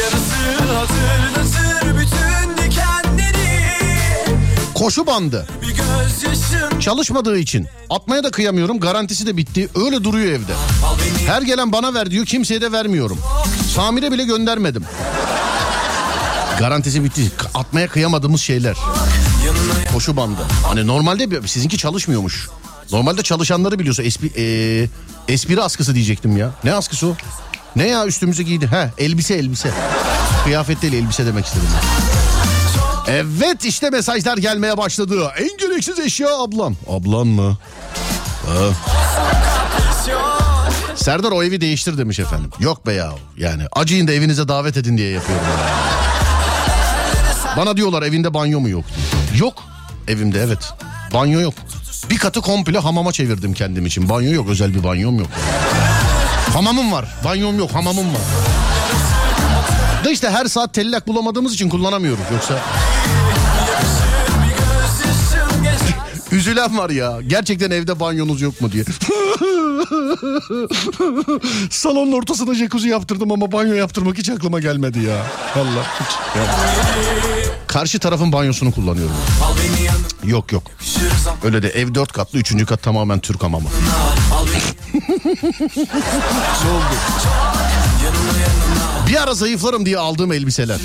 Yarası 0.00 0.74
hatırlatır 0.74 1.98
bütün 1.98 2.56
dikenleri. 2.64 3.30
Koşu 4.74 5.06
bandı. 5.06 5.46
Çalışmadığı 6.80 7.38
için. 7.38 7.66
Atmaya 7.90 8.24
da 8.24 8.30
kıyamıyorum. 8.30 8.80
Garantisi 8.80 9.26
de 9.26 9.36
bitti. 9.36 9.68
Öyle 9.74 10.04
duruyor 10.04 10.32
evde. 10.32 10.52
Her 11.26 11.42
gelen 11.42 11.72
bana 11.72 11.94
ver 11.94 12.10
diyor. 12.10 12.26
Kimseye 12.26 12.60
de 12.60 12.72
vermiyorum. 12.72 13.18
Samire 13.74 14.12
bile 14.12 14.24
göndermedim. 14.24 14.84
Garantisi 16.58 17.04
bitti. 17.04 17.32
Atmaya 17.54 17.88
kıyamadığımız 17.88 18.40
şeyler. 18.40 18.76
Koşu 19.92 20.16
bandı. 20.16 20.40
Hani 20.66 20.86
normalde 20.86 21.48
sizinki 21.48 21.78
çalışmıyormuş. 21.78 22.48
Normalde 22.92 23.22
çalışanları 23.22 23.78
biliyorsa 23.78 24.02
espri, 24.02 24.26
eee, 24.26 24.88
espri 25.28 25.62
askısı 25.62 25.94
diyecektim 25.94 26.36
ya. 26.36 26.50
Ne 26.64 26.72
askısı 26.74 27.06
o? 27.06 27.16
Ne 27.76 27.88
ya 27.88 28.06
üstümüze 28.06 28.42
giydi? 28.42 28.66
Ha 28.66 28.90
elbise 28.98 29.34
elbise. 29.34 29.70
Kıyafet 30.44 30.82
değil 30.82 30.92
elbise 30.92 31.26
demek 31.26 31.46
istedim. 31.46 31.68
ben. 31.74 32.19
Evet 33.08 33.64
işte 33.64 33.90
mesajlar 33.90 34.36
gelmeye 34.38 34.76
başladı. 34.76 35.32
En 35.38 35.56
gereksiz 35.56 35.98
eşya 35.98 36.38
ablam. 36.38 36.76
Ablan 36.88 37.26
mı? 37.26 37.58
Serdar 40.96 41.32
o 41.32 41.42
evi 41.42 41.60
değiştir 41.60 41.98
demiş 41.98 42.18
efendim. 42.18 42.50
Yok 42.60 42.86
be 42.86 42.92
ya 42.92 43.12
yani 43.36 43.62
acıyın 43.72 44.08
da 44.08 44.12
evinize 44.12 44.48
davet 44.48 44.76
edin 44.76 44.98
diye 44.98 45.10
yapıyorum. 45.10 45.44
ya. 45.46 45.70
Bana 47.56 47.76
diyorlar 47.76 48.02
evinde 48.02 48.34
banyo 48.34 48.60
mu 48.60 48.68
yok. 48.68 48.84
Yok 49.38 49.54
evimde 50.08 50.40
evet. 50.40 50.72
Banyo 51.14 51.40
yok. 51.40 51.54
Bir 52.10 52.18
katı 52.18 52.40
komple 52.40 52.78
hamama 52.78 53.12
çevirdim 53.12 53.54
kendim 53.54 53.86
için. 53.86 54.08
Banyo 54.08 54.32
yok 54.32 54.48
özel 54.48 54.74
bir 54.74 54.84
banyom 54.84 55.18
yok. 55.18 55.28
Hamamım 56.52 56.92
var. 56.92 57.04
Banyom 57.24 57.58
yok 57.58 57.70
hamamım 57.74 58.06
var. 58.14 58.20
Da 60.04 60.10
işte 60.10 60.30
her 60.30 60.46
saat 60.46 60.74
tellak 60.74 61.08
bulamadığımız 61.08 61.54
için 61.54 61.68
kullanamıyoruz. 61.68 62.24
Yoksa 62.32 62.58
Üzülen 66.32 66.78
var 66.78 66.90
ya. 66.90 67.18
Gerçekten 67.26 67.70
evde 67.70 68.00
banyonuz 68.00 68.40
yok 68.40 68.60
mu 68.60 68.72
diye. 68.72 68.84
Salonun 71.70 72.12
ortasına 72.12 72.54
jacuzzi 72.54 72.88
yaptırdım 72.88 73.32
ama 73.32 73.52
banyo 73.52 73.74
yaptırmak 73.74 74.18
hiç 74.18 74.30
aklıma 74.30 74.60
gelmedi 74.60 74.98
ya. 74.98 75.16
Ya. 76.36 76.42
Karşı 77.66 77.98
tarafın 77.98 78.32
banyosunu 78.32 78.72
kullanıyorum. 78.72 79.14
Yok 80.24 80.52
yok. 80.52 80.62
Öyle 81.44 81.62
de 81.62 81.68
ev 81.68 81.94
dört 81.94 82.12
katlı 82.12 82.38
üçüncü 82.38 82.66
kat 82.66 82.82
tamamen 82.82 83.20
Türk 83.20 83.42
hamamı. 83.42 83.68
ne 86.64 86.70
oldu? 86.70 86.84
Bir 89.10 89.22
ara 89.22 89.34
zayıflarım 89.34 89.86
diye 89.86 89.98
aldığım 89.98 90.32
elbiseler. 90.32 90.78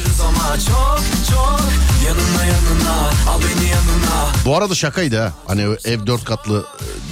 Bu 4.46 4.58
arada 4.58 4.76
şakaydı 4.76 5.20
ha. 5.20 5.34
Hani 5.48 5.62
ev 5.86 6.08
dört 6.08 6.26
katlı 6.26 6.66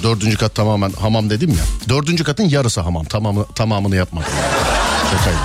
dördüncü 0.03 0.37
kat 0.37 0.55
tamamen 0.55 0.91
hamam 0.91 1.29
dedim 1.29 1.49
ya. 1.49 1.89
Dördüncü 1.89 2.23
katın 2.23 2.49
yarısı 2.49 2.81
hamam. 2.81 3.05
Tamamı, 3.05 3.45
tamamını 3.55 3.95
yapmadım. 3.95 4.29
Şakaydı. 5.11 5.39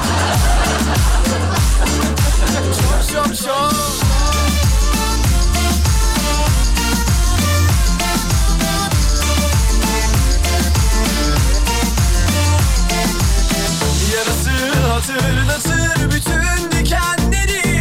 Hatırlatır 14.99 16.11
bütün 16.11 16.71
dikenleri 16.71 17.79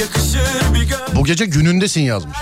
Yakışır 0.00 0.74
bir 0.74 0.82
göz 0.82 1.16
Bu 1.16 1.24
gece 1.24 1.44
günündesin 1.46 2.00
yazmış. 2.00 2.36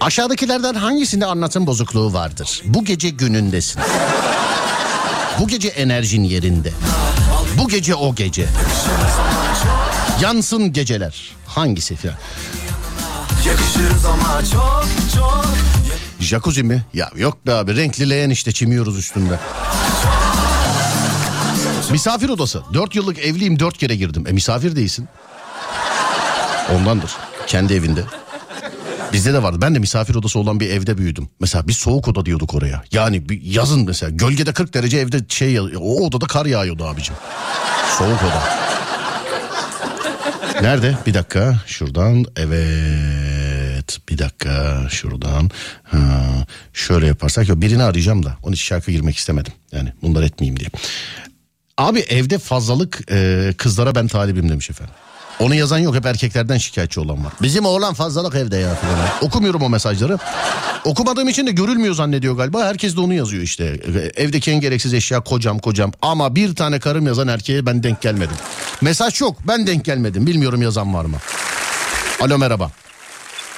Aşağıdakilerden 0.00 0.74
hangisinde 0.74 1.26
anlatım 1.26 1.66
bozukluğu 1.66 2.12
vardır? 2.12 2.62
Bu 2.64 2.84
gece 2.84 3.10
günündesin. 3.10 3.82
Bu 5.40 5.48
gece 5.48 5.68
enerjin 5.68 6.22
yerinde. 6.24 6.72
Bu 7.58 7.68
gece 7.68 7.94
o 7.94 8.14
gece. 8.14 8.46
Yansın 10.20 10.72
geceler. 10.72 11.32
Hangisi 11.46 11.96
filan? 11.96 12.16
Yakışırız 13.46 14.06
ama 14.06 14.42
çok 14.52 14.86
çok 15.14 15.46
Jacuzzi 16.20 16.62
mi? 16.62 16.82
Ya 16.94 17.10
yok 17.16 17.46
be 17.46 17.52
abi 17.52 17.76
renkli 17.76 18.10
leğen 18.10 18.30
işte 18.30 18.52
çimiyoruz 18.52 18.98
üstünde. 18.98 19.38
Misafir 21.92 22.28
odası. 22.28 22.62
Dört 22.74 22.94
yıllık 22.94 23.18
evliyim 23.18 23.58
dört 23.58 23.78
kere 23.78 23.96
girdim. 23.96 24.24
E 24.26 24.32
misafir 24.32 24.76
değilsin. 24.76 25.08
Ondandır. 26.76 27.10
Kendi 27.46 27.74
evinde. 27.74 28.04
Bizde 29.12 29.32
de 29.32 29.42
vardı. 29.42 29.58
Ben 29.60 29.74
de 29.74 29.78
misafir 29.78 30.14
odası 30.14 30.38
olan 30.38 30.60
bir 30.60 30.70
evde 30.70 30.98
büyüdüm. 30.98 31.28
Mesela 31.40 31.68
bir 31.68 31.72
soğuk 31.72 32.08
oda 32.08 32.26
diyorduk 32.26 32.54
oraya. 32.54 32.82
Yani 32.92 33.28
bir 33.28 33.42
yazın 33.42 33.84
mesela 33.86 34.10
gölgede 34.10 34.52
40 34.52 34.74
derece 34.74 34.98
evde 34.98 35.18
şey 35.28 35.60
o 35.60 36.06
odada 36.06 36.26
kar 36.26 36.46
yağıyordu 36.46 36.84
abicim. 36.84 37.14
Soğuk 37.98 38.22
oda. 38.22 38.42
Nerede? 40.62 40.96
Bir 41.06 41.14
dakika. 41.14 41.60
Şuradan. 41.66 42.24
Evet. 42.36 43.98
Bir 44.08 44.18
dakika. 44.18 44.86
Şuradan. 44.90 45.50
Ha, 45.82 45.98
şöyle 46.72 47.06
yaparsak. 47.06 47.48
ya 47.48 47.60
Birini 47.60 47.82
arayacağım 47.82 48.22
da. 48.24 48.36
Onun 48.42 48.52
için 48.52 48.64
şarkı 48.64 48.90
girmek 48.90 49.16
istemedim. 49.16 49.52
Yani 49.72 49.92
bunları 50.02 50.24
etmeyeyim 50.24 50.60
diye. 50.60 50.68
Abi 51.78 52.00
evde 52.00 52.38
fazlalık 52.38 53.00
e, 53.10 53.50
kızlara 53.58 53.94
ben 53.94 54.08
talibim 54.08 54.48
demiş 54.48 54.70
efendim. 54.70 54.94
Onu 55.40 55.54
yazan 55.54 55.78
yok 55.78 55.94
hep 55.94 56.06
erkeklerden 56.06 56.58
şikayetçi 56.58 57.00
olan 57.00 57.24
var. 57.24 57.32
Bizim 57.42 57.64
oğlan 57.66 57.94
fazlalık 57.94 58.34
evde 58.34 58.56
ya 58.56 58.74
falan. 58.74 58.98
Okumuyorum 59.20 59.62
o 59.62 59.68
mesajları. 59.68 60.18
Okumadığım 60.84 61.28
için 61.28 61.46
de 61.46 61.50
görülmüyor 61.50 61.94
zannediyor 61.94 62.36
galiba. 62.36 62.64
Herkes 62.64 62.96
de 62.96 63.00
onu 63.00 63.14
yazıyor 63.14 63.42
işte. 63.42 63.64
E, 63.64 64.22
Evdeki 64.22 64.50
en 64.50 64.60
gereksiz 64.60 64.94
eşya 64.94 65.20
kocam 65.20 65.58
kocam. 65.58 65.92
Ama 66.02 66.34
bir 66.36 66.54
tane 66.54 66.80
karım 66.80 67.06
yazan 67.06 67.28
erkeğe 67.28 67.66
ben 67.66 67.82
denk 67.82 68.00
gelmedim. 68.02 68.36
Mesaj 68.80 69.20
yok 69.20 69.36
ben 69.48 69.66
denk 69.66 69.84
gelmedim. 69.84 70.26
Bilmiyorum 70.26 70.62
yazan 70.62 70.94
var 70.94 71.04
mı? 71.04 71.16
Alo 72.20 72.38
merhaba. 72.38 72.70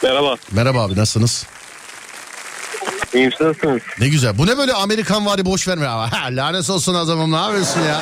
Merhaba. 0.03 0.37
Merhaba 0.53 0.83
abi 0.85 0.97
nasılsınız? 0.97 1.47
İyiyim 3.15 3.31
nasılsınız? 3.41 3.83
Ne 4.01 4.09
güzel. 4.09 4.39
Bu 4.39 4.47
ne 4.47 4.59
böyle 4.59 4.73
Amerikan 4.73 5.27
vari 5.27 5.45
boş 5.45 5.69
verme 5.69 5.87
ama. 5.87 6.13
Ha, 6.15 6.29
lanet 6.31 6.71
olsun 6.71 6.95
adamım 6.95 7.33
ne 7.33 7.37
yapıyorsun 7.37 7.81
ya? 7.81 8.01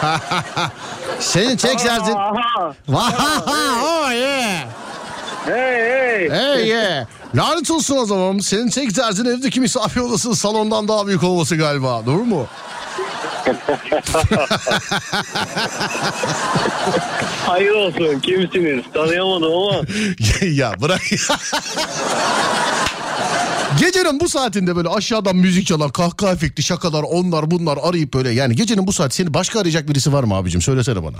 Senin 1.20 1.56
tek 1.56 1.84
derdin... 1.84 2.14
Aha. 2.94 3.44
oh 3.84 4.12
yeah. 4.12 4.66
Hey 5.44 5.74
hey. 5.74 6.30
Hey 6.30 6.68
yeah. 6.68 7.06
Lanet 7.34 7.70
olsun 7.70 7.96
o 7.96 8.04
zaman. 8.06 8.38
Senin 8.38 8.70
tek 8.70 8.96
derdin 8.96 9.24
evdeki 9.24 9.60
misafir 9.60 10.00
odasının 10.00 10.34
salondan 10.34 10.88
daha 10.88 11.06
büyük 11.06 11.22
olması 11.22 11.56
galiba. 11.56 12.06
Doğru 12.06 12.24
mu? 12.24 12.46
Hayır 17.46 17.70
olsun. 17.70 18.20
Kimsiniz? 18.20 18.84
Tanıyamadım 18.94 19.52
ama. 19.52 19.82
ya 20.42 20.74
bırak. 20.80 21.00
Gecenin 23.80 24.20
bu 24.20 24.28
saatinde 24.28 24.76
böyle 24.76 24.88
aşağıdan 24.88 25.36
müzik 25.36 25.66
çalan 25.66 25.90
kahkaha 25.90 26.32
efekti 26.32 26.62
şakalar 26.62 27.02
onlar 27.02 27.50
bunlar 27.50 27.78
arayıp 27.82 28.14
böyle 28.14 28.30
yani 28.30 28.56
gecenin 28.56 28.86
bu 28.86 28.92
saati 28.92 29.14
seni 29.14 29.34
başka 29.34 29.60
arayacak 29.60 29.88
birisi 29.88 30.12
var 30.12 30.24
mı 30.24 30.34
abicim 30.34 30.62
söylesene 30.62 31.02
bana. 31.04 31.16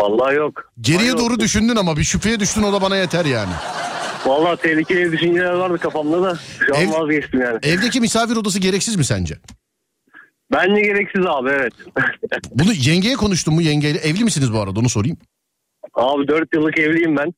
Vallahi 0.00 0.34
yok. 0.36 0.72
Geriye 0.80 0.98
Hayır 1.00 1.12
doğru 1.12 1.24
olsun. 1.26 1.40
düşündün 1.40 1.76
ama 1.76 1.96
bir 1.96 2.04
şüpheye 2.04 2.40
düştün 2.40 2.62
o 2.62 2.72
da 2.72 2.82
bana 2.82 2.96
yeter 2.96 3.24
yani. 3.24 3.52
Vallahi 4.26 4.56
tehlikeli 4.62 5.12
düşünceler 5.12 5.52
vardı 5.52 5.78
kafamda 5.78 6.22
da. 6.22 6.38
Şu 6.66 6.76
an 6.76 6.82
Ev- 6.82 6.90
vazgeçtim 6.92 7.40
yani. 7.40 7.58
Evdeki 7.62 8.00
misafir 8.00 8.36
odası 8.36 8.58
gereksiz 8.58 8.96
mi 8.96 9.04
sence? 9.04 9.38
Bence 10.52 10.80
gereksiz 10.80 11.26
abi 11.26 11.48
evet. 11.50 11.72
Bunu 12.50 12.72
yengeye 12.72 13.16
konuştun 13.16 13.54
mu 13.54 13.62
yengeyle? 13.62 13.98
Evli 13.98 14.24
misiniz 14.24 14.52
bu 14.52 14.60
arada 14.60 14.80
onu 14.80 14.88
sorayım. 14.88 15.16
abi 15.94 16.28
4 16.28 16.54
yıllık 16.54 16.78
evliyim 16.78 17.16
ben. 17.16 17.34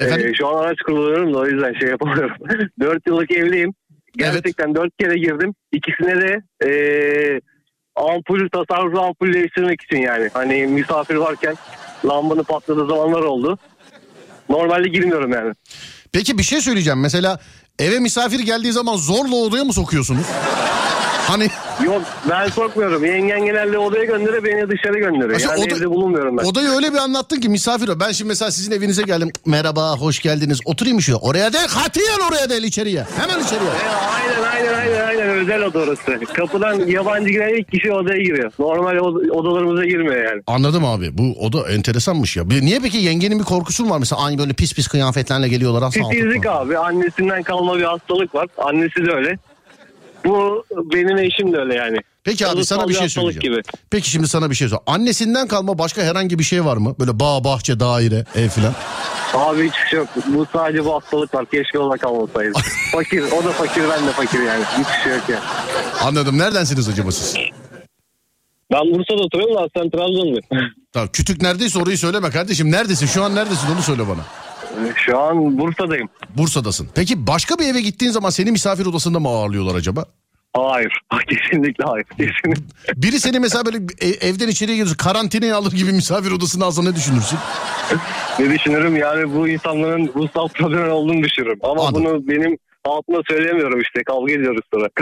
Efendim? 0.00 0.28
Ee, 0.28 0.34
şu 0.34 0.48
an 0.48 0.64
araç 0.64 0.78
kullanıyorum 0.86 1.34
da 1.34 1.38
o 1.38 1.46
yüzden 1.46 1.74
şey 1.80 1.88
yapamıyorum. 1.88 2.36
4 2.80 3.06
yıllık 3.06 3.30
evliyim. 3.30 3.74
Gerçekten 4.16 4.74
4 4.74 4.98
kere 4.98 5.18
girdim. 5.18 5.54
İkisine 5.72 6.20
de 6.20 6.42
ee, 6.66 7.40
ampul, 7.96 8.48
tasarruflu 8.48 9.00
ampul 9.00 9.32
değiştirmek 9.32 9.82
için 9.82 9.96
yani. 9.96 10.30
Hani 10.32 10.66
misafir 10.66 11.14
varken 11.14 11.54
lambanın 12.04 12.42
patladığı 12.42 12.86
zamanlar 12.86 13.22
oldu. 13.22 13.58
Normalde 14.48 14.88
girmiyorum 14.88 15.32
yani. 15.32 15.54
Peki 16.12 16.38
bir 16.38 16.42
şey 16.42 16.60
söyleyeceğim. 16.60 17.00
Mesela 17.00 17.38
eve 17.78 17.98
misafir 17.98 18.40
geldiği 18.40 18.72
zaman 18.72 18.96
zorla 18.96 19.34
odaya 19.34 19.64
mı 19.64 19.72
sokuyorsunuz? 19.72 20.26
Hani 21.28 21.48
Yok 21.84 22.02
ben 22.30 22.48
sokmuyorum. 22.48 23.04
Yengen 23.04 23.44
genelde 23.44 23.78
odaya 23.78 24.04
gönderiyor 24.04 24.44
beni 24.44 24.70
dışarı 24.70 24.98
gönderiyor. 24.98 25.28
Mesela 25.30 25.52
yani 25.56 25.64
oda- 25.64 25.74
evde 25.76 25.90
bulunmuyorum 25.90 26.38
ben. 26.38 26.44
odayı 26.44 26.68
öyle 26.68 26.92
bir 26.92 26.98
anlattın 26.98 27.40
ki 27.40 27.48
misafir 27.48 27.88
o. 27.88 28.00
Ben 28.00 28.12
şimdi 28.12 28.28
mesela 28.28 28.50
sizin 28.50 28.72
evinize 28.72 29.02
geldim. 29.02 29.30
Merhaba 29.46 29.96
hoş 29.96 30.20
geldiniz. 30.20 30.60
Oturayım 30.64 31.00
şu? 31.00 31.16
Oraya 31.16 31.52
değil 31.52 31.64
katiyen 31.68 32.18
oraya 32.30 32.50
değil 32.50 32.62
içeriye. 32.62 33.04
Hemen 33.20 33.44
içeriye. 33.44 33.70
E, 33.70 33.88
aynen 34.14 34.42
aynen 34.52 34.74
aynen 34.80 35.06
aynen 35.08 35.28
özel 35.28 35.62
oda 35.62 35.78
orası. 35.78 36.02
Kapıdan 36.34 36.86
yabancı 36.86 37.28
giren 37.30 37.58
ilk 37.60 37.70
kişi 37.72 37.92
odaya 37.92 38.22
giriyor. 38.22 38.52
Normal 38.58 38.96
od- 38.96 39.30
odalarımıza 39.30 39.84
girmiyor 39.84 40.24
yani. 40.24 40.42
Anladım 40.46 40.84
abi. 40.84 41.18
Bu 41.18 41.36
o 41.40 41.52
da 41.52 41.70
enteresanmış 41.70 42.36
ya. 42.36 42.50
Bir- 42.50 42.62
Niye 42.62 42.80
peki 42.82 42.98
yengenin 42.98 43.38
bir 43.38 43.44
korkusu 43.44 43.84
mu 43.84 43.90
var 43.94 43.98
mesela 43.98 44.22
aynı 44.24 44.38
böyle 44.38 44.52
pis 44.52 44.74
pis 44.74 44.88
kıyafetlerle 44.88 45.48
geliyorlar 45.48 45.82
asla 45.82 46.08
Titizlik 46.08 46.46
abi. 46.46 46.78
Annesinden 46.78 47.42
kalma 47.42 47.78
bir 47.78 47.82
hastalık 47.84 48.34
var. 48.34 48.46
Annesi 48.58 49.06
de 49.06 49.12
öyle. 49.12 49.38
Bu 50.24 50.64
benim 50.70 51.18
eşim 51.18 51.52
de 51.52 51.56
öyle 51.56 51.74
yani. 51.74 51.98
Peki 52.24 52.46
abi 52.46 52.64
sana 52.64 52.88
bir 52.88 52.94
şey 52.94 53.08
söyleyeceğim. 53.08 53.40
Gibi. 53.42 53.62
Peki 53.90 54.10
şimdi 54.10 54.28
sana 54.28 54.50
bir 54.50 54.54
şey 54.54 54.68
söyleyeceğim. 54.68 54.82
Annesinden 54.86 55.48
kalma 55.48 55.78
başka 55.78 56.02
herhangi 56.02 56.38
bir 56.38 56.44
şey 56.44 56.64
var 56.64 56.76
mı? 56.76 56.94
Böyle 57.00 57.20
bağ, 57.20 57.44
bahçe, 57.44 57.80
daire, 57.80 58.24
ev 58.34 58.48
filan. 58.48 58.74
Abi 59.34 59.68
hiçbir 59.70 59.88
şey 59.90 59.98
yok. 59.98 60.08
Bu 60.26 60.46
sadece 60.52 60.84
bu 60.84 60.94
hastalık 60.94 61.34
var. 61.34 61.46
Keşke 61.46 61.78
ona 61.78 61.96
kalmasaydı. 61.96 62.52
fakir. 62.92 63.22
O 63.22 63.44
da 63.44 63.52
fakir 63.52 63.82
ben 63.90 64.06
de 64.06 64.12
fakir 64.12 64.42
yani. 64.42 64.64
Hiçbir 64.64 65.02
şey 65.04 65.12
yok 65.12 65.22
yani. 65.28 65.42
Anladım. 66.02 66.38
Neredensiniz 66.38 66.88
acaba 66.88 67.12
siz? 67.12 67.36
Ben 68.72 68.80
Bursa'da 68.80 69.22
oturuyorum 69.22 69.56
da 69.56 69.68
sen 69.76 69.90
Trabzonluyum. 69.90 70.44
Tamam 70.92 71.08
kütük 71.12 71.42
neredeyse 71.42 71.78
orayı 71.78 71.98
söyleme 71.98 72.30
kardeşim. 72.30 72.70
Neredesin? 72.72 73.06
Şu 73.06 73.22
an 73.22 73.34
neredesin 73.34 73.68
onu 73.74 73.82
söyle 73.82 74.02
bana. 74.08 74.20
Şu 74.96 75.18
an 75.20 75.58
Bursa'dayım. 75.58 76.08
Bursa'dasın. 76.36 76.88
Peki 76.94 77.26
başka 77.26 77.58
bir 77.58 77.66
eve 77.66 77.80
gittiğin 77.80 78.12
zaman 78.12 78.30
seni 78.30 78.50
misafir 78.50 78.86
odasında 78.86 79.20
mı 79.20 79.28
ağırlıyorlar 79.28 79.74
acaba? 79.74 80.04
Hayır. 80.56 81.00
Kesinlikle 81.28 81.84
hayır. 81.84 82.04
Kesinlikle. 82.04 82.62
Biri 82.96 83.20
seni 83.20 83.38
mesela 83.40 83.66
böyle 83.66 83.78
evden 84.20 84.48
içeriye 84.48 84.76
giriyorsun 84.76 84.96
karantinaya 84.96 85.56
alır 85.56 85.72
gibi 85.72 85.92
misafir 85.92 86.30
odasına 86.30 86.64
alsa 86.64 86.82
ne 86.82 86.94
düşünürsün? 86.96 87.38
ne 88.38 88.50
düşünürüm 88.54 88.96
yani 88.96 89.34
bu 89.34 89.48
insanların 89.48 90.10
ruhsal 90.16 90.48
problem 90.48 90.90
olduğunu 90.92 91.22
düşünürüm. 91.22 91.58
Ama 91.62 91.86
Anladım. 91.86 92.04
bunu 92.04 92.28
benim 92.28 92.58
altına 92.84 93.18
söyleyemiyorum 93.28 93.80
işte. 93.80 94.02
Kavga 94.04 94.32
ediyoruz 94.32 94.62
sonra. 94.74 94.88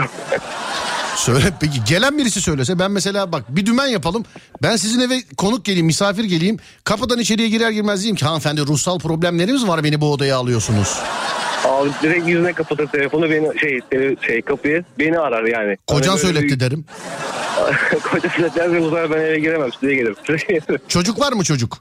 Söyle 1.15 1.45
peki 1.59 1.83
gelen 1.87 2.17
birisi 2.17 2.41
söylese 2.41 2.79
ben 2.79 2.91
mesela 2.91 3.31
bak 3.31 3.43
bir 3.49 3.65
dümen 3.65 3.87
yapalım. 3.87 4.25
Ben 4.63 4.75
sizin 4.75 4.99
eve 4.99 5.21
konuk 5.37 5.65
geleyim 5.65 5.85
misafir 5.85 6.23
geleyim. 6.23 6.57
Kapıdan 6.83 7.19
içeriye 7.19 7.49
girer 7.49 7.71
girmez 7.71 7.99
diyeyim 7.99 8.15
ki 8.15 8.25
hanımefendi 8.25 8.61
ruhsal 8.61 8.99
problemlerimiz 8.99 9.67
var 9.67 9.83
beni 9.83 10.01
bu 10.01 10.11
odaya 10.13 10.37
alıyorsunuz. 10.37 10.99
Abi 11.65 11.89
direkt 12.03 12.27
yüzüne 12.27 12.53
kapatır 12.53 12.87
telefonu 12.87 13.29
beni 13.29 13.59
şey 13.59 13.79
şey 14.27 14.41
kapıyı 14.41 14.83
beni 14.99 15.19
arar 15.19 15.43
yani. 15.43 15.77
Kocan 15.87 16.09
Hani 16.11 16.19
söyletti 16.19 16.47
bir- 16.47 16.59
derim. 16.59 16.85
Kocan 18.11 18.29
söyletti 18.29 18.81
bu 18.81 18.89
sefer 18.89 19.11
ben 19.11 19.17
eve 19.17 19.39
giremem 19.39 19.69
size 19.79 19.93
gelirim. 19.95 20.15
Çocuk 20.87 21.19
var 21.19 21.33
mı 21.33 21.43
çocuk? 21.43 21.77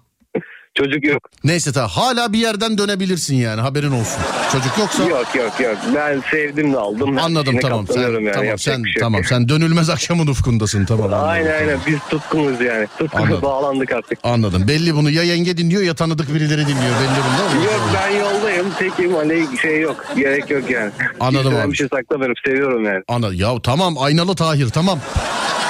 Çocuk 0.74 1.04
yok. 1.04 1.28
Neyse 1.44 1.72
tamam 1.72 1.90
hala 1.90 2.32
bir 2.32 2.38
yerden 2.38 2.78
dönebilirsin 2.78 3.36
yani 3.36 3.60
haberin 3.60 3.90
olsun. 3.90 4.22
Çocuk 4.52 4.78
yoksa 4.78 5.02
Yok 5.04 5.26
yok 5.34 5.60
yok. 5.60 5.76
Ben 5.94 6.22
sevdim 6.30 6.72
de 6.72 6.78
aldım. 6.78 7.18
anladım 7.18 7.56
İçine 7.56 7.60
tamam 7.70 7.86
sen 7.86 8.00
yani. 8.00 8.30
tamam 8.32 8.44
Yapacak 8.46 8.58
sen 8.76 8.82
şey 8.84 9.00
tamam 9.00 9.24
sen 9.24 9.48
dönülmez 9.48 9.90
akşamın 9.90 10.26
ufkundasın 10.26 10.84
tamam. 10.84 11.06
anladım, 11.06 11.28
Aynen 11.28 11.52
aynen 11.52 11.78
biz 11.86 11.98
tutkunuz 12.10 12.60
yani. 12.60 12.86
Tutkunuz 12.98 13.24
Anladım. 13.26 13.42
bağlandık 13.42 13.92
artık. 13.92 14.18
Anladım. 14.22 14.68
Belli 14.68 14.94
bunu 14.94 15.10
ya 15.10 15.22
yenge 15.22 15.56
dinliyor 15.56 15.82
ya 15.82 15.94
tanıdık 15.94 16.34
birileri 16.34 16.60
dinliyor. 16.60 16.94
Belli 17.00 17.20
bunda 17.30 17.54
mı? 17.54 17.64
Yok 17.64 17.90
ben 17.94 18.10
yoldayım. 18.18 18.66
Tekim 18.78 19.14
hani 19.14 19.46
şey 19.62 19.80
yok. 19.80 20.04
Gerek 20.16 20.50
yok 20.50 20.70
yani. 20.70 20.90
Anladım 21.20 21.42
Kimseden 21.42 21.64
abi. 21.64 21.72
Bir 21.72 21.76
şey 21.76 21.88
saklamıyorum. 21.88 22.34
Seviyorum 22.46 22.84
yani. 22.84 23.02
Ana 23.08 23.34
ya 23.34 23.54
tamam 23.62 23.98
aynalı 23.98 24.34
Tahir 24.34 24.68
tamam. 24.68 24.98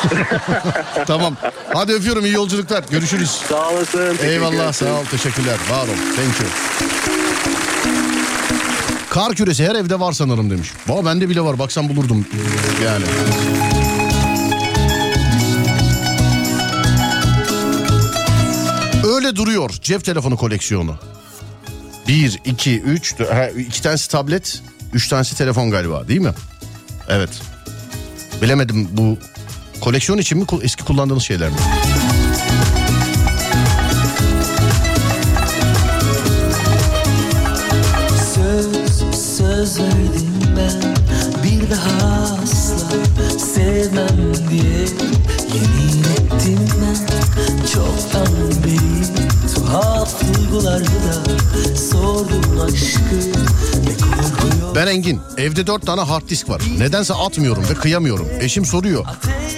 tamam. 1.07 1.37
Hadi 1.75 1.93
öpüyorum 1.93 2.25
iyi 2.25 2.35
yolculuklar. 2.35 2.85
Görüşürüz. 2.91 3.31
Sağ 3.49 3.71
olasın. 3.71 4.19
Eyvallah 4.23 4.73
sağ 4.73 4.93
ol 5.01 5.05
teşekkürler. 5.11 5.57
Var 5.71 5.83
ol. 5.83 6.17
Thank 6.17 6.41
you. 6.41 6.49
Kar 9.11 9.35
küresi 9.35 9.69
her 9.69 9.75
evde 9.75 10.01
var 10.01 10.13
sanırım 10.13 10.51
demiş. 10.51 10.73
Baba 10.89 11.05
bende 11.05 11.29
bile 11.29 11.41
var 11.41 11.59
baksam 11.59 11.89
bulurdum 11.89 12.27
yani. 12.85 13.05
Öyle 19.15 19.37
duruyor 19.37 19.71
cep 19.83 20.05
telefonu 20.05 20.37
koleksiyonu. 20.37 20.95
Bir, 22.09 22.41
iki, 22.45 22.81
üç, 22.81 23.21
ha, 23.21 23.47
iki 23.47 23.83
tanesi 23.83 24.11
tablet, 24.11 24.63
üç 24.93 25.09
tanesi 25.09 25.39
telefon 25.39 25.71
galiba 25.71 26.09
değil 26.09 26.21
mi? 26.21 26.33
Evet. 27.09 27.31
Bilemedim 28.43 28.89
bu 28.93 29.19
koleksiyon 29.81 30.18
için 30.18 30.39
mi 30.39 30.47
eski 30.62 30.85
kullandığınız 30.85 31.22
şeyler 31.22 31.49
mi? 31.49 31.57
Sordum 51.91 52.61
aşkı 52.61 53.80
Ben 54.81 54.87
Engin. 54.87 55.20
Evde 55.37 55.66
dört 55.66 55.87
tane 55.87 56.01
hard 56.01 56.28
disk 56.28 56.49
var. 56.49 56.62
Nedense 56.78 57.14
atmıyorum 57.14 57.64
ve 57.70 57.74
kıyamıyorum. 57.74 58.28
Eşim 58.41 58.64
soruyor. 58.64 59.07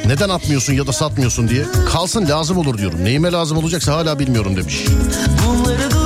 Neden 0.06 0.28
atmıyorsun 0.28 0.72
ya 0.72 0.86
da 0.86 0.92
satmıyorsun 0.92 1.48
diye. 1.48 1.64
Kalsın 1.92 2.28
lazım 2.28 2.58
olur 2.58 2.78
diyorum. 2.78 3.04
Neyime 3.04 3.32
lazım 3.32 3.58
olacaksa 3.58 3.92
hala 3.92 4.18
bilmiyorum 4.18 4.56
demiş. 4.56 4.84
Bunları 5.46 6.01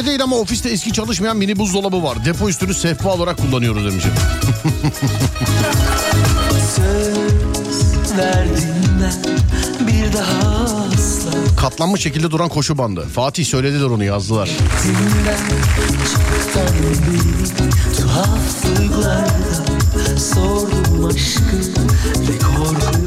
Evde 0.00 0.08
değil 0.08 0.22
ama 0.22 0.36
ofiste 0.36 0.68
eski 0.68 0.92
çalışmayan 0.92 1.36
mini 1.36 1.58
buzdolabı 1.58 2.02
var. 2.02 2.24
Depo 2.24 2.48
üstünü 2.48 2.74
sehpa 2.74 3.08
olarak 3.08 3.36
kullanıyoruz 3.36 3.84
demiş. 3.84 4.04
Söz 6.76 8.18
verdim 8.18 8.74
ben 9.02 9.86
bir 9.86 10.12
daha 10.12 10.64
asla 10.94 11.56
Katlanmış 11.56 12.00
şekilde 12.00 12.30
duran 12.30 12.48
koşu 12.48 12.78
bandı. 12.78 13.08
Fatih 13.14 13.44
söylediler 13.44 13.84
onu 13.84 14.04
yazdılar. 14.04 14.50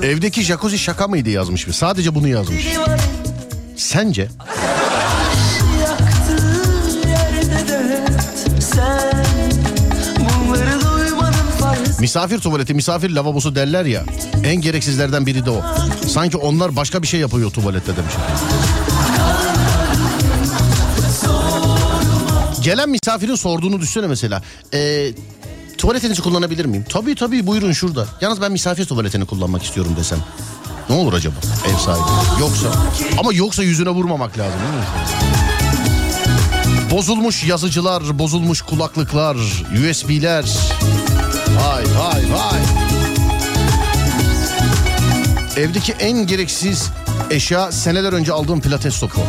Evdeki 0.04 0.42
jacuzzi 0.42 0.78
şaka 0.80 1.08
mıydı 1.08 1.30
yazmış 1.30 1.68
mı? 1.68 1.74
Sadece 1.74 2.16
bunu 2.16 2.28
yazmış. 2.28 2.68
Sence? 3.76 4.28
Misafir 12.04 12.40
tuvaleti, 12.40 12.74
misafir 12.74 13.10
lavabosu 13.10 13.56
derler 13.56 13.86
ya. 13.86 14.04
En 14.44 14.56
gereksizlerden 14.56 15.26
biri 15.26 15.46
de 15.46 15.50
o. 15.50 15.62
Sanki 16.08 16.38
onlar 16.38 16.76
başka 16.76 17.02
bir 17.02 17.08
şey 17.08 17.20
yapıyor 17.20 17.52
tuvalette 17.52 17.98
demiş. 17.98 18.14
Gelen 22.62 22.90
misafirin 22.90 23.36
sorduğunu 23.36 23.82
düşünsene 23.82 24.08
mesela. 24.08 24.42
Ee, 24.74 25.12
tuvaletinizi 25.78 26.22
kullanabilir 26.22 26.66
miyim? 26.66 26.86
Tabii 26.90 27.16
tabii 27.16 27.48
buyurun 27.48 27.72
şurada. 27.72 28.08
Yalnız 28.22 28.42
ben 28.42 28.52
misafir 28.52 28.86
tuvaletini 28.86 29.26
kullanmak 29.26 29.64
istiyorum 29.64 29.96
desem. 29.98 30.20
Ne 30.90 30.96
olur 30.96 31.14
acaba 31.14 31.36
ev 31.74 31.78
sahibi? 31.78 32.42
Yoksa 32.42 32.68
ama 33.20 33.34
yoksa 33.34 33.64
yüzüne 33.64 33.90
vurmamak 33.90 34.38
lazım 34.38 34.60
değil 34.60 34.74
mi? 34.74 34.86
Bozulmuş 36.92 37.44
yazıcılar, 37.44 38.20
bozulmuş 38.20 38.62
kulaklıklar, 38.62 39.36
USB'ler. 39.90 40.46
Vay 41.56 41.84
vay 41.84 42.24
vay. 42.34 42.60
Evdeki 45.58 45.92
en 45.92 46.28
gereksiz 46.28 46.90
eşya 47.30 47.72
seneler 47.72 48.14
önce 48.14 48.34
aldığım 48.34 48.62
pilates 48.62 49.00
topu. 49.00 49.22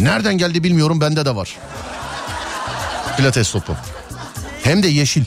Nereden 0.00 0.38
geldi 0.38 0.64
bilmiyorum 0.64 1.00
bende 1.00 1.24
de 1.24 1.36
var. 1.36 1.56
Pilates 3.16 3.52
topu. 3.52 3.76
Hem 4.62 4.82
de 4.82 4.88
yeşil. 4.88 5.24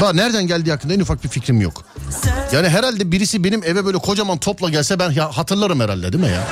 Daha 0.00 0.12
nereden 0.12 0.46
geldiği 0.46 0.70
hakkında 0.70 0.94
en 0.94 1.00
ufak 1.00 1.24
bir 1.24 1.28
fikrim 1.28 1.60
yok. 1.60 1.82
Yani 2.52 2.68
herhalde 2.68 3.12
birisi 3.12 3.44
benim 3.44 3.64
eve 3.64 3.84
böyle 3.86 3.98
kocaman 3.98 4.38
topla 4.38 4.70
gelse 4.70 4.98
ben 4.98 5.10
ya 5.10 5.36
hatırlarım 5.36 5.80
herhalde 5.80 6.12
değil 6.12 6.24
mi 6.24 6.30
ya? 6.30 6.42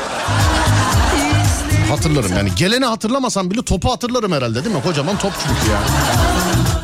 Hatırlarım 1.89 2.33
yani. 2.37 2.51
Geleni 2.57 2.85
hatırlamasam 2.85 3.51
bile 3.51 3.63
topu 3.63 3.93
hatırlarım 3.93 4.33
herhalde 4.33 4.65
değil 4.65 4.77
mi? 4.77 4.83
Kocaman 4.83 5.19
top 5.19 5.33
çünkü 5.43 5.73
yani. 5.73 5.87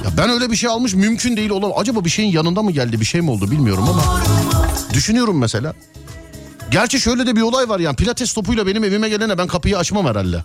Ya 0.05 0.11
ben 0.16 0.30
öyle 0.30 0.51
bir 0.51 0.57
şey 0.57 0.70
almış 0.70 0.94
mümkün 0.94 1.36
değil 1.36 1.51
olamaz. 1.51 1.76
Acaba 1.76 2.05
bir 2.05 2.11
şeyin 2.11 2.32
yanında 2.32 2.62
mı 2.62 2.70
geldi 2.72 3.01
bir 3.01 3.05
şey 3.05 3.20
mi 3.20 3.30
oldu 3.30 3.51
bilmiyorum 3.51 3.84
ama. 3.88 4.03
Düşünüyorum 4.92 5.38
mesela. 5.38 5.74
Gerçi 6.70 7.01
şöyle 7.01 7.26
de 7.26 7.36
bir 7.36 7.42
olay 7.42 7.68
var 7.68 7.80
yani. 7.80 7.96
Pilates 7.96 8.32
topuyla 8.32 8.66
benim 8.66 8.84
evime 8.84 9.09
gelene 9.09 9.38
ben 9.38 9.46
kapıyı 9.46 9.78
açmam 9.78 10.07
herhalde. 10.07 10.44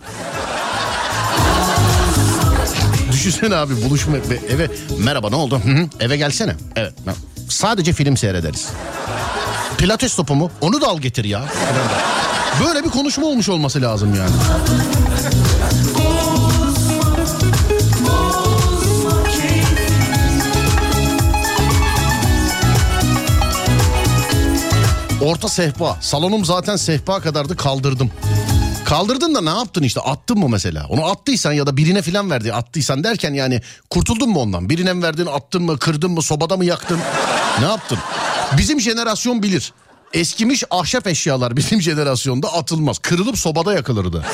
Düşünsene 3.12 3.56
abi 3.56 3.84
buluşma 3.84 4.12
ve 4.14 4.40
eve 4.54 4.68
merhaba 4.98 5.30
ne 5.30 5.36
oldu? 5.36 5.60
Eve 6.00 6.16
gelsene. 6.16 6.56
Evet. 6.76 6.92
Sadece 7.48 7.92
film 7.92 8.16
seyrederiz. 8.16 8.68
Pilates 9.78 10.16
topu 10.16 10.34
mu? 10.34 10.50
Onu 10.60 10.80
da 10.80 10.86
al 10.88 10.98
getir 10.98 11.24
ya. 11.24 11.44
Böyle 12.66 12.84
bir 12.84 12.90
konuşma 12.90 13.26
olmuş 13.26 13.48
olması 13.48 13.82
lazım 13.82 14.14
yani. 14.14 14.30
Orta 25.36 25.48
sehpa. 25.48 25.96
Salonum 26.00 26.44
zaten 26.44 26.76
sehpa 26.76 27.20
kadardı 27.20 27.56
kaldırdım. 27.56 28.10
Kaldırdın 28.84 29.34
da 29.34 29.40
ne 29.40 29.58
yaptın 29.58 29.82
işte 29.82 30.00
attın 30.00 30.38
mı 30.38 30.48
mesela? 30.48 30.86
Onu 30.88 31.04
attıysan 31.04 31.52
ya 31.52 31.66
da 31.66 31.76
birine 31.76 32.02
filan 32.02 32.30
verdi 32.30 32.52
attıysan 32.52 33.04
derken 33.04 33.34
yani 33.34 33.60
kurtuldun 33.90 34.28
mu 34.28 34.40
ondan? 34.40 34.68
Birine 34.68 34.92
mi 34.92 35.02
verdin 35.02 35.26
attın 35.26 35.62
mı 35.62 35.78
kırdın 35.78 36.10
mı 36.10 36.22
sobada 36.22 36.56
mı 36.56 36.64
yaktın? 36.64 36.98
ne 37.60 37.64
yaptın? 37.64 37.98
Bizim 38.58 38.80
jenerasyon 38.80 39.42
bilir. 39.42 39.72
Eskimiş 40.12 40.64
ahşap 40.70 41.06
eşyalar 41.06 41.56
bizim 41.56 41.82
jenerasyonda 41.88 42.52
atılmaz. 42.52 42.98
Kırılıp 42.98 43.38
sobada 43.38 43.74
yakılırdı. 43.74 44.26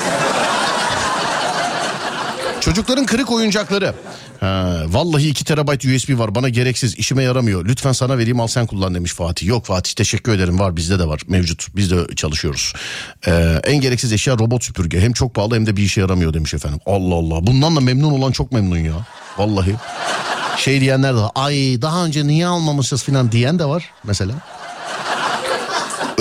Çocukların 2.63 3.07
kırık 3.07 3.33
oyuncakları. 3.33 3.95
Ha, 4.41 4.83
vallahi 4.89 5.29
2 5.29 5.45
terabayt 5.45 5.85
USB 5.85 6.19
var 6.19 6.35
bana 6.35 6.49
gereksiz 6.49 6.99
işime 6.99 7.23
yaramıyor. 7.23 7.67
Lütfen 7.67 7.93
sana 7.93 8.19
vereyim 8.19 8.41
al 8.41 8.47
sen 8.47 8.67
kullan 8.67 8.95
demiş 8.95 9.13
Fatih. 9.13 9.47
Yok 9.47 9.67
Fatih 9.67 9.93
teşekkür 9.93 10.33
ederim 10.33 10.59
var 10.59 10.77
bizde 10.77 10.99
de 10.99 11.09
var 11.09 11.21
mevcut. 11.29 11.67
Biz 11.77 11.91
de 11.91 12.15
çalışıyoruz. 12.17 12.73
Ee, 13.27 13.61
en 13.65 13.81
gereksiz 13.81 14.13
eşya 14.13 14.39
robot 14.39 14.65
süpürge. 14.65 15.01
Hem 15.01 15.13
çok 15.13 15.35
pahalı 15.35 15.55
hem 15.55 15.67
de 15.67 15.77
bir 15.77 15.83
işe 15.83 16.01
yaramıyor 16.01 16.35
demiş 16.35 16.55
efendim. 16.55 16.81
Allah 16.87 17.15
Allah 17.15 17.47
bundan 17.47 17.77
da 17.77 17.81
memnun 17.81 18.13
olan 18.13 18.33
çok 18.33 18.53
memnun 18.53 18.79
ya. 18.79 19.07
Vallahi. 19.39 19.75
Şey 20.57 20.81
diyenler 20.81 21.15
de. 21.17 21.21
Ay 21.35 21.83
daha 21.83 22.05
önce 22.05 22.27
niye 22.27 22.47
almamışız 22.47 23.03
falan 23.03 23.33
diyen 23.33 23.59
de 23.59 23.65
var 23.65 23.91
mesela. 24.05 24.35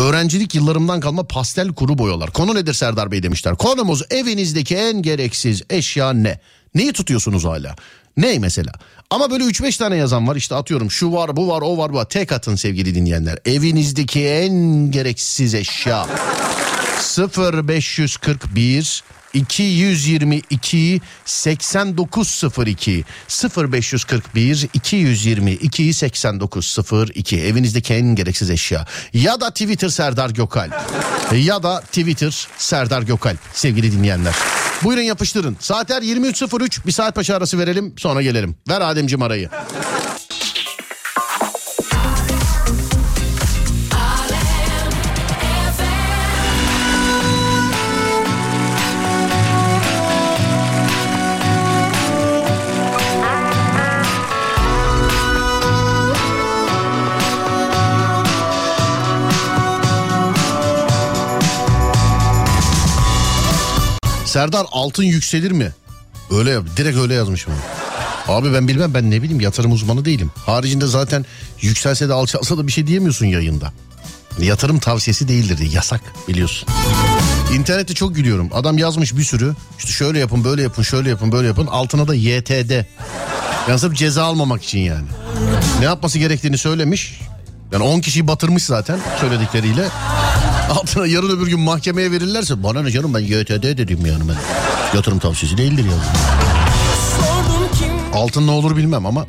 Öğrencilik 0.01 0.55
yıllarımdan 0.55 0.99
kalma 0.99 1.23
pastel 1.23 1.73
kuru 1.73 1.97
boyalar. 1.97 2.31
Konu 2.31 2.55
nedir 2.55 2.73
Serdar 2.73 3.11
Bey 3.11 3.23
demişler. 3.23 3.55
Konumuz 3.55 4.03
evinizdeki 4.09 4.75
en 4.75 5.01
gereksiz 5.01 5.61
eşya 5.69 6.13
ne? 6.13 6.39
Neyi 6.75 6.93
tutuyorsunuz 6.93 7.45
hala? 7.45 7.75
Ney 8.17 8.39
mesela? 8.39 8.71
Ama 9.09 9.31
böyle 9.31 9.43
3-5 9.43 9.77
tane 9.77 9.95
yazan 9.97 10.27
var 10.27 10.35
işte 10.35 10.55
atıyorum 10.55 10.91
şu 10.91 11.11
var 11.13 11.35
bu 11.35 11.47
var 11.47 11.61
o 11.61 11.77
var 11.77 11.93
bu 11.93 11.97
var. 11.97 12.09
Tek 12.09 12.31
atın 12.31 12.55
sevgili 12.55 12.95
dinleyenler. 12.95 13.39
Evinizdeki 13.45 14.27
en 14.27 14.53
gereksiz 14.91 15.53
eşya. 15.53 16.07
0541 17.17 19.03
222 19.33 21.01
8902 21.25 23.05
0541 23.57 24.67
222 24.73 25.93
8902 25.93 27.39
evinizdeki 27.41 27.93
en 27.93 28.15
gereksiz 28.15 28.49
eşya 28.49 28.85
ya 29.13 29.41
da 29.41 29.49
Twitter 29.49 29.89
Serdar 29.89 30.29
Gökalp 30.29 30.73
ya 31.35 31.63
da 31.63 31.81
Twitter 31.81 32.47
Serdar 32.57 33.01
Gökalp 33.01 33.39
sevgili 33.53 33.91
dinleyenler. 33.91 34.35
Buyurun 34.83 35.01
yapıştırın. 35.01 35.57
Saatler 35.59 36.01
23.03 36.01 36.85
bir 36.85 36.91
saat 36.91 37.17
başı 37.17 37.35
arası 37.35 37.59
verelim 37.59 37.93
sonra 37.97 38.21
gelelim. 38.21 38.55
Ver 38.69 38.81
Ademciğim 38.81 39.21
arayı. 39.21 39.49
Serdar 64.31 64.65
altın 64.71 65.03
yükselir 65.03 65.51
mi? 65.51 65.71
Öyle. 66.31 66.59
Direkt 66.77 66.97
öyle 66.97 67.13
yazmışım. 67.13 67.53
Abi 68.27 68.53
ben 68.53 68.67
bilmem 68.67 68.93
ben 68.93 69.11
ne 69.11 69.21
bileyim 69.21 69.41
yatırım 69.41 69.71
uzmanı 69.71 70.05
değilim. 70.05 70.31
Haricinde 70.45 70.87
zaten 70.87 71.25
yükselse 71.61 72.09
de 72.09 72.13
alçalsa 72.13 72.57
da 72.57 72.67
bir 72.67 72.71
şey 72.71 72.87
diyemiyorsun 72.87 73.25
yayında. 73.25 73.73
Yatırım 74.39 74.79
tavsiyesi 74.79 75.27
değildir 75.27 75.57
diye 75.57 75.69
yasak 75.69 76.01
biliyorsun. 76.27 76.69
İnternette 77.53 77.93
çok 77.93 78.15
gülüyorum. 78.15 78.49
Adam 78.53 78.77
yazmış 78.77 79.17
bir 79.17 79.23
sürü. 79.23 79.55
İşte 79.79 79.91
şöyle 79.91 80.19
yapın 80.19 80.43
böyle 80.43 80.61
yapın 80.61 80.83
şöyle 80.83 81.09
yapın 81.09 81.31
böyle 81.31 81.47
yapın. 81.47 81.67
Altına 81.67 82.07
da 82.07 82.15
YTD. 82.15 82.71
Yani 83.69 83.79
sırf 83.79 83.95
ceza 83.95 84.23
almamak 84.23 84.63
için 84.63 84.79
yani. 84.79 85.07
Ne 85.79 85.85
yapması 85.85 86.19
gerektiğini 86.19 86.57
söylemiş. 86.57 87.19
Yani 87.71 87.83
10 87.83 87.99
kişiyi 87.99 88.27
batırmış 88.27 88.63
zaten 88.63 88.99
söyledikleriyle. 89.19 89.87
Altına 90.69 91.07
yarın 91.07 91.29
öbür 91.29 91.47
gün 91.47 91.59
mahkemeye 91.59 92.11
verirlerse 92.11 92.63
bana 92.63 92.81
ne 92.81 92.91
canım 92.91 93.13
ben 93.13 93.19
YTD 93.19 93.63
dedim 93.63 94.05
yani 94.05 94.23
ben. 94.29 94.35
Yatırım 94.97 95.19
tavsiyesi 95.19 95.57
değildir 95.57 95.85
yani. 95.85 96.03
Altın 98.13 98.47
ne 98.47 98.51
olur 98.51 98.77
bilmem 98.77 99.05
ama 99.05 99.25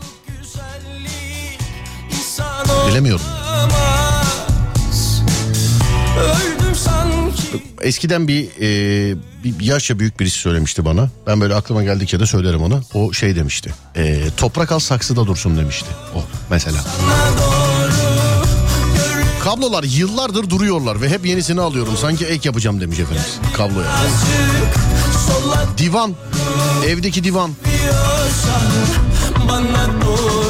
bilemiyorum. 2.88 3.24
Eskiden 7.82 8.28
bir, 8.28 8.48
e, 8.60 9.16
bir 9.44 9.60
yaşça 9.60 9.98
büyük 9.98 10.20
birisi 10.20 10.38
söylemişti 10.38 10.84
bana. 10.84 11.08
Ben 11.26 11.40
böyle 11.40 11.54
aklıma 11.54 11.82
geldikçe 11.84 12.20
de 12.20 12.26
söylerim 12.26 12.62
ona. 12.62 12.80
O 12.94 13.12
şey 13.12 13.36
demişti. 13.36 13.74
E, 13.96 14.20
toprak 14.36 14.72
al 14.72 14.78
saksıda 14.78 15.26
dursun 15.26 15.56
demişti. 15.56 15.88
O 16.14 16.22
mesela. 16.50 16.78
Kablolar 19.42 19.84
yıllardır 19.84 20.50
duruyorlar 20.50 21.00
ve 21.00 21.08
hep 21.08 21.26
yenisini 21.26 21.60
alıyorum. 21.60 21.96
Sanki 21.96 22.26
ek 22.26 22.48
yapacağım 22.48 22.80
demiş 22.80 22.98
efendimiz 22.98 23.38
kabloya. 23.56 23.90
Divan. 25.78 26.14
Evdeki 26.86 27.24
divan. 27.24 27.50
bana 29.48 29.86
doğru 30.04 30.41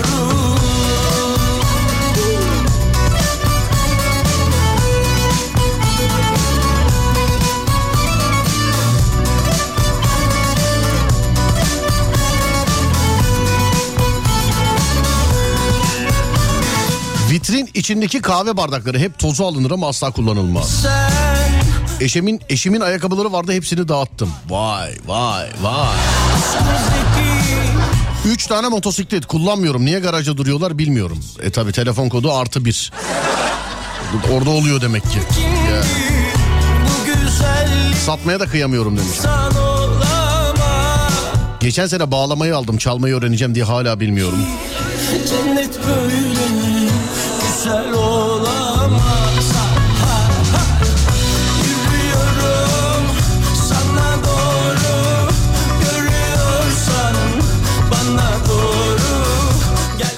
Vitrin 17.43 17.71
içindeki 17.75 18.21
kahve 18.21 18.57
bardakları 18.57 18.99
hep 18.99 19.19
tozu 19.19 19.45
alınır 19.45 19.71
ama 19.71 19.89
asla 19.89 20.11
kullanılmaz. 20.11 20.87
Eşimin 22.01 22.41
eşimin 22.49 22.81
ayakkabıları 22.81 23.33
vardı 23.33 23.53
hepsini 23.53 23.89
dağıttım. 23.89 24.31
Vay 24.51 24.95
vay 25.07 25.47
vay. 25.63 25.97
Üç 28.27 28.47
tane 28.47 28.69
motosiklet 28.69 29.27
kullanmıyorum. 29.27 29.85
Niye 29.85 30.01
garaja 30.01 30.37
duruyorlar 30.37 30.79
bilmiyorum. 30.79 31.25
E 31.43 31.51
tabi 31.51 31.73
telefon 31.73 32.09
kodu 32.09 32.33
artı 32.33 32.65
bir. 32.65 32.93
Orada 34.33 34.51
oluyor 34.51 34.81
demek 34.81 35.03
ki. 35.03 35.19
Satmaya 38.07 38.41
da 38.41 38.47
kıyamıyorum 38.47 38.97
demiş. 38.97 39.19
Geçen 41.61 41.87
sene 41.87 42.11
bağlamayı 42.11 42.57
aldım 42.57 42.79
çalmayı 42.79 43.15
öğreneceğim 43.15 43.55
diye 43.55 43.65
hala 43.65 44.01
bilmiyorum. 44.01 44.39
Cennet 45.29 45.79
böyle 45.87 46.32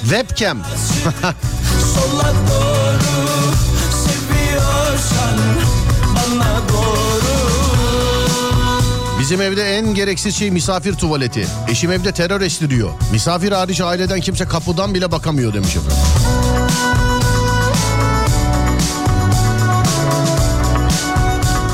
Webcam. 0.09 0.59
Sola 1.95 2.33
doğru 2.51 3.15
Seviyorsan 4.05 5.39
bana 6.17 6.69
doğru 6.69 7.35
Bizim 9.21 9.41
evde 9.41 9.77
en 9.79 9.95
gereksiz 9.95 10.37
şey 10.37 10.51
misafir 10.51 10.95
tuvaleti. 10.95 11.47
Eşim 11.69 11.93
evde 11.93 12.13
terör 12.13 12.41
estiriyor. 12.41 12.91
Misafir 13.13 13.53
hariç 13.53 13.81
aileden 13.81 14.21
kimse 14.21 14.45
kapıdan 14.45 14.95
bile 14.95 15.13
bakamıyor 15.13 15.55
demiş 15.55 15.77
efendim. 15.77 15.97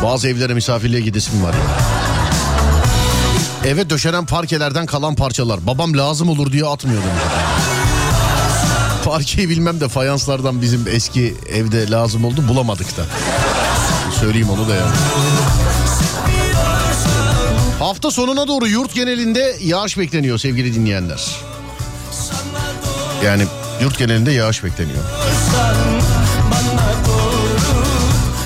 Bazı 0.02 0.28
evlere 0.28 0.54
misafirliğe 0.54 1.00
gidesim 1.00 1.42
var 1.42 1.54
ya. 1.54 1.60
Eve 3.70 3.90
döşenen 3.90 4.26
parkelerden 4.26 4.86
kalan 4.86 5.14
parçalar. 5.14 5.66
Babam 5.66 5.96
lazım 5.96 6.28
olur 6.28 6.52
diye 6.52 6.66
atmıyor 6.66 7.02
demiş. 7.02 7.22
Parkeyi 9.04 9.48
bilmem 9.48 9.80
de 9.80 9.88
fayanslardan 9.88 10.62
bizim 10.62 10.84
eski 10.88 11.34
evde 11.48 11.90
lazım 11.90 12.24
oldu 12.24 12.48
bulamadık 12.48 12.96
da. 12.96 13.02
Söyleyeyim 14.20 14.50
onu 14.50 14.68
da 14.68 14.74
ya. 14.74 14.86
Hafta 17.78 18.10
sonuna 18.10 18.48
doğru 18.48 18.68
yurt 18.68 18.94
genelinde 18.94 19.56
yağış 19.62 19.98
bekleniyor 19.98 20.38
sevgili 20.38 20.74
dinleyenler. 20.74 21.30
Yani 23.24 23.42
yurt 23.82 23.98
genelinde 23.98 24.32
yağış 24.32 24.64
bekleniyor. 24.64 24.98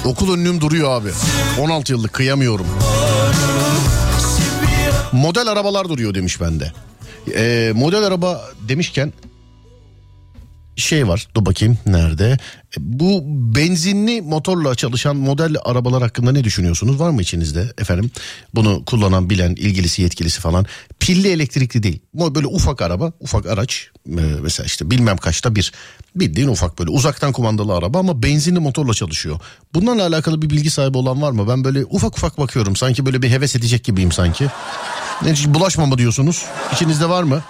Okul 0.04 0.34
önlüğüm 0.34 0.60
duruyor 0.60 0.90
abi. 0.90 1.10
16 1.60 1.92
yıllık 1.92 2.12
kıyamıyorum. 2.12 2.66
Model 5.12 5.48
arabalar 5.48 5.88
duruyor 5.88 6.14
demiş 6.14 6.40
bende. 6.40 6.72
Ee, 7.34 7.72
model 7.74 8.02
araba 8.02 8.44
demişken 8.68 9.12
şey 10.76 11.08
var 11.08 11.28
dur 11.36 11.46
bakayım 11.46 11.78
nerede? 11.86 12.38
E, 12.76 12.76
bu 12.78 13.22
benzinli 13.26 14.22
motorla 14.22 14.74
çalışan 14.74 15.16
model 15.16 15.56
arabalar 15.64 16.02
hakkında 16.02 16.32
ne 16.32 16.44
düşünüyorsunuz? 16.44 17.00
Var 17.00 17.10
mı 17.10 17.22
içinizde 17.22 17.72
efendim 17.78 18.10
bunu 18.54 18.84
kullanan 18.84 19.30
bilen 19.30 19.50
ilgilisi 19.50 20.02
yetkilisi 20.02 20.40
falan? 20.40 20.66
Pilli 21.00 21.28
elektrikli 21.28 21.82
değil. 21.82 22.00
Böyle 22.14 22.46
ufak 22.46 22.82
araba 22.82 23.12
ufak 23.20 23.46
araç 23.46 23.88
e, 24.08 24.22
mesela 24.42 24.66
işte 24.66 24.90
bilmem 24.90 25.16
kaçta 25.16 25.54
bir. 25.54 25.72
Bildiğin 26.16 26.48
ufak 26.48 26.78
böyle 26.78 26.90
uzaktan 26.90 27.32
kumandalı 27.32 27.74
araba 27.74 27.98
ama 27.98 28.22
benzinli 28.22 28.58
motorla 28.58 28.94
çalışıyor. 28.94 29.40
Bunlarla 29.74 30.06
alakalı 30.06 30.42
bir 30.42 30.50
bilgi 30.50 30.70
sahibi 30.70 30.98
olan 30.98 31.22
var 31.22 31.30
mı? 31.30 31.48
Ben 31.48 31.64
böyle 31.64 31.84
ufak 31.84 32.16
ufak 32.16 32.38
bakıyorum. 32.38 32.76
Sanki 32.76 33.06
böyle 33.06 33.22
bir 33.22 33.30
heves 33.30 33.56
edecek 33.56 33.84
gibiyim 33.84 34.12
sanki. 34.12 34.46
Ne 35.22 35.32
hiç 35.32 35.46
bulaşmama 35.46 35.98
diyorsunuz? 35.98 36.44
İçinizde 36.72 37.08
var 37.08 37.22
mı 37.22 37.42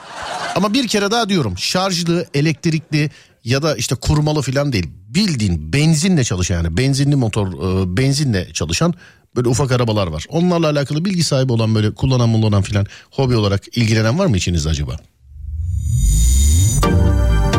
ama 0.54 0.74
bir 0.74 0.88
kere 0.88 1.10
daha 1.10 1.28
diyorum 1.28 1.58
şarjlı, 1.58 2.26
elektrikli 2.34 3.10
ya 3.44 3.62
da 3.62 3.76
işte 3.76 3.94
kurmalı 3.94 4.42
falan 4.42 4.72
değil. 4.72 4.86
Bildiğin 5.08 5.72
benzinle 5.72 6.24
çalışan 6.24 6.54
yani 6.54 6.76
benzinli 6.76 7.16
motor, 7.16 7.46
e, 7.48 7.96
benzinle 7.96 8.52
çalışan 8.52 8.94
böyle 9.36 9.48
ufak 9.48 9.72
arabalar 9.72 10.06
var. 10.06 10.26
Onlarla 10.28 10.70
alakalı 10.70 11.04
bilgi 11.04 11.24
sahibi 11.24 11.52
olan 11.52 11.74
böyle 11.74 11.94
kullanan 11.94 12.32
kullanan 12.32 12.62
filan 12.62 12.86
hobi 13.10 13.36
olarak 13.36 13.76
ilgilenen 13.76 14.18
var 14.18 14.26
mı 14.26 14.36
içinizde 14.36 14.68
acaba? 14.68 14.96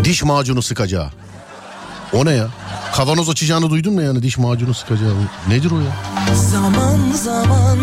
Diş 0.04 0.24
macunu 0.24 0.62
sıkacağı. 0.62 1.10
O 2.14 2.26
ne 2.26 2.32
ya? 2.32 2.50
Kavanoz 2.96 3.30
açacağını 3.30 3.70
duydun 3.70 3.94
mu 3.94 4.02
yani 4.02 4.24
diş 4.24 4.38
macunu 4.38 4.74
sıkacağı? 4.74 5.14
Nedir 5.50 5.72
o 5.72 5.80
ya? 5.80 5.96
Zaman 6.36 7.12
zaman 7.12 7.78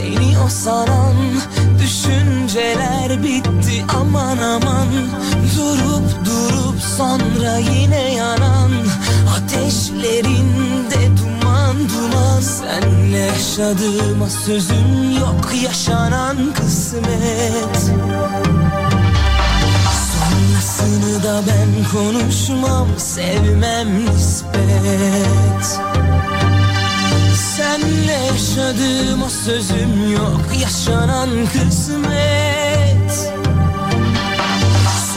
seni 0.00 0.38
o 0.38 0.48
saran 0.48 1.16
düşünceler 1.82 3.22
bitti. 3.22 3.84
Aman 4.00 4.38
aman 4.38 4.88
Durup 5.56 6.24
durup 6.24 6.80
sonra 6.96 7.56
yine 7.56 8.14
yanan 8.14 8.70
ateşlerinde 9.36 11.16
duman 11.18 11.76
duman. 11.88 12.40
Senle 12.40 13.18
yaşadığıma 13.18 14.28
sözüm 14.28 15.18
yok 15.20 15.50
yaşanan 15.62 16.36
kısmet. 16.54 17.76
Sonrasını 20.12 21.22
da 21.22 21.42
ben 21.46 21.90
konuşmam 21.92 22.88
sevmem 22.98 24.06
nispet 24.06 25.80
Senle 27.40 28.12
yaşadığım 28.12 29.22
o 29.22 29.28
sözüm 29.28 30.12
yok 30.12 30.40
yaşanan 30.62 31.30
kısmet 31.46 33.30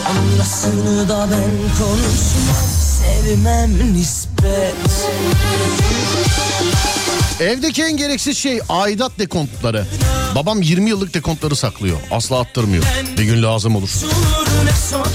Sonrasını 0.04 1.08
da 1.08 1.28
ben 1.30 1.50
konuşmam 1.78 2.64
sevmem 3.02 3.94
nispet 3.94 4.74
Evdeki 7.40 7.82
en 7.82 7.96
gereksiz 7.96 8.38
şey 8.38 8.60
aidat 8.68 9.18
dekontları. 9.18 9.86
Babam 10.34 10.62
20 10.62 10.90
yıllık 10.90 11.14
dekontları 11.14 11.56
saklıyor. 11.56 11.96
Asla 12.10 12.40
attırmıyor. 12.40 12.84
Bir 13.18 13.24
gün 13.24 13.42
lazım 13.42 13.76
olur. 13.76 13.90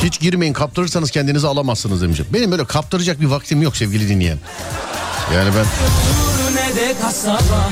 Hiç 0.03 0.19
girmeyin 0.19 0.53
kaptırırsanız 0.53 1.11
kendinizi 1.11 1.47
alamazsınız 1.47 2.01
demiş. 2.01 2.21
Benim 2.33 2.51
böyle 2.51 2.65
kaptıracak 2.65 3.21
bir 3.21 3.25
vaktim 3.25 3.61
yok 3.61 3.77
sevgili 3.77 4.09
dinleyen. 4.09 4.37
Yani 5.35 5.49
ben 5.55 5.65
de 6.75 6.95
kasaba 7.01 7.69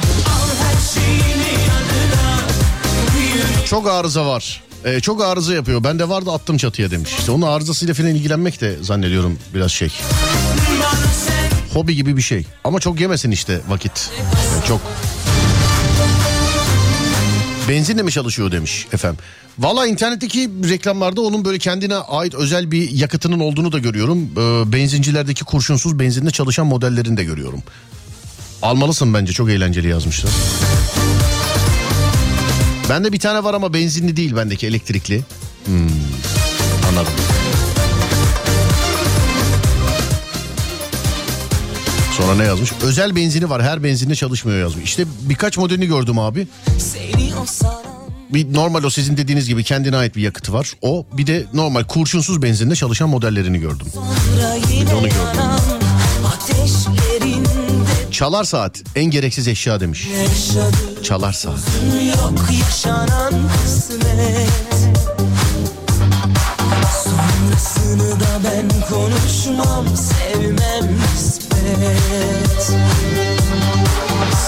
çok 3.66 3.88
arıza 3.90 4.26
var. 4.26 4.64
Ee, 4.86 5.00
çok 5.00 5.24
arıza 5.24 5.54
yapıyor. 5.54 5.84
Ben 5.84 6.00
de 6.00 6.10
vardı 6.10 6.32
attım 6.32 6.58
çatıya 6.58 6.92
demiş. 6.92 7.12
İşte 7.20 7.32
onun 7.32 7.42
arızasıyla 7.42 7.94
falan 7.94 8.10
ilgilenmek 8.10 8.62
de 8.62 8.76
zannediyorum 8.82 9.40
biraz 9.54 9.72
şey. 9.72 9.90
Hobi 11.74 11.96
gibi 11.96 12.18
bir 12.18 12.22
şey. 12.22 12.46
Ama 12.64 12.80
çok 12.80 13.00
yemesin 13.00 13.32
işte 13.32 13.62
vakit. 13.70 14.10
Yani 14.54 14.66
çok. 14.68 14.82
Benzinle 17.70 18.04
mi 18.04 18.12
çalışıyor 18.12 18.52
demiş 18.52 18.88
efendim. 18.94 19.20
Valla 19.60 19.88
internetteki 19.88 20.50
reklamlarda 20.70 21.22
onun 21.22 21.46
böyle 21.46 21.60
kendine 21.60 21.96
ait 21.96 22.36
özel 22.36 22.72
bir 22.72 22.92
yakıtının 22.92 23.40
olduğunu 23.40 23.72
da 23.72 23.80
görüyorum. 23.80 24.30
Ee, 24.38 24.72
benzincilerdeki 24.74 25.44
kurşunsuz 25.44 26.00
benzinle 26.00 26.32
çalışan 26.32 26.68
modellerini 26.68 27.18
de 27.18 27.24
görüyorum. 27.24 27.64
Almalısın 28.62 29.14
bence 29.14 29.34
çok 29.34 29.50
eğlenceli 29.50 29.88
yazmışlar. 29.88 30.32
Bende 32.90 33.12
bir 33.14 33.20
tane 33.20 33.44
var 33.44 33.54
ama 33.54 33.74
benzinli 33.74 34.18
değil 34.18 34.36
bendeki 34.36 34.68
elektrikli. 34.68 35.22
Hmm, 35.66 35.90
anladım. 36.90 37.14
Sonra 42.18 42.36
ne 42.36 42.44
yazmış? 42.44 42.72
Özel 42.84 43.16
benzini 43.16 43.50
var 43.50 43.64
her 43.64 43.84
benzinle 43.84 44.16
çalışmıyor 44.16 44.60
yazmış. 44.60 44.84
İşte 44.84 45.06
birkaç 45.22 45.58
modelini 45.58 45.88
gördüm 45.88 46.20
abi. 46.20 46.48
Bir 48.34 48.54
normal 48.54 48.84
o 48.84 48.90
sizin 48.90 49.18
dediğiniz 49.18 49.48
gibi 49.48 49.64
kendine 49.64 49.98
ait 49.98 50.16
bir 50.16 50.22
yakıtı 50.22 50.54
var. 50.54 50.74
O 50.82 51.06
bir 51.14 51.28
de 51.28 51.46
normal 51.54 51.84
kurşunsuz 51.84 52.42
benzinle 52.42 52.76
çalışan 52.76 53.10
modellerini 53.10 53.60
gördüm. 53.60 53.88
sonra 53.94 54.56
yine 54.72 54.94
onu 54.96 55.02
gördüm. 55.02 55.42
ateşlerinde 56.26 57.07
Çalar 58.18 58.44
saat 58.44 58.84
en 58.96 59.06
gereksiz 59.06 59.48
eşya 59.48 59.80
demiş. 59.80 60.08
Çalar 61.04 61.34
saat. 61.34 61.60
yok 62.08 62.40
yaşanan 62.52 63.34
Sonrasını 67.04 68.20
da 68.20 68.40
ben 68.44 68.70
konuşmam 68.90 69.86
sevmem 69.88 70.98
nispet 71.14 72.64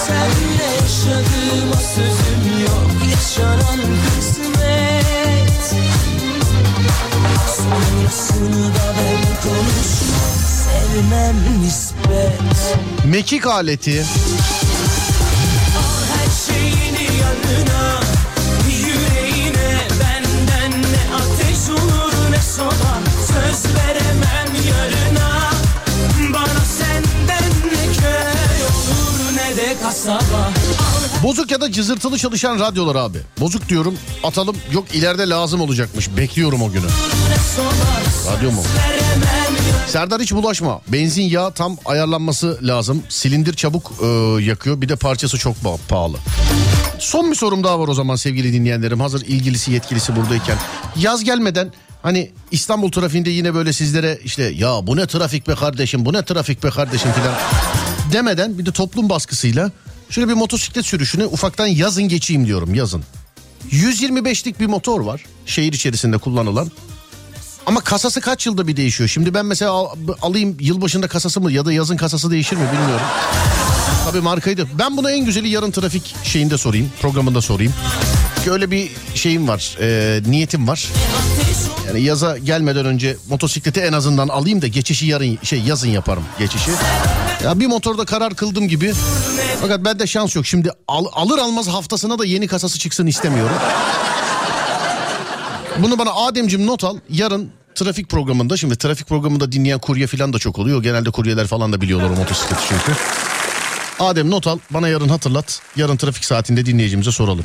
Senle 0.06 0.64
yaşadığım 0.80 1.70
o 1.72 1.80
sözüm 1.94 2.60
yok 2.62 3.10
yaşanan 3.10 3.80
kısmet 4.16 5.74
Sonrasını 7.56 8.74
da 8.74 8.94
ben 8.98 9.42
konuşmam 9.42 10.39
sevmem 10.70 11.36
nispet 11.62 12.40
Mekik 13.04 13.46
aleti. 13.46 14.04
her 16.14 16.30
şeyini 16.46 17.08
yanına 17.20 18.00
Yüreğine 18.68 19.78
benden 20.00 20.82
ne 20.82 21.14
ateş 21.16 21.68
olur 21.82 22.12
ne 22.30 22.42
soba 22.56 22.98
Söz 23.26 23.74
veremem 23.74 24.54
yarına 24.68 25.50
Bana 26.34 26.64
senden 26.78 27.50
ne 27.66 27.92
köy 27.92 28.62
olur 28.66 29.36
ne 29.36 29.56
de 29.56 29.76
kasaba 29.82 30.50
Bozuk 31.22 31.50
ya 31.50 31.60
da 31.60 31.72
cızırtılı 31.72 32.18
çalışan 32.18 32.58
radyolar 32.58 32.96
abi. 32.96 33.18
Bozuk 33.40 33.68
diyorum 33.68 33.98
atalım 34.24 34.56
yok 34.72 34.84
ileride 34.94 35.28
lazım 35.28 35.60
olacakmış. 35.60 36.16
Bekliyorum 36.16 36.62
o 36.62 36.70
günü. 36.70 36.86
Radyo 38.32 38.52
mu? 38.52 38.62
Serdar 39.88 40.22
hiç 40.22 40.32
bulaşma. 40.32 40.80
Benzin 40.88 41.22
yağ 41.22 41.50
tam 41.50 41.76
ayarlanması 41.84 42.58
lazım. 42.62 43.02
Silindir 43.08 43.54
çabuk 43.54 43.92
e, 44.02 44.06
yakıyor. 44.42 44.80
Bir 44.80 44.88
de 44.88 44.96
parçası 44.96 45.38
çok 45.38 45.56
pa- 45.56 45.78
pahalı. 45.88 46.16
Son 46.98 47.30
bir 47.30 47.36
sorum 47.36 47.64
daha 47.64 47.80
var 47.80 47.88
o 47.88 47.94
zaman 47.94 48.16
sevgili 48.16 48.52
dinleyenlerim. 48.52 49.00
Hazır 49.00 49.20
ilgilisi 49.26 49.72
yetkilisi 49.72 50.16
buradayken. 50.16 50.56
Yaz 50.96 51.24
gelmeden 51.24 51.72
hani 52.02 52.30
İstanbul 52.50 52.92
trafiğinde 52.92 53.30
yine 53.30 53.54
böyle 53.54 53.72
sizlere 53.72 54.18
işte 54.24 54.42
ya 54.42 54.86
bu 54.86 54.96
ne 54.96 55.06
trafik 55.06 55.48
be 55.48 55.54
kardeşim 55.54 56.04
bu 56.04 56.12
ne 56.12 56.22
trafik 56.24 56.64
be 56.64 56.70
kardeşim 56.70 57.12
filan 57.12 57.34
demeden 58.12 58.58
bir 58.58 58.66
de 58.66 58.72
toplum 58.72 59.08
baskısıyla 59.08 59.70
şöyle 60.10 60.28
bir 60.28 60.34
motosiklet 60.34 60.86
sürüşüne 60.86 61.26
ufaktan 61.26 61.66
yazın 61.66 62.08
geçeyim 62.08 62.46
diyorum 62.46 62.74
yazın. 62.74 63.04
125'lik 63.70 64.60
bir 64.60 64.66
motor 64.66 65.00
var 65.00 65.24
şehir 65.46 65.72
içerisinde 65.72 66.18
kullanılan. 66.18 66.70
Ama 67.66 67.80
kasası 67.80 68.20
kaç 68.20 68.46
yılda 68.46 68.66
bir 68.68 68.76
değişiyor? 68.76 69.08
Şimdi 69.08 69.34
ben 69.34 69.46
mesela 69.46 69.70
al- 69.70 69.88
alayım 70.22 70.56
yılbaşında 70.60 71.08
kasası 71.08 71.40
mı 71.40 71.52
ya 71.52 71.64
da 71.66 71.72
yazın 71.72 71.96
kasası 71.96 72.30
değişir 72.30 72.56
mi 72.56 72.66
bilmiyorum. 72.72 73.06
Tabii 74.04 74.20
markayı 74.20 74.58
da. 74.58 74.62
Ben 74.78 74.96
bunu 74.96 75.10
en 75.10 75.24
güzeli 75.24 75.48
yarın 75.48 75.70
trafik 75.70 76.14
şeyinde 76.24 76.58
sorayım. 76.58 76.92
Programında 77.02 77.40
sorayım. 77.40 77.74
Çünkü 78.36 78.50
öyle 78.50 78.70
bir 78.70 78.90
şeyim 79.14 79.48
var. 79.48 79.76
e, 79.80 80.20
niyetim 80.26 80.68
var. 80.68 80.88
Yani 81.86 82.02
yaza 82.02 82.38
gelmeden 82.38 82.86
önce 82.86 83.16
motosikleti 83.28 83.80
en 83.80 83.92
azından 83.92 84.28
alayım 84.28 84.62
da 84.62 84.66
geçişi 84.66 85.06
yarın 85.06 85.38
şey 85.42 85.60
yazın 85.60 85.88
yaparım 85.88 86.24
geçişi. 86.38 86.70
Ya 87.44 87.60
bir 87.60 87.66
motorda 87.66 88.04
karar 88.04 88.34
kıldım 88.34 88.68
gibi. 88.68 88.92
Fakat 89.60 89.84
bende 89.84 90.06
şans 90.06 90.36
yok. 90.36 90.46
Şimdi 90.46 90.70
al- 90.88 91.06
alır 91.12 91.38
almaz 91.38 91.68
haftasına 91.68 92.18
da 92.18 92.24
yeni 92.24 92.46
kasası 92.46 92.78
çıksın 92.78 93.06
istemiyorum. 93.06 93.56
Bunu 95.82 95.98
bana 95.98 96.12
Ademcim 96.12 96.66
not 96.66 96.84
al. 96.84 96.98
Yarın 97.08 97.52
trafik 97.74 98.08
programında 98.08 98.56
şimdi 98.56 98.76
trafik 98.78 99.06
programında 99.08 99.52
dinleyen 99.52 99.78
kurye 99.78 100.06
falan 100.06 100.32
da 100.32 100.38
çok 100.38 100.58
oluyor. 100.58 100.82
Genelde 100.82 101.10
kuryeler 101.10 101.46
falan 101.46 101.72
da 101.72 101.80
biliyorlar 101.80 102.10
o 102.10 102.16
motosikleti 102.16 102.62
çünkü. 102.68 102.92
Adem 104.00 104.30
not 104.30 104.46
al 104.46 104.58
bana 104.70 104.88
yarın 104.88 105.08
hatırlat. 105.08 105.62
Yarın 105.76 105.96
trafik 105.96 106.24
saatinde 106.24 106.66
dinleyicimize 106.66 107.12
soralım. 107.12 107.44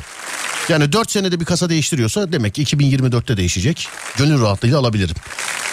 Yani 0.68 0.92
4 0.92 1.10
senede 1.10 1.40
bir 1.40 1.44
kasa 1.44 1.68
değiştiriyorsa 1.68 2.32
demek 2.32 2.54
ki 2.54 2.62
2024'te 2.62 3.36
değişecek. 3.36 3.88
Gönül 4.16 4.40
rahatlığıyla 4.42 4.78
alabilirim. 4.78 5.16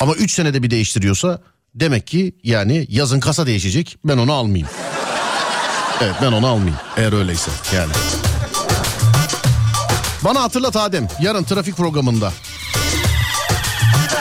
Ama 0.01 0.13
3 0.13 0.31
senede 0.33 0.63
bir 0.63 0.71
değiştiriyorsa 0.71 1.41
demek 1.75 2.07
ki 2.07 2.35
yani 2.43 2.87
yazın 2.89 3.19
kasa 3.19 3.45
değişecek. 3.45 3.97
Ben 4.05 4.17
onu 4.17 4.33
almayayım. 4.33 4.67
Evet 6.01 6.15
ben 6.21 6.31
onu 6.31 6.47
almayayım. 6.47 6.79
Eğer 6.97 7.13
öyleyse 7.13 7.51
yani. 7.75 7.91
Bana 10.23 10.43
hatırlat 10.43 10.75
Adem 10.75 11.07
yarın 11.21 11.43
trafik 11.43 11.77
programında. 11.77 12.33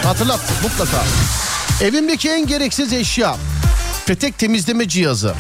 Hatırlat 0.04 0.40
mutlaka. 0.62 1.04
Evimdeki 1.82 2.30
en 2.30 2.46
gereksiz 2.46 2.92
eşya. 2.92 3.36
Petek 4.06 4.38
temizleme 4.38 4.88
cihazı. 4.88 5.34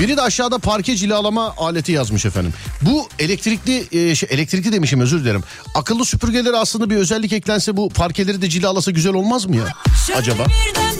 Biri 0.00 0.16
de 0.16 0.22
aşağıda 0.22 0.58
parke 0.58 0.96
cilalama 0.96 1.54
aleti 1.58 1.92
yazmış 1.92 2.26
efendim. 2.26 2.54
Bu 2.82 3.08
elektrikli 3.18 3.88
e, 3.92 4.14
şey, 4.14 4.28
elektrikli 4.32 4.72
demişim 4.72 5.00
özür 5.00 5.20
dilerim. 5.20 5.44
Akıllı 5.74 6.04
süpürgelere 6.04 6.56
aslında 6.56 6.90
bir 6.90 6.96
özellik 6.96 7.32
eklense 7.32 7.76
bu 7.76 7.88
parkeleri 7.88 8.42
de 8.42 8.48
cilalasa 8.50 8.90
güzel 8.90 9.14
olmaz 9.14 9.46
mı 9.46 9.56
ya? 9.56 9.64
Acaba? 10.16 10.46
Birden 10.46 10.94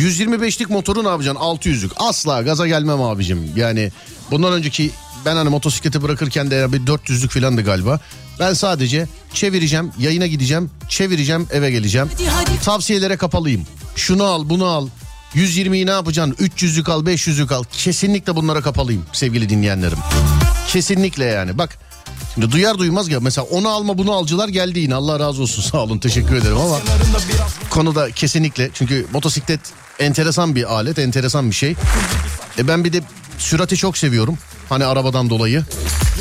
125'lik 0.00 0.70
motoru 0.70 1.04
ne 1.04 1.08
yapacaksın? 1.08 1.42
600'lük. 1.42 1.90
Asla 1.96 2.42
gaza 2.42 2.66
gelmem 2.66 3.02
abicim. 3.02 3.52
Yani 3.56 3.92
bundan 4.30 4.52
önceki 4.52 4.90
ben 5.26 5.36
hani 5.36 5.48
motosikleti 5.48 6.02
bırakırken 6.02 6.50
de 6.50 6.72
bir 6.72 6.80
400'lük 6.86 7.28
falandı 7.28 7.62
galiba. 7.62 8.00
Ben 8.40 8.54
sadece 8.54 9.06
çevireceğim, 9.34 9.92
yayına 9.98 10.26
gideceğim, 10.26 10.70
çevireceğim, 10.88 11.46
eve 11.52 11.70
geleceğim. 11.70 12.08
Tavsiyelere 12.64 13.16
kapalıyım. 13.16 13.66
Şunu 13.96 14.24
al, 14.24 14.48
bunu 14.48 14.66
al. 14.66 14.88
120'yi 15.34 15.86
ne 15.86 15.90
yapacaksın? 15.90 16.34
300'lük 16.44 16.90
al, 16.90 17.06
500'lük 17.06 17.54
al. 17.54 17.64
Kesinlikle 17.72 18.36
bunlara 18.36 18.60
kapalıyım 18.60 19.04
sevgili 19.12 19.48
dinleyenlerim. 19.48 19.98
Kesinlikle 20.68 21.24
yani. 21.24 21.58
Bak 21.58 21.78
duyar 22.50 22.78
duymaz 22.78 23.08
ya 23.08 23.20
mesela 23.20 23.46
onu 23.50 23.68
alma 23.68 23.98
bunu 23.98 24.12
alcılar 24.12 24.48
geldi 24.48 24.78
yine 24.78 24.94
Allah 24.94 25.20
razı 25.20 25.42
olsun 25.42 25.62
sağ 25.70 25.78
olun 25.78 25.98
teşekkür 25.98 26.36
ederim 26.36 26.58
ama 26.58 26.78
konuda 27.70 28.10
kesinlikle 28.10 28.70
çünkü 28.74 29.06
motosiklet 29.12 29.60
enteresan 29.98 30.54
bir 30.54 30.72
alet 30.74 30.98
enteresan 30.98 31.50
bir 31.50 31.54
şey. 31.54 31.74
E 32.58 32.68
ben 32.68 32.84
bir 32.84 32.92
de 32.92 33.02
sürati 33.38 33.76
çok 33.76 33.98
seviyorum 33.98 34.38
hani 34.68 34.84
arabadan 34.84 35.30
dolayı. 35.30 35.64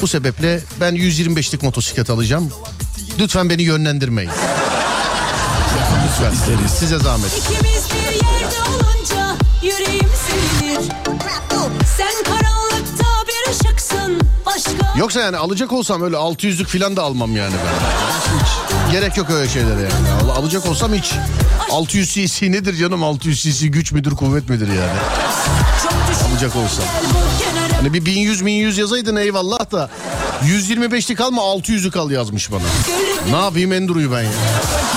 Bu 0.01 0.07
sebeple 0.07 0.61
ben 0.81 0.95
125'lik 0.95 1.63
motosiklet 1.63 2.09
alacağım. 2.09 2.51
Lütfen 3.19 3.49
beni 3.49 3.61
yönlendirmeyin. 3.61 4.31
Lütfen 6.05 6.67
size 6.67 6.99
zahmet. 6.99 7.31
ikimiz 7.37 7.85
bir 7.93 8.13
yerde 8.13 8.55
olunca 8.69 9.37
Yüreğim 9.63 9.98
Yoksa 14.97 15.19
yani 15.19 15.37
alacak 15.37 15.71
olsam 15.73 16.01
öyle 16.03 16.15
600'lük 16.15 16.65
falan 16.79 16.95
da 16.95 17.03
almam 17.03 17.35
yani 17.35 17.53
ben. 17.53 18.39
Hiç 18.39 18.91
gerek 18.91 19.17
yok 19.17 19.29
öyle 19.29 19.49
şeylere 19.49 19.81
yani. 19.81 20.09
Al- 20.31 20.35
Alacak 20.41 20.65
olsam 20.65 20.93
hiç 20.93 21.11
600 21.71 22.13
cc 22.13 22.51
nedir 22.51 22.75
canım 22.75 23.03
600 23.03 23.43
cc 23.43 23.67
güç 23.67 23.91
müdür 23.91 24.11
kuvvet 24.15 24.49
midir 24.49 24.67
yani. 24.67 24.99
Alacak 26.31 26.55
olsam. 26.55 26.85
Hani 27.77 27.93
bir 27.93 28.05
1100 28.05 28.45
1100 28.45 28.77
yazaydın 28.77 29.15
eyvallah 29.15 29.71
da 29.71 29.89
125'lik 30.45 31.21
alma 31.21 31.41
600'lük 31.41 31.99
al 31.99 32.11
yazmış 32.11 32.51
bana. 32.51 32.61
Ne 33.31 33.43
yapayım 33.43 33.73
Enduru'yu 33.73 34.11
ben 34.11 34.21
ya. 34.21 34.29
Gelsene 34.29 34.88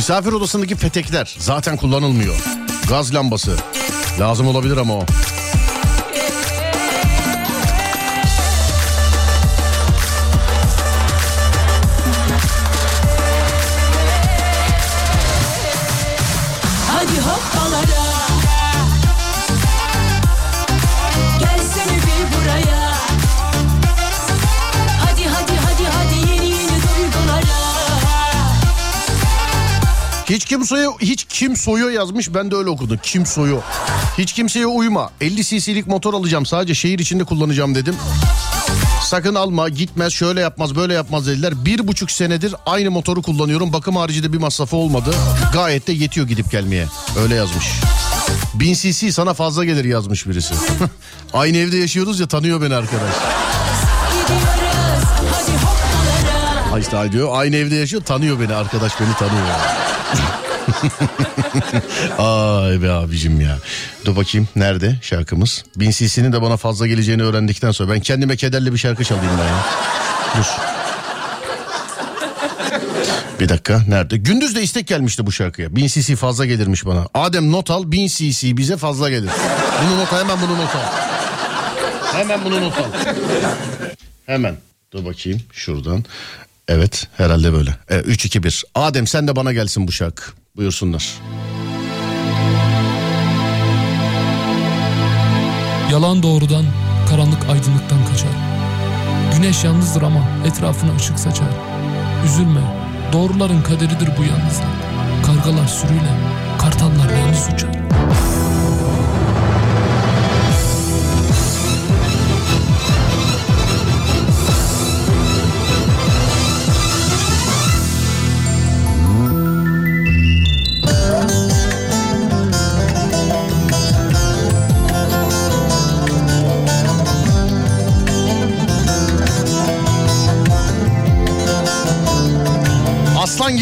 Misafir 0.00 0.32
odasındaki 0.32 0.76
petekler 0.76 1.36
zaten 1.38 1.76
kullanılmıyor. 1.76 2.36
Gaz 2.88 3.14
lambası. 3.14 3.56
Lazım 4.20 4.46
olabilir 4.46 4.76
ama 4.76 4.94
o. 4.94 5.06
Hiç 30.30 30.44
kim 30.44 30.64
soyu 30.64 30.92
hiç 31.00 31.24
kim 31.28 31.56
soyu 31.56 31.90
yazmış 31.90 32.34
ben 32.34 32.50
de 32.50 32.56
öyle 32.56 32.70
okudum. 32.70 32.98
Kim 33.02 33.26
soyu. 33.26 33.60
Hiç 34.18 34.32
kimseye 34.32 34.66
uyma. 34.66 35.10
50 35.20 35.44
cc'lik 35.44 35.86
motor 35.86 36.14
alacağım 36.14 36.46
sadece 36.46 36.74
şehir 36.74 36.98
içinde 36.98 37.24
kullanacağım 37.24 37.74
dedim. 37.74 37.96
Sakın 39.04 39.34
alma 39.34 39.68
gitmez 39.68 40.12
şöyle 40.12 40.40
yapmaz 40.40 40.76
böyle 40.76 40.94
yapmaz 40.94 41.26
dediler. 41.26 41.64
Bir 41.64 41.88
buçuk 41.88 42.10
senedir 42.10 42.54
aynı 42.66 42.90
motoru 42.90 43.22
kullanıyorum. 43.22 43.72
Bakım 43.72 43.96
haricinde 43.96 44.32
bir 44.32 44.38
masrafı 44.38 44.76
olmadı. 44.76 45.14
Gayet 45.52 45.86
de 45.86 45.92
yetiyor 45.92 46.28
gidip 46.28 46.50
gelmeye. 46.50 46.86
Öyle 47.22 47.34
yazmış. 47.34 47.64
1000 48.54 48.74
cc 48.74 49.12
sana 49.12 49.34
fazla 49.34 49.64
gelir 49.64 49.84
yazmış 49.84 50.26
birisi. 50.26 50.54
aynı 51.32 51.56
evde 51.56 51.76
yaşıyoruz 51.76 52.20
ya 52.20 52.28
tanıyor 52.28 52.62
beni 52.62 52.74
arkadaş. 52.74 53.14
Ay 56.72 56.80
işte 56.80 57.12
diyor 57.12 57.28
aynı 57.32 57.56
evde 57.56 57.76
yaşıyor 57.76 58.02
tanıyor 58.02 58.40
beni 58.40 58.54
arkadaş 58.54 59.00
beni 59.00 59.14
tanıyor. 59.14 59.89
Ay 62.18 62.82
be 62.82 62.90
abicim 62.90 63.40
ya. 63.40 63.58
Dur 64.04 64.16
bakayım 64.16 64.48
nerede 64.56 64.96
şarkımız? 65.02 65.64
Bin 65.76 65.90
cc'nin 65.90 66.32
de 66.32 66.42
bana 66.42 66.56
fazla 66.56 66.86
geleceğini 66.86 67.22
öğrendikten 67.22 67.70
sonra 67.70 67.92
ben 67.92 68.00
kendime 68.00 68.36
kederli 68.36 68.72
bir 68.72 68.78
şarkı 68.78 69.04
çalayım 69.04 69.32
ben 69.38 69.44
ya. 69.44 69.64
Dur. 70.36 70.44
Bir 73.40 73.48
dakika 73.48 73.82
nerede? 73.88 74.16
Gündüz 74.16 74.56
de 74.56 74.62
istek 74.62 74.86
gelmişti 74.86 75.26
bu 75.26 75.32
şarkıya. 75.32 75.76
1000 75.76 75.86
cc 75.86 76.16
fazla 76.16 76.46
gelirmiş 76.46 76.86
bana. 76.86 77.06
Adem 77.14 77.52
not 77.52 77.70
al 77.70 77.92
1000 77.92 78.06
cc 78.06 78.56
bize 78.56 78.76
fazla 78.76 79.10
gelir. 79.10 79.30
Bunu 79.84 79.98
not 80.00 80.12
al 80.12 80.18
hemen 80.18 80.38
bunu 80.42 80.58
not 80.58 80.74
al. 80.76 80.80
Hemen 82.12 82.44
bunu 82.44 82.60
not 82.60 82.78
al. 82.78 82.84
Hemen. 84.26 84.56
Dur 84.92 85.04
bakayım 85.04 85.40
şuradan. 85.52 86.04
Evet 86.72 87.08
herhalde 87.16 87.52
böyle. 87.52 87.76
Evet, 87.88 88.06
3 88.06 88.24
2 88.24 88.42
1. 88.42 88.64
Adem 88.74 89.06
sen 89.06 89.28
de 89.28 89.36
bana 89.36 89.52
gelsin 89.52 89.88
bu 89.88 89.92
şarkı. 89.92 90.22
Buyursunlar. 90.56 91.14
Yalan 95.90 96.22
doğrudan, 96.22 96.64
karanlık 97.08 97.42
aydınlıktan 97.42 98.06
kaçar. 98.10 98.30
Güneş 99.36 99.64
yalnızdır 99.64 100.02
ama 100.02 100.28
etrafına 100.46 100.96
ışık 100.96 101.18
saçar. 101.18 101.48
Üzülme, 102.26 102.60
doğruların 103.12 103.62
kaderidir 103.62 104.08
bu 104.18 104.22
yalnızlık. 104.22 104.66
Kargalar 105.26 105.68
sürüyle, 105.68 106.12
kartallar 106.58 107.18
yalnız 107.18 107.48
uçar. 107.54 107.70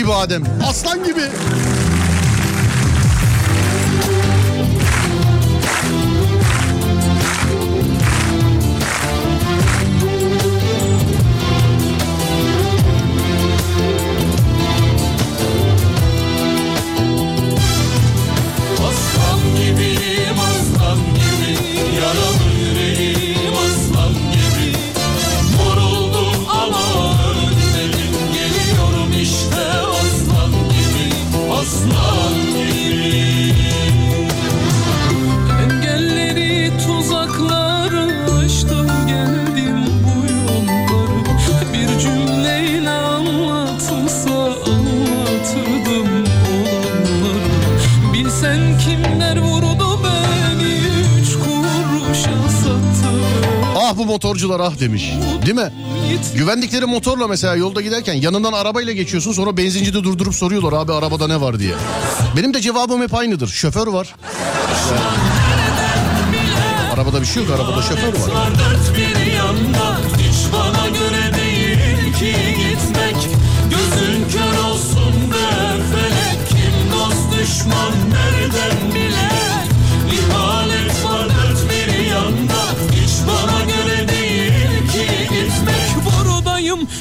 Gibi 0.08 0.14
Adem. 0.14 0.42
Aslan 0.68 1.04
gibi. 1.04 1.22
Bu 54.48 54.52
motorcular 54.52 54.60
ah 54.60 54.80
demiş. 54.80 55.12
Değil 55.46 55.56
mi? 55.56 55.72
Güvendikleri 56.34 56.86
motorla 56.86 57.28
mesela 57.28 57.56
yolda 57.56 57.80
giderken 57.80 58.14
yanından 58.14 58.52
arabayla 58.52 58.92
geçiyorsun 58.92 59.32
sonra 59.32 59.56
benzincide 59.56 60.04
durdurup 60.04 60.34
soruyorlar 60.34 60.72
abi 60.72 60.92
arabada 60.92 61.26
ne 61.26 61.40
var 61.40 61.58
diye. 61.58 61.74
Benim 62.36 62.54
de 62.54 62.60
cevabım 62.60 63.02
hep 63.02 63.14
aynıdır. 63.14 63.48
Şoför 63.48 63.86
var. 63.86 64.14
Arabada 66.94 67.20
bir 67.20 67.26
şey 67.26 67.42
yok 67.42 67.52
arabada 67.52 67.82
şoför 67.82 68.12
var. 68.12 68.30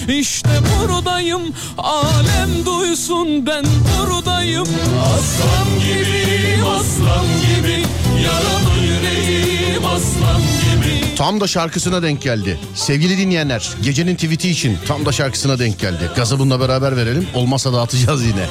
İşte 0.07 0.49
buradayım 0.49 1.41
Alem 1.77 2.65
duysun 2.65 3.45
ben 3.45 3.65
buradayım 3.65 4.67
Aslan 5.15 5.79
gibiyim 5.79 6.65
aslan 6.65 7.25
gibi 7.25 7.83
Yaralı 8.23 8.85
yüreğim 8.85 9.85
aslan 9.85 10.41
gibi 10.41 11.15
Tam 11.17 11.41
da 11.41 11.47
şarkısına 11.47 12.03
denk 12.03 12.21
geldi. 12.21 12.59
Sevgili 12.75 13.17
dinleyenler 13.17 13.69
gecenin 13.81 14.15
tweet'i 14.15 14.49
için 14.49 14.77
tam 14.87 15.05
da 15.05 15.11
şarkısına 15.11 15.59
denk 15.59 15.79
geldi. 15.79 16.09
Gazı 16.15 16.39
bununla 16.39 16.59
beraber 16.59 16.97
verelim. 16.97 17.27
Olmazsa 17.33 17.73
dağıtacağız 17.73 18.25
yine. 18.25 18.45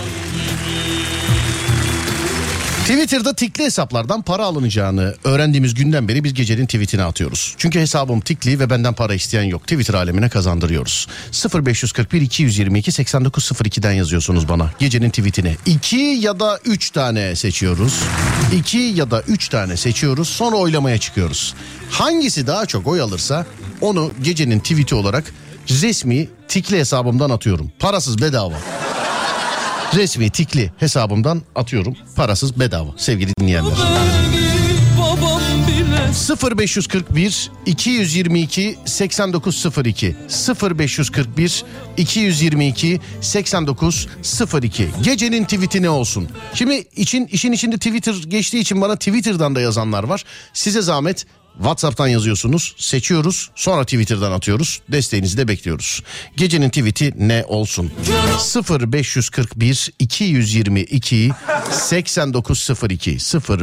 Twitter'da 2.86 3.34
tikli 3.34 3.64
hesaplardan 3.64 4.22
para 4.22 4.44
alınacağını 4.44 5.14
öğrendiğimiz 5.24 5.74
günden 5.74 6.08
beri 6.08 6.24
biz 6.24 6.34
gecenin 6.34 6.66
tweetini 6.66 7.02
atıyoruz. 7.02 7.54
Çünkü 7.58 7.80
hesabım 7.80 8.20
tikli 8.20 8.58
ve 8.60 8.70
benden 8.70 8.94
para 8.94 9.14
isteyen 9.14 9.42
yok. 9.42 9.62
Twitter 9.62 9.94
alemine 9.94 10.28
kazandırıyoruz. 10.28 11.06
0541 11.54 12.20
222 12.20 12.90
8902'den 12.90 13.92
yazıyorsunuz 13.92 14.48
bana 14.48 14.70
gecenin 14.78 15.10
tweetini. 15.10 15.56
2 15.66 15.96
ya 15.96 16.40
da 16.40 16.60
3 16.64 16.90
tane 16.90 17.36
seçiyoruz. 17.36 18.02
2 18.52 18.78
ya 18.78 19.10
da 19.10 19.22
3 19.22 19.48
tane 19.48 19.76
seçiyoruz. 19.76 20.28
Sonra 20.28 20.56
oylamaya 20.56 20.98
çıkıyoruz. 20.98 21.54
Hangisi 21.90 22.46
daha 22.46 22.66
çok 22.66 22.86
oy 22.86 23.00
alırsa 23.00 23.46
onu 23.80 24.12
gecenin 24.22 24.60
tweeti 24.60 24.94
olarak 24.94 25.24
resmi 25.70 26.28
tikli 26.48 26.78
hesabımdan 26.78 27.30
atıyorum. 27.30 27.72
Parasız 27.78 28.22
bedava. 28.22 28.54
Resmi 29.94 30.30
tikli 30.30 30.72
hesabımdan 30.78 31.42
atıyorum. 31.54 31.96
Parasız 32.16 32.60
bedava 32.60 32.90
sevgili 32.96 33.32
dinleyenler. 33.40 33.72
Babam 34.98 35.40
bile 35.68 36.56
0541 36.58 37.50
222 37.66 38.78
8902 38.84 40.16
0541 40.78 41.64
222 41.96 43.00
8902 43.20 44.88
Gecenin 45.02 45.44
tweet'i 45.44 45.82
ne 45.82 45.90
olsun? 45.90 46.28
Şimdi 46.54 46.74
için 46.96 47.26
işin 47.26 47.52
içinde 47.52 47.76
Twitter 47.76 48.14
geçtiği 48.26 48.58
için 48.58 48.80
bana 48.80 48.96
Twitter'dan 48.96 49.54
da 49.54 49.60
yazanlar 49.60 50.04
var. 50.04 50.24
Size 50.52 50.82
zahmet 50.82 51.26
WhatsApp'tan 51.56 52.08
yazıyorsunuz, 52.08 52.74
seçiyoruz, 52.78 53.50
sonra 53.54 53.84
Twitter'dan 53.84 54.32
atıyoruz. 54.32 54.80
Desteğinizi 54.88 55.38
de 55.38 55.48
bekliyoruz. 55.48 56.02
Gecenin 56.36 56.68
tweet'i 56.70 57.12
ne 57.16 57.44
olsun? 57.46 57.92
0541 58.70 59.92
222 59.98 61.30
8902 61.72 63.18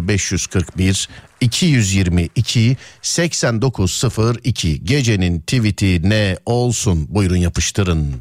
0541 0.08 1.10
222 1.42 2.78
8902 3.02 4.84
Gecenin 4.84 5.40
tweet'i 5.40 6.10
ne 6.10 6.38
olsun? 6.46 7.08
Buyurun 7.10 7.38
yapıştırın. 7.38 8.16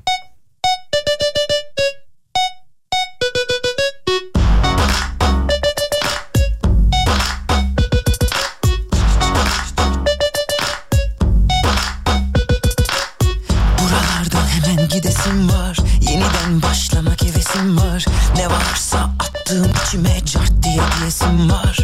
Diyesim 21.33 21.51
var. 21.51 21.77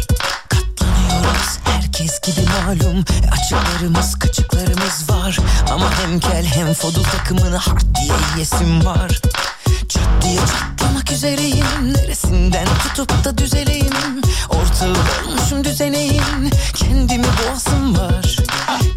Katlanıyoruz. 0.49 1.59
Herkes 1.63 2.21
gibi 2.21 2.45
malum. 2.49 2.97
E, 2.97 3.29
Açıklarımız 3.31 4.19
kaçıklarımız 4.19 5.09
var. 5.09 5.37
Ama 5.71 5.91
hem 6.01 6.19
kel 6.19 6.45
hem 6.45 6.73
fodul 6.73 7.03
takımını 7.03 7.57
hard 7.57 7.81
diye 7.95 8.13
yiyesim 8.33 8.85
var. 8.85 9.21
Çat 9.89 10.09
diye 10.23 10.39
çatlamak 10.39 11.11
üzereyim. 11.11 11.93
Neresinden 11.93 12.67
tutup 12.83 13.25
da 13.25 13.37
düzeleyim? 13.37 14.21
Ortağı 14.49 14.95
olmuşum 15.27 15.63
düzeneyim 15.63 16.49
Kendimi 16.75 17.27
boğasım 17.27 17.97
var. 17.97 18.35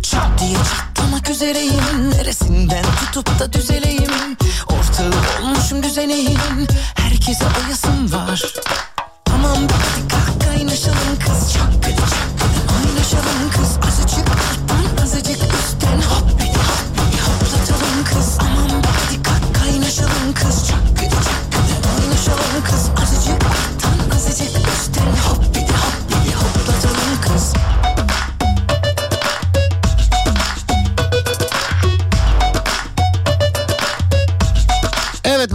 Çat 0.03 0.39
diye 0.41 0.57
çatlamak 0.57 1.31
üzereyim. 1.31 2.11
Neresinden 2.11 2.85
tutup 3.01 3.39
da 3.39 3.53
düzeleyim? 3.53 4.37
Ortağı 4.67 5.13
olmuşum 5.43 5.83
düzeneyim 5.83 6.67
Herkese 6.95 7.45
oyasım 7.45 8.13
var 8.13 8.43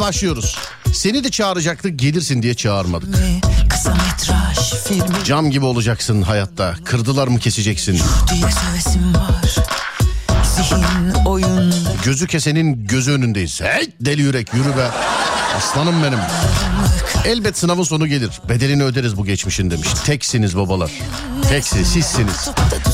başlıyoruz. 0.08 0.58
Seni 0.94 1.24
de 1.24 1.32
çağıracaktık 1.32 2.00
gelirsin 2.00 2.42
diye 2.42 2.54
çağırmadık. 2.54 3.10
Cam 5.26 5.52
gibi 5.52 5.66
olacaksın 5.66 6.22
hayatta. 6.22 6.76
Kırdılar 6.86 7.28
mı 7.28 7.40
keseceksin. 7.40 8.00
Gözü 12.06 12.28
kesenin 12.28 12.88
gözü 12.88 13.12
önündeyiz. 13.12 13.62
Hey 13.62 13.90
deli 14.02 14.22
yürek 14.22 14.54
yürü 14.54 14.78
be. 14.78 14.90
Aslanım 15.58 16.04
benim. 16.04 16.20
Elbet 17.26 17.58
sınavın 17.58 17.84
sonu 17.84 18.08
gelir. 18.08 18.30
Bedelini 18.50 18.84
öderiz 18.84 19.18
bu 19.18 19.26
geçmişin 19.26 19.72
demiş. 19.72 19.88
Teksiniz 20.06 20.58
babalar. 20.58 20.92
Teksi 21.50 21.86
sizsiniz. 21.86 22.50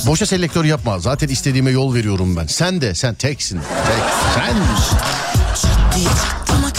Boşa 0.07 0.25
selektör 0.25 0.65
yapma. 0.65 0.99
Zaten 0.99 1.27
istediğime 1.27 1.71
yol 1.71 1.93
veriyorum 1.95 2.35
ben. 2.35 2.47
Sen 2.47 2.81
de 2.81 2.95
sen 2.95 3.15
teksin. 3.15 3.59
Tek. 3.87 4.03
Sen. 4.35 4.55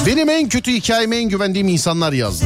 Benim 0.07 0.31
en 0.31 0.49
kötü 0.49 0.73
hikayeme 0.73 1.17
en 1.17 1.29
güvendiğim 1.29 1.69
insanlar 1.69 2.13
yazdı. 2.13 2.45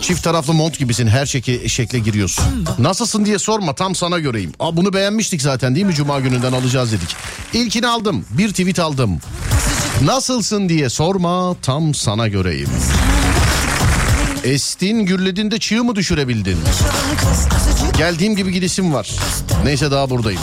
Çift 0.00 0.24
taraflı 0.24 0.54
mont 0.54 0.78
gibisin 0.78 1.06
her 1.06 1.26
şeke, 1.26 1.68
şekle 1.68 1.98
giriyorsun. 1.98 2.44
Nasılsın 2.78 3.24
diye 3.24 3.38
sorma 3.38 3.74
tam 3.74 3.94
sana 3.94 4.18
göreyim. 4.18 4.52
Aa, 4.58 4.76
bunu 4.76 4.92
beğenmiştik 4.92 5.42
zaten 5.42 5.74
değil 5.74 5.86
mi 5.86 5.94
Cuma 5.94 6.20
gününden 6.20 6.52
alacağız 6.52 6.92
dedik. 6.92 7.16
İlkini 7.52 7.86
aldım 7.86 8.24
bir 8.30 8.48
tweet 8.50 8.78
aldım. 8.78 9.18
Nasılsın 10.02 10.68
diye 10.68 10.88
sorma 10.90 11.56
tam 11.62 11.94
sana 11.94 12.28
göreyim. 12.28 12.68
Estin 14.46 15.06
gürledin 15.06 15.50
de 15.50 15.58
çığ 15.58 15.84
mı 15.84 15.96
düşürebildin? 15.96 16.58
Geldiğim 17.98 18.36
gibi 18.36 18.52
gidesim 18.52 18.94
var. 18.94 19.10
Neyse 19.64 19.90
daha 19.90 20.10
buradayım. 20.10 20.40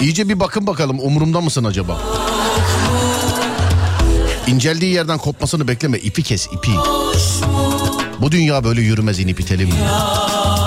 İyice 0.00 0.28
bir 0.28 0.40
bakın 0.40 0.66
bakalım 0.66 0.98
umurumda 1.00 1.40
mısın 1.40 1.64
acaba? 1.64 2.00
İnceldiği 4.46 4.94
yerden 4.94 5.18
kopmasını 5.18 5.68
bekleme. 5.68 5.98
İpi 5.98 6.22
kes 6.22 6.46
ipi. 6.46 6.70
Bu 8.20 8.32
dünya 8.32 8.64
böyle 8.64 8.80
yürümez 8.80 9.18
inip 9.18 9.40
itelim. 9.40 9.70
Tut 9.70 10.59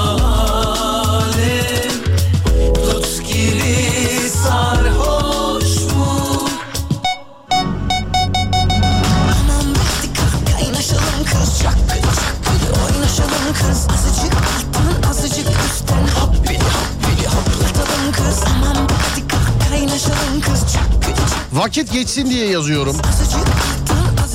Vakit 21.63 21.93
geçsin 21.93 22.29
diye 22.29 22.47
yazıyorum. 22.47 22.95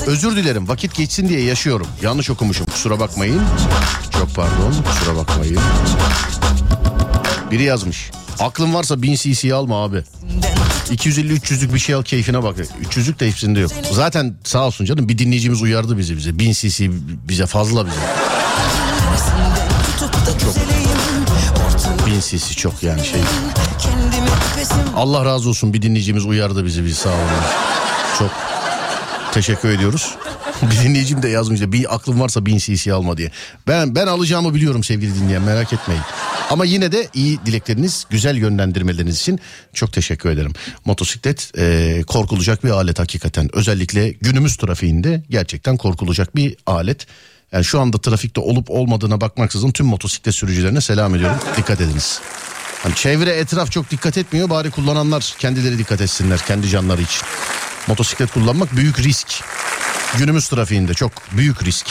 Özür 0.07 0.35
dilerim 0.35 0.67
vakit 0.67 0.95
geçsin 0.95 1.29
diye 1.29 1.41
yaşıyorum. 1.41 1.87
Yanlış 2.01 2.29
okumuşum 2.29 2.65
kusura 2.65 2.99
bakmayın. 2.99 3.41
Çok 4.11 4.35
pardon 4.35 4.73
kusura 4.83 5.15
bakmayın. 5.15 5.59
Biri 7.51 7.63
yazmış. 7.63 8.11
Aklın 8.39 8.73
varsa 8.73 9.01
1000 9.01 9.15
cc 9.15 9.53
alma 9.53 9.83
abi. 9.83 10.03
250-300'lük 10.91 11.73
bir 11.73 11.79
şey 11.79 11.95
al 11.95 12.03
keyfine 12.03 12.43
bak. 12.43 12.57
300'lük 12.57 13.19
de 13.19 13.27
hepsinde 13.27 13.59
yok. 13.59 13.71
Zaten 13.91 14.35
sağ 14.43 14.67
olsun 14.67 14.85
canım 14.85 15.09
bir 15.09 15.17
dinleyicimiz 15.17 15.61
uyardı 15.61 15.97
bizi 15.97 16.17
bize. 16.17 16.39
1000 16.39 16.53
cc 16.53 16.89
bize 17.27 17.45
fazla 17.45 17.85
bize. 17.85 17.99
1000 22.09 22.19
cc 22.19 22.55
çok 22.55 22.83
yani 22.83 23.05
şey. 23.05 23.21
Allah 24.95 25.25
razı 25.25 25.49
olsun 25.49 25.73
bir 25.73 25.81
dinleyicimiz 25.81 26.25
uyardı 26.25 26.65
bizi 26.65 26.85
biz 26.85 26.97
sağ 26.97 27.09
olun. 27.09 27.19
Çok 28.19 28.31
teşekkür 29.33 29.69
ediyoruz. 29.69 30.15
Bir 30.61 30.85
dinleyicim 30.85 31.23
de 31.23 31.29
yazmış 31.29 31.61
da 31.61 31.71
bir 31.71 31.95
aklım 31.95 32.19
varsa 32.19 32.45
1000 32.45 32.57
cc 32.57 32.93
alma 32.93 33.17
diye. 33.17 33.31
Ben 33.67 33.95
ben 33.95 34.07
alacağımı 34.07 34.53
biliyorum 34.53 34.83
sevgili 34.83 35.15
dinleyen 35.15 35.41
merak 35.41 35.73
etmeyin. 35.73 36.01
Ama 36.49 36.65
yine 36.65 36.91
de 36.91 37.07
iyi 37.13 37.39
dilekleriniz, 37.45 38.05
güzel 38.09 38.37
yönlendirmeleriniz 38.37 39.15
için 39.15 39.39
çok 39.73 39.93
teşekkür 39.93 40.29
ederim. 40.29 40.53
Motosiklet 40.85 41.51
e, 41.57 42.01
korkulacak 42.07 42.63
bir 42.63 42.69
alet 42.69 42.99
hakikaten. 42.99 43.49
Özellikle 43.53 44.09
günümüz 44.09 44.57
trafiğinde 44.57 45.23
gerçekten 45.29 45.77
korkulacak 45.77 46.35
bir 46.35 46.57
alet. 46.65 47.07
Yani 47.51 47.65
şu 47.65 47.79
anda 47.79 47.97
trafikte 47.97 48.41
olup 48.41 48.69
olmadığına 48.69 49.21
bakmaksızın 49.21 49.71
tüm 49.71 49.85
motosiklet 49.85 50.35
sürücülerine 50.35 50.81
selam 50.81 51.15
ediyorum. 51.15 51.37
Dikkat 51.57 51.81
ediniz. 51.81 52.21
Hani 52.83 52.95
çevre 52.95 53.29
etraf 53.29 53.71
çok 53.71 53.91
dikkat 53.91 54.17
etmiyor 54.17 54.49
bari 54.49 54.71
kullananlar 54.71 55.35
kendileri 55.39 55.77
dikkat 55.77 56.01
etsinler 56.01 56.39
kendi 56.47 56.69
canları 56.69 57.01
için. 57.01 57.21
Motosiklet 57.87 58.31
kullanmak 58.31 58.75
büyük 58.75 58.99
risk. 58.99 59.43
Günümüz 60.17 60.49
trafiğinde 60.49 60.93
çok 60.93 61.11
büyük 61.31 61.63
risk. 61.63 61.87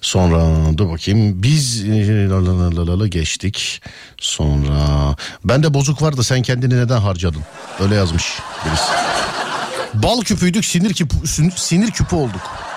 Sonra 0.00 0.44
dur 0.78 0.90
bakayım 0.90 1.42
biz 1.42 1.84
e, 1.84 2.28
la 2.28 3.06
geçtik. 3.06 3.82
Sonra 4.20 5.16
bende 5.44 5.74
bozuk 5.74 6.02
vardı 6.02 6.24
sen 6.24 6.42
kendini 6.42 6.76
neden 6.76 7.00
harcadın? 7.00 7.42
Öyle 7.80 7.94
yazmış 7.94 8.24
birisi. 8.66 8.92
Bal 9.94 10.20
küpüydük 10.20 10.64
sinir 10.64 10.94
küpü, 10.94 11.16
sinir 11.56 11.90
küpü 11.90 12.16
olduk. 12.16 12.69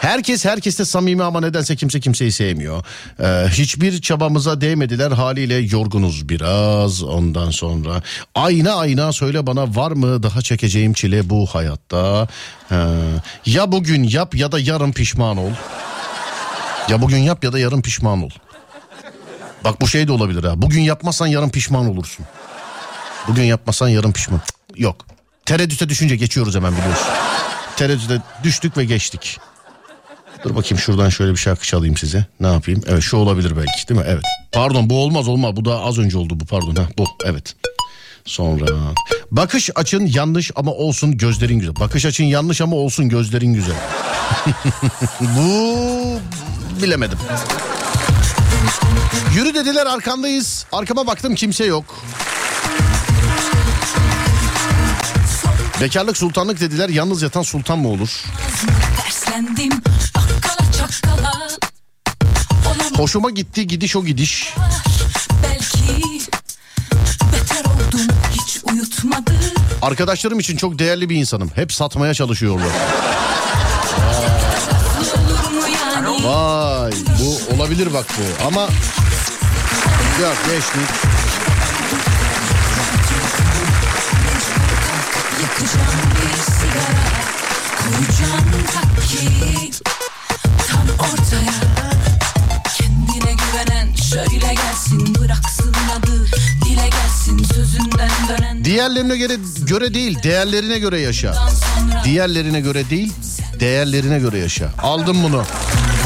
Herkes 0.00 0.44
herkeste 0.44 0.84
samimi 0.84 1.22
ama 1.22 1.40
nedense 1.40 1.76
kimse 1.76 2.00
kimseyi 2.00 2.32
sevmiyor. 2.32 2.84
Ee, 3.20 3.48
hiçbir 3.48 4.00
çabamıza 4.00 4.60
değmediler 4.60 5.10
haliyle 5.10 5.54
yorgunuz 5.54 6.28
biraz 6.28 7.02
ondan 7.02 7.50
sonra. 7.50 8.02
Ayna 8.34 8.74
ayna 8.74 9.12
söyle 9.12 9.46
bana 9.46 9.76
var 9.76 9.90
mı 9.92 10.22
daha 10.22 10.42
çekeceğim 10.42 10.92
çile 10.92 11.30
bu 11.30 11.46
hayatta? 11.46 12.28
Ee, 12.72 12.76
ya 13.46 13.72
bugün 13.72 14.02
yap 14.02 14.34
ya 14.34 14.52
da 14.52 14.58
yarın 14.58 14.92
pişman 14.92 15.36
ol. 15.36 15.50
Ya 16.88 17.02
bugün 17.02 17.18
yap 17.18 17.44
ya 17.44 17.52
da 17.52 17.58
yarın 17.58 17.82
pişman 17.82 18.22
ol. 18.22 18.30
Bak 19.64 19.80
bu 19.80 19.88
şey 19.88 20.08
de 20.08 20.12
olabilir 20.12 20.44
ha. 20.44 20.62
Bugün 20.62 20.80
yapmazsan 20.80 21.26
yarın 21.26 21.48
pişman 21.50 21.88
olursun. 21.90 22.26
Bugün 23.28 23.42
yapmazsan 23.42 23.88
yarın 23.88 24.12
pişman. 24.12 24.40
Cık, 24.46 24.80
Yok. 24.80 25.06
Tereddüte 25.46 25.88
düşünce 25.88 26.16
geçiyoruz 26.16 26.54
hemen 26.56 26.72
biliyorsun. 26.76 27.06
Tereddüte 27.76 28.22
düştük 28.42 28.76
ve 28.76 28.84
geçtik. 28.84 29.38
Dur 30.44 30.56
bakayım 30.56 30.78
şuradan 30.78 31.08
şöyle 31.08 31.32
bir 31.32 31.36
şarkı 31.36 31.66
çalayım 31.66 31.96
size. 31.96 32.26
Ne 32.40 32.46
yapayım? 32.52 32.82
Evet 32.86 33.02
şu 33.02 33.16
olabilir 33.16 33.56
belki 33.56 33.88
değil 33.88 34.00
mi? 34.00 34.06
Evet. 34.08 34.22
Pardon 34.52 34.90
bu 34.90 35.02
olmaz 35.02 35.28
olmaz. 35.28 35.56
Bu 35.56 35.64
da 35.64 35.80
az 35.80 35.98
önce 35.98 36.18
oldu 36.18 36.40
bu 36.40 36.44
pardon. 36.44 36.74
Ha, 36.74 36.88
bu 36.98 37.06
evet. 37.24 37.54
Sonra 38.24 38.66
bakış 39.30 39.70
açın 39.74 40.06
yanlış 40.06 40.50
ama 40.56 40.70
olsun 40.70 41.16
gözlerin 41.16 41.58
güzel. 41.58 41.76
Bakış 41.80 42.04
açın 42.04 42.24
yanlış 42.24 42.60
ama 42.60 42.76
olsun 42.76 43.08
gözlerin 43.08 43.54
güzel. 43.54 43.76
bu 45.20 46.18
bilemedim. 46.82 47.18
Yürü 49.34 49.54
dediler 49.54 49.86
arkandayız. 49.86 50.66
Arkama 50.72 51.06
baktım 51.06 51.34
kimse 51.34 51.64
yok. 51.64 51.84
Bekarlık 55.80 56.16
sultanlık 56.16 56.60
dediler. 56.60 56.88
Yalnız 56.88 57.22
yatan 57.22 57.42
sultan 57.42 57.78
mı 57.78 57.88
olur? 57.88 58.24
Terslendim 59.02 59.72
Hoşuma 62.96 63.30
gitti 63.30 63.66
gidiş 63.66 63.96
o 63.96 64.04
gidiş. 64.04 64.54
Oldum 67.66 68.06
hiç 68.32 68.60
uyutmadı 68.64 69.32
Arkadaşlarım 69.82 70.40
için 70.40 70.56
çok 70.56 70.78
değerli 70.78 71.10
bir 71.10 71.16
insanım. 71.16 71.50
Hep 71.54 71.72
satmaya 71.72 72.14
çalışıyorlar. 72.14 72.68
Yani 75.74 76.24
Vay 76.24 76.92
bu 77.20 77.54
olabilir 77.56 77.94
bak 77.94 78.06
bu 78.18 78.46
ama 78.46 78.62
yok 80.22 80.36
geçtik. 80.50 80.96
Yakacağım 85.42 86.15
Diğerlerine 98.76 99.16
göre 99.16 99.36
göre 99.62 99.94
değil, 99.94 100.22
değerlerine 100.22 100.78
göre 100.78 101.00
yaşa. 101.00 101.34
Diğerlerine 102.04 102.60
göre 102.60 102.90
değil, 102.90 103.12
değerlerine 103.60 104.18
göre 104.18 104.38
yaşa. 104.38 104.70
Aldım 104.82 105.22
bunu. 105.22 105.44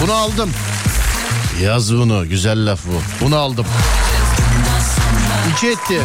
Bunu 0.02 0.12
aldım. 0.12 0.50
Yaz 1.62 1.94
bunu, 1.94 2.28
güzel 2.28 2.70
laf 2.70 2.80
bu. 2.86 3.24
Bunu 3.24 3.36
aldım. 3.36 3.66
İki 5.52 5.68
etti. 5.68 6.00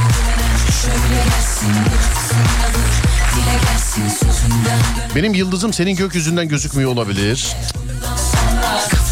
Benim 5.15 5.33
yıldızım 5.33 5.73
senin 5.73 5.95
gökyüzünden 5.95 6.47
gözükmüyor 6.47 6.91
olabilir. 6.91 7.47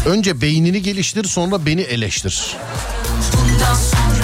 Önce 0.06 0.40
beynini 0.40 0.82
geliştir 0.82 1.24
sonra 1.24 1.66
beni 1.66 1.80
eleştir. 1.80 2.56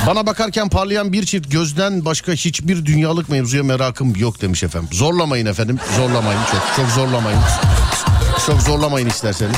Bana 0.07 0.27
bakarken 0.27 0.69
parlayan 0.69 1.13
bir 1.13 1.27
çift 1.27 1.51
gözden 1.53 2.05
başka 2.05 2.33
hiçbir 2.33 2.87
dünyalık 2.87 3.29
mevzuya 3.29 3.63
merakım 3.63 4.17
yok 4.17 4.41
demiş 4.43 4.63
efendim. 4.63 4.89
Zorlamayın 4.93 5.47
efendim 5.47 5.79
zorlamayın 5.97 6.41
çok 6.53 6.63
çok 6.77 6.87
zorlamayın. 6.95 7.41
Çok 8.47 8.63
zorlamayın 8.63 9.09
isterseniz. 9.09 9.57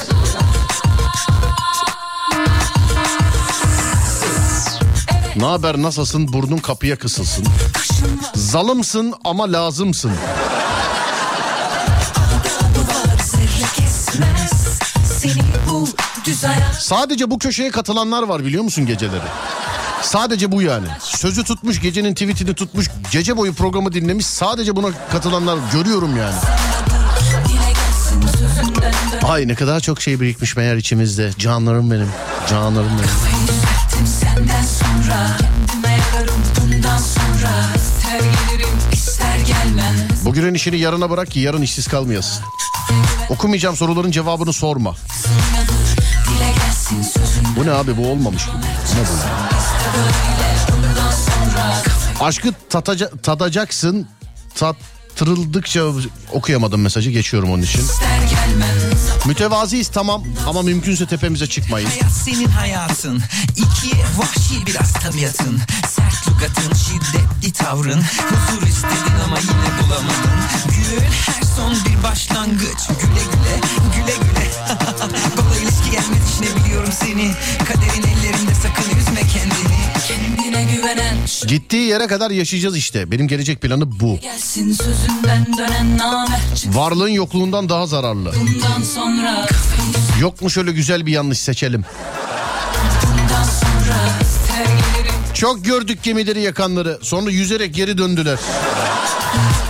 Ne 5.36 5.44
haber 5.44 5.82
nasılsın 5.82 6.32
burnun 6.32 6.58
kapıya 6.58 6.96
kısılsın. 6.98 7.46
Zalımsın 8.34 9.14
ama 9.24 9.52
lazımsın. 9.52 10.12
Sadece 16.78 17.30
bu 17.30 17.38
köşeye 17.38 17.70
katılanlar 17.70 18.22
var 18.22 18.44
biliyor 18.44 18.64
musun 18.64 18.86
geceleri? 18.86 19.22
Sadece 20.02 20.52
bu 20.52 20.62
yani. 20.62 20.86
Sözü 21.00 21.44
tutmuş, 21.44 21.80
gecenin 21.80 22.14
tweetini 22.14 22.54
tutmuş, 22.54 22.90
gece 23.12 23.36
boyu 23.36 23.54
programı 23.54 23.92
dinlemiş. 23.92 24.26
Sadece 24.26 24.76
buna 24.76 24.88
katılanlar 25.12 25.58
görüyorum 25.72 26.16
yani. 26.16 26.34
Ay 29.22 29.48
ne 29.48 29.54
kadar 29.54 29.80
çok 29.80 30.00
şey 30.02 30.20
birikmiş 30.20 30.56
meğer 30.56 30.76
içimizde. 30.76 31.30
Canlarım 31.38 31.90
benim, 31.90 32.08
canlarım 32.50 32.90
benim. 32.98 33.10
Bugünün 40.24 40.54
işini 40.54 40.78
yarına 40.78 41.10
bırak 41.10 41.30
ki 41.30 41.40
yarın 41.40 41.62
işsiz 41.62 41.88
kalmayasın. 41.88 42.44
Okumayacağım 43.28 43.76
soruların 43.76 44.10
cevabını 44.10 44.52
sorma. 44.52 44.94
Bu 47.56 47.66
ne 47.66 47.70
abi 47.70 47.96
bu 47.96 48.08
olmamış 48.08 48.46
gibi. 48.46 48.56
Ne 48.56 49.00
bu? 49.00 49.51
Aşkı 52.20 52.48
tataca- 52.70 53.20
tadacaksın. 53.22 54.08
Tattırıldıkça 54.54 55.82
okuyamadım 56.32 56.80
mesajı 56.82 57.10
geçiyorum 57.10 57.50
onun 57.52 57.62
için. 57.62 57.82
Mütevaziyiz 59.26 59.88
tamam. 59.88 60.24
Ama 60.46 60.62
mümkünse 60.62 61.06
tepemize 61.06 61.46
çıkmayın. 61.46 61.88
Hayat 61.88 62.12
senin 62.24 62.48
hayatın. 62.48 63.22
İki 63.56 63.96
vahşi 64.18 64.66
biraz 64.66 64.92
tabiatın. 64.92 65.60
Sert 65.88 66.28
lügatın 66.28 66.74
şiddetli 66.74 67.52
tavrın. 67.52 68.00
Huzur 68.02 68.66
istedin 68.66 69.14
ama 69.26 69.38
yine 69.38 69.78
bulamadın. 69.82 70.32
Gül 70.68 71.00
her 71.02 71.42
son 71.56 71.74
bir 71.84 72.02
başlangıç. 72.02 72.86
Güle 72.88 73.22
güle 73.32 73.60
güle 73.96 74.16
güle. 74.16 74.50
Kolay 75.36 75.64
ilişki 75.92 76.08
gelmedi 76.08 76.20
işine 76.32 76.64
biliyorum 76.64 76.92
seni 76.92 77.32
Kaderin 77.58 78.02
ellerinde 78.02 78.54
sakın 78.54 78.98
üzme 78.98 79.20
kendini 79.20 79.78
Kendine 80.08 80.72
güvenen 80.74 81.16
Gittiği 81.48 81.88
yere 81.88 82.06
kadar 82.06 82.30
yaşayacağız 82.30 82.76
işte. 82.76 83.10
Benim 83.10 83.28
gelecek 83.28 83.60
planı 83.60 84.00
bu. 84.00 84.18
gelsin 84.20 84.72
sözünden 84.72 85.46
dönen 85.58 85.98
namer 85.98 86.40
Varlığın 86.66 87.08
yokluğundan 87.08 87.68
daha 87.68 87.86
zararlı. 87.86 88.32
Bundan 88.40 88.82
sonra 88.82 89.46
Yok 90.20 90.42
mu 90.42 90.50
şöyle 90.50 90.72
güzel 90.72 91.06
bir 91.06 91.12
yanlış 91.12 91.38
seçelim. 91.38 91.84
bundan 93.04 93.42
sonra 93.44 93.98
Çok 95.34 95.64
gördük 95.64 96.02
gemileri 96.02 96.40
yakanları. 96.40 96.98
Sonra 97.02 97.30
yüzerek 97.30 97.74
geri 97.74 97.98
döndüler. 97.98 98.38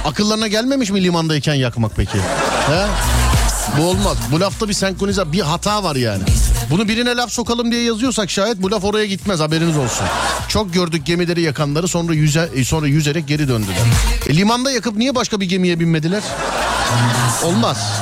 Akıllarına 0.05 0.49
gelmemiş 0.49 0.91
mi 0.91 1.03
limandayken 1.05 1.55
yakmak 1.55 1.93
peki? 1.97 2.19
He? 2.67 2.87
Bu 3.79 3.83
olmaz. 3.83 4.17
Bu 4.33 4.41
lafta 4.41 4.69
bir 4.69 4.75
senkronize 4.75 5.33
bir 5.33 5.41
hata 5.41 5.85
var 5.85 5.97
yani. 5.97 6.23
Bunu 6.71 6.89
birine 6.89 7.17
laf 7.17 7.33
sokalım 7.33 7.73
diye 7.73 7.83
yazıyorsak 7.83 8.31
şayet 8.31 8.63
bu 8.63 8.71
laf 8.71 8.85
oraya 8.85 9.07
gitmez 9.07 9.41
haberiniz 9.41 9.77
olsun. 9.77 10.07
Çok 10.49 10.75
gördük 10.75 11.07
gemileri 11.07 11.43
yakanları 11.43 11.89
sonra 11.89 12.15
yüze 12.15 12.65
sonra 12.65 12.87
yüzerek 12.87 13.29
geri 13.29 13.49
döndüler. 13.49 13.77
E, 14.29 14.37
limanda 14.37 14.71
yakıp 14.71 14.97
niye 14.97 15.15
başka 15.15 15.41
bir 15.41 15.49
gemiye 15.49 15.81
binmediler? 15.81 16.23
Olmaz. 17.45 17.93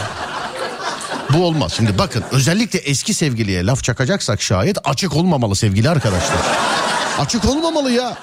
Bu 1.33 1.45
olmaz. 1.45 1.73
Şimdi 1.77 1.99
bakın 1.99 2.25
özellikle 2.33 2.79
eski 2.79 3.15
sevgiliye 3.15 3.67
laf 3.67 3.85
çakacaksak 3.85 4.43
şayet 4.43 4.79
açık 4.85 5.17
olmamalı 5.17 5.57
sevgili 5.57 5.91
arkadaşlar. 5.91 6.39
Açık 7.19 7.45
olmamalı 7.45 7.91
ya. 7.91 8.17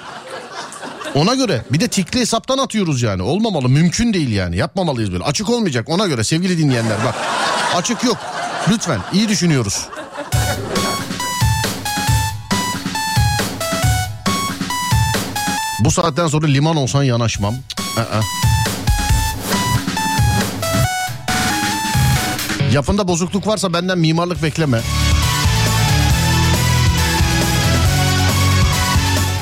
Ona 1.14 1.34
göre 1.34 1.62
bir 1.72 1.80
de 1.80 1.88
tikli 1.88 2.20
hesaptan 2.20 2.58
atıyoruz 2.58 3.02
yani. 3.02 3.22
Olmamalı 3.22 3.68
mümkün 3.68 4.12
değil 4.12 4.30
yani. 4.30 4.56
Yapmamalıyız 4.56 5.12
böyle. 5.12 5.24
Açık 5.24 5.50
olmayacak 5.50 5.88
ona 5.88 6.06
göre 6.06 6.24
sevgili 6.24 6.58
dinleyenler 6.58 6.96
bak. 7.04 7.14
Açık 7.74 8.04
yok. 8.04 8.16
Lütfen 8.68 9.00
iyi 9.12 9.28
düşünüyoruz. 9.28 9.88
Bu 15.80 15.90
saatten 15.90 16.26
sonra 16.26 16.46
liman 16.46 16.76
olsan 16.76 17.02
yanaşmam. 17.02 17.54
Cık, 17.68 17.98
ı-ı. 17.98 18.20
Yapında 22.72 23.08
bozukluk 23.08 23.46
varsa 23.46 23.72
benden 23.72 23.98
mimarlık 23.98 24.42
bekleme. 24.42 24.80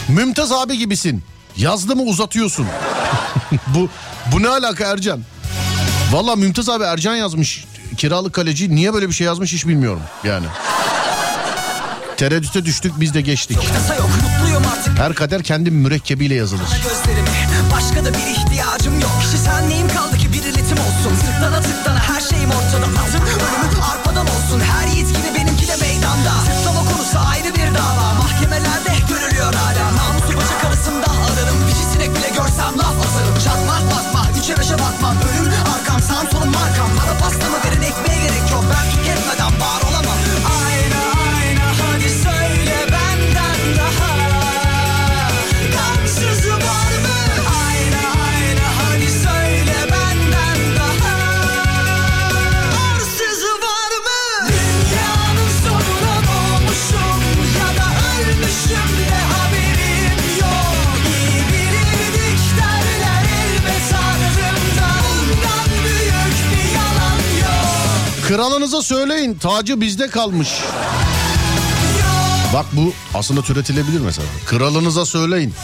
Mümtaz 0.09 0.53
abi 0.53 0.78
gibisin. 0.78 1.24
Yazdı 1.57 1.97
mı 1.97 2.03
uzatıyorsun. 2.03 2.66
bu 3.66 3.89
bu 4.32 4.43
ne 4.43 4.48
alaka 4.48 4.85
Ercan? 4.85 5.20
Valla 6.12 6.36
Mümtaz 6.36 6.69
abi 6.69 6.85
Ercan 6.85 7.16
yazmış. 7.16 7.65
Kiralık 7.97 8.32
kaleci 8.32 8.74
niye 8.74 8.94
böyle 8.94 9.09
bir 9.09 9.14
şey 9.14 9.27
yazmış 9.27 9.52
hiç 9.52 9.66
bilmiyorum 9.66 10.02
yani. 10.24 10.47
Tereddüte 12.16 12.64
düştük 12.64 12.93
biz 13.01 13.14
de 13.14 13.20
geçtik. 13.20 13.56
Yok 13.56 14.10
Her 14.97 15.14
kader 15.14 15.43
kendi 15.43 15.70
mürekkebiyle 15.70 16.35
yazılır. 16.35 16.66
Başka 17.73 18.05
da 18.05 18.09
bir 18.14 18.27
ihtiyacım 18.36 19.01
yok. 19.01 19.10
Kişisel 19.20 19.64
neyim 19.68 19.89
kaldı 19.89 20.16
ki 20.18 20.32
bir 20.32 20.43
iletim 20.43 20.78
olsun? 20.78 21.12
Tıklana 21.27 21.60
tıklana 21.60 21.98
her 21.98 22.20
şeyim 22.20 22.51
ortada. 22.51 22.86
Atım 23.01 23.23
ölümüm 23.23 23.82
arpadan 23.93 24.27
olsun. 24.27 24.60
Her 24.60 24.89
yiğit 24.89 25.09
gibi 25.09 25.35
benimki 25.39 25.68
de 25.68 25.77
meydanda. 25.77 26.32
Tıklama 26.47 26.90
konusu 26.90 27.18
ayrı 27.31 27.55
bir 27.55 27.74
dava. 27.74 28.14
Mahkemelerde 28.23 28.93
görülüyor 29.09 29.55
hala. 29.55 29.97
Namusu 29.97 30.36
bacak 30.36 30.64
arasında 30.66 31.06
ararım 31.06 31.59
Dişi 31.66 31.85
sinek 31.93 32.10
bile 32.16 32.28
görsem 32.28 32.78
laf 32.78 32.97
asarım. 33.06 33.39
Çatma 33.44 33.73
bakma 33.73 34.06
üçe 34.47 34.59
beşe 34.59 34.78
bakma 34.78 35.14
Önüm 35.40 35.52
arkam 35.74 36.02
sağım 36.02 36.27
solum 36.32 36.52
markam 36.52 36.90
Bana 36.98 37.18
pastamı 37.18 37.56
verin 37.64 37.82
ekmeğe 37.82 38.23
gerek 38.23 38.51
yok. 38.52 38.64
Ben 38.70 38.90
tüketmeden 38.90 39.60
var 39.60 39.81
olamam 39.82 39.95
Kralınıza 68.28 68.82
söyleyin 68.82 69.35
tacı 69.35 69.81
bizde 69.81 70.09
kalmış. 70.11 70.48
Bak 72.55 72.66
bu 72.73 72.93
aslında 73.15 73.43
türetilebilir 73.43 74.01
mesela. 74.01 74.28
Kralınıza 74.47 75.07
söyleyin. 75.07 75.55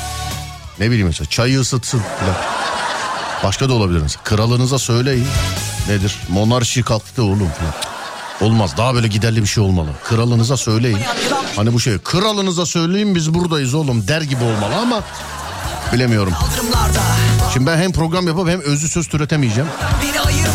Ne 0.78 0.90
bileyim 0.90 1.06
mesela 1.06 1.30
çayı 1.30 1.60
ısıtsın 1.60 1.98
falan. 2.20 2.36
Başka 3.44 3.68
da 3.68 3.72
olabilir 3.72 4.01
mesela. 4.02 4.24
Kralınıza 4.24 4.78
söyleyin. 4.78 5.26
Nedir? 5.89 6.16
Monarşi 6.28 6.82
kalktı 6.82 7.22
oğlum 7.22 7.51
falan. 7.59 7.74
Olmaz 8.40 8.76
daha 8.76 8.94
böyle 8.94 9.09
giderli 9.09 9.43
bir 9.43 9.47
şey 9.47 9.64
olmalı. 9.64 9.89
Kralınıza 10.05 10.56
söyleyin. 10.56 10.98
Hani 11.56 11.72
bu 11.72 11.80
şey 11.80 11.98
kralınıza 11.98 12.66
söyleyin 12.66 13.14
biz 13.14 13.34
buradayız 13.34 13.74
oğlum 13.74 14.09
der 14.09 14.22
gibi 14.22 14.44
olmalı 14.44 14.76
ama 14.76 15.01
bilemiyorum. 15.93 16.32
Şimdi 17.52 17.66
ben 17.66 17.78
hem 17.78 17.93
program 17.93 18.26
yapıp 18.26 18.48
hem 18.48 18.60
özlü 18.60 18.89
söz 18.89 19.09
türetemeyeceğim. 19.09 19.70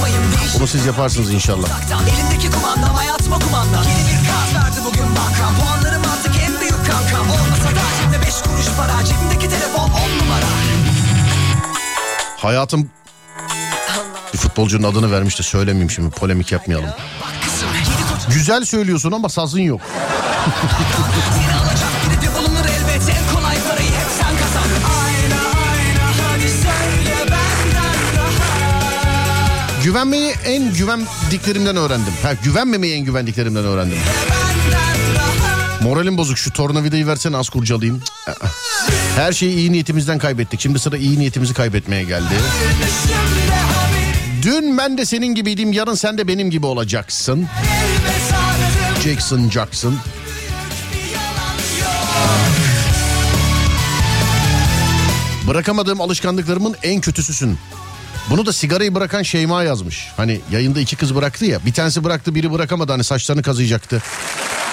Değiş 0.06 0.54
Bunu 0.60 0.68
siz 0.68 0.86
yaparsınız 0.86 1.34
inşallah. 1.34 1.64
uzaktan 1.64 2.04
Elimdeki 2.08 2.52
kumandam 2.52 2.96
hayatıma 2.96 3.40
kumanda 3.40 3.78
Yeni 3.78 4.08
bir 4.08 4.28
kart 4.28 4.66
verdi 4.66 4.78
bugün 4.86 5.04
bankam 5.16 5.56
Puanlarım 5.62 6.02
artık 6.12 6.32
en 6.48 6.60
büyük 6.62 6.78
kankam 6.78 7.30
Olmasa 7.30 7.64
da 7.76 7.82
cebimde 8.02 8.22
beş 8.28 8.34
kuruş 8.42 8.66
para 8.78 9.06
Cebimdeki 9.06 9.50
telefon 9.50 9.84
on 9.90 10.26
numara 10.26 10.46
Hayatım 12.38 12.90
bir 14.34 14.38
futbolcunun 14.38 14.92
adını 14.92 15.12
vermiş 15.12 15.40
de 15.40 15.44
söylemeyeyim 15.44 15.92
şimdi 15.92 16.10
polemik 16.10 16.52
yapmayalım. 16.52 16.90
Güzel 18.34 18.66
söylüyorsun 18.66 19.12
ama 19.12 19.30
sazın 19.30 19.60
yok. 19.60 19.82
Güvenmeyi 29.88 30.34
en 30.46 30.74
güvendiklerimden 30.74 31.76
öğrendim. 31.76 32.14
Ha 32.24 32.34
güvenmemeyi 32.44 32.94
en 32.94 33.06
güvendiklerimden 33.06 33.66
öğrendim. 33.66 33.98
Moralim 35.82 36.18
bozuk 36.18 36.38
şu 36.38 36.54
tornavidayı 36.54 37.08
versene 37.08 37.38
az 37.38 37.50
kurcalayayım. 37.50 38.02
Her 39.16 39.34
şeyi 39.34 39.56
iyi 39.56 39.72
niyetimizden 39.72 40.20
kaybettik. 40.20 40.62
Şimdi 40.62 40.80
sıra 40.80 40.98
iyi 40.98 41.20
niyetimizi 41.20 41.54
kaybetmeye 41.54 42.04
geldi. 42.04 42.34
Dün 44.44 44.78
ben 44.78 44.98
de 44.98 45.06
senin 45.06 45.36
gibiydim. 45.36 45.74
Yarın 45.74 45.96
sen 45.96 46.18
de 46.18 46.28
benim 46.28 46.52
gibi 46.52 46.66
olacaksın. 46.66 47.48
Jackson 49.04 49.50
Jackson. 49.50 49.96
Bırakamadığım 55.48 56.02
alışkanlıklarımın 56.02 56.76
en 56.84 57.02
kötüsüsün. 57.02 57.58
Bunu 58.30 58.46
da 58.46 58.54
sigarayı 58.54 58.96
bırakan 58.96 59.24
Şeyma 59.24 59.64
yazmış. 59.64 60.08
Hani 60.18 60.42
yayında 60.52 60.80
iki 60.80 60.96
kız 60.96 61.16
bıraktı 61.16 61.46
ya. 61.46 61.60
Bir 61.66 61.74
tanesi 61.74 62.04
bıraktı 62.04 62.36
biri 62.36 62.52
bırakamadı 62.52 62.92
hani 62.92 63.04
saçlarını 63.04 63.42
kazıyacaktı. 63.42 64.04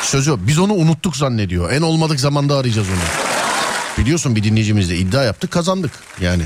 Sözü 0.02 0.32
o. 0.32 0.38
Biz 0.40 0.58
onu 0.58 0.72
unuttuk 0.72 1.16
zannediyor. 1.16 1.70
En 1.72 1.82
olmadık 1.82 2.20
zamanda 2.20 2.56
arayacağız 2.56 2.88
onu. 2.88 2.96
Biliyorsun 4.04 4.36
bir 4.36 4.42
dinleyicimizle 4.42 4.96
iddia 4.96 5.22
yaptık 5.22 5.50
kazandık. 5.50 5.92
Yani 6.20 6.42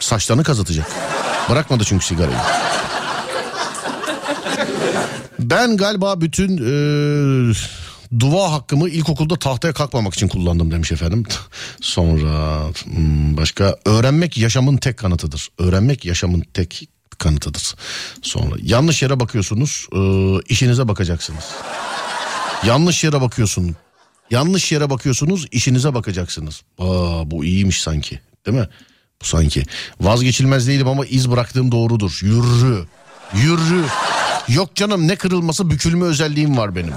saçlarını 0.00 0.44
kazıtacak. 0.44 0.86
Bırakmadı 1.50 1.84
çünkü 1.84 2.06
sigarayı. 2.06 2.36
Ben 5.38 5.76
galiba 5.76 6.20
bütün 6.20 6.56
eee, 6.56 7.54
Dua 8.20 8.52
hakkımı 8.52 8.88
ilkokulda 8.88 9.36
tahtaya 9.36 9.74
kalkmamak 9.74 10.14
için 10.14 10.28
kullandım 10.28 10.70
demiş 10.70 10.92
efendim. 10.92 11.24
Sonra 11.80 12.64
hmm, 12.84 13.36
başka 13.36 13.76
öğrenmek 13.84 14.38
yaşamın 14.38 14.76
tek 14.76 14.96
kanıtıdır. 14.96 15.48
Öğrenmek 15.58 16.04
yaşamın 16.04 16.44
tek 16.54 16.88
kanıtıdır. 17.18 17.74
Sonra 18.22 18.56
yanlış 18.62 19.02
yere 19.02 19.20
bakıyorsunuz 19.20 19.86
e, 19.92 20.00
işinize 20.48 20.88
bakacaksınız. 20.88 21.44
Yanlış 22.66 23.04
yere 23.04 23.20
bakıyorsun. 23.20 23.76
Yanlış 24.30 24.72
yere 24.72 24.90
bakıyorsunuz 24.90 25.46
işinize 25.52 25.94
bakacaksınız. 25.94 26.62
Aa, 26.78 27.30
bu 27.30 27.44
iyiymiş 27.44 27.82
sanki 27.82 28.20
değil 28.46 28.58
mi? 28.58 28.68
Bu 29.22 29.24
sanki. 29.24 29.62
Vazgeçilmez 30.00 30.68
değilim 30.68 30.88
ama 30.88 31.06
iz 31.06 31.30
bıraktığım 31.30 31.72
doğrudur. 31.72 32.20
Yürü. 32.22 32.86
Yürü. 33.34 33.84
Yok 34.48 34.74
canım 34.74 35.08
ne 35.08 35.16
kırılması 35.16 35.70
bükülme 35.70 36.04
özelliğim 36.04 36.56
var 36.56 36.76
benim. 36.76 36.94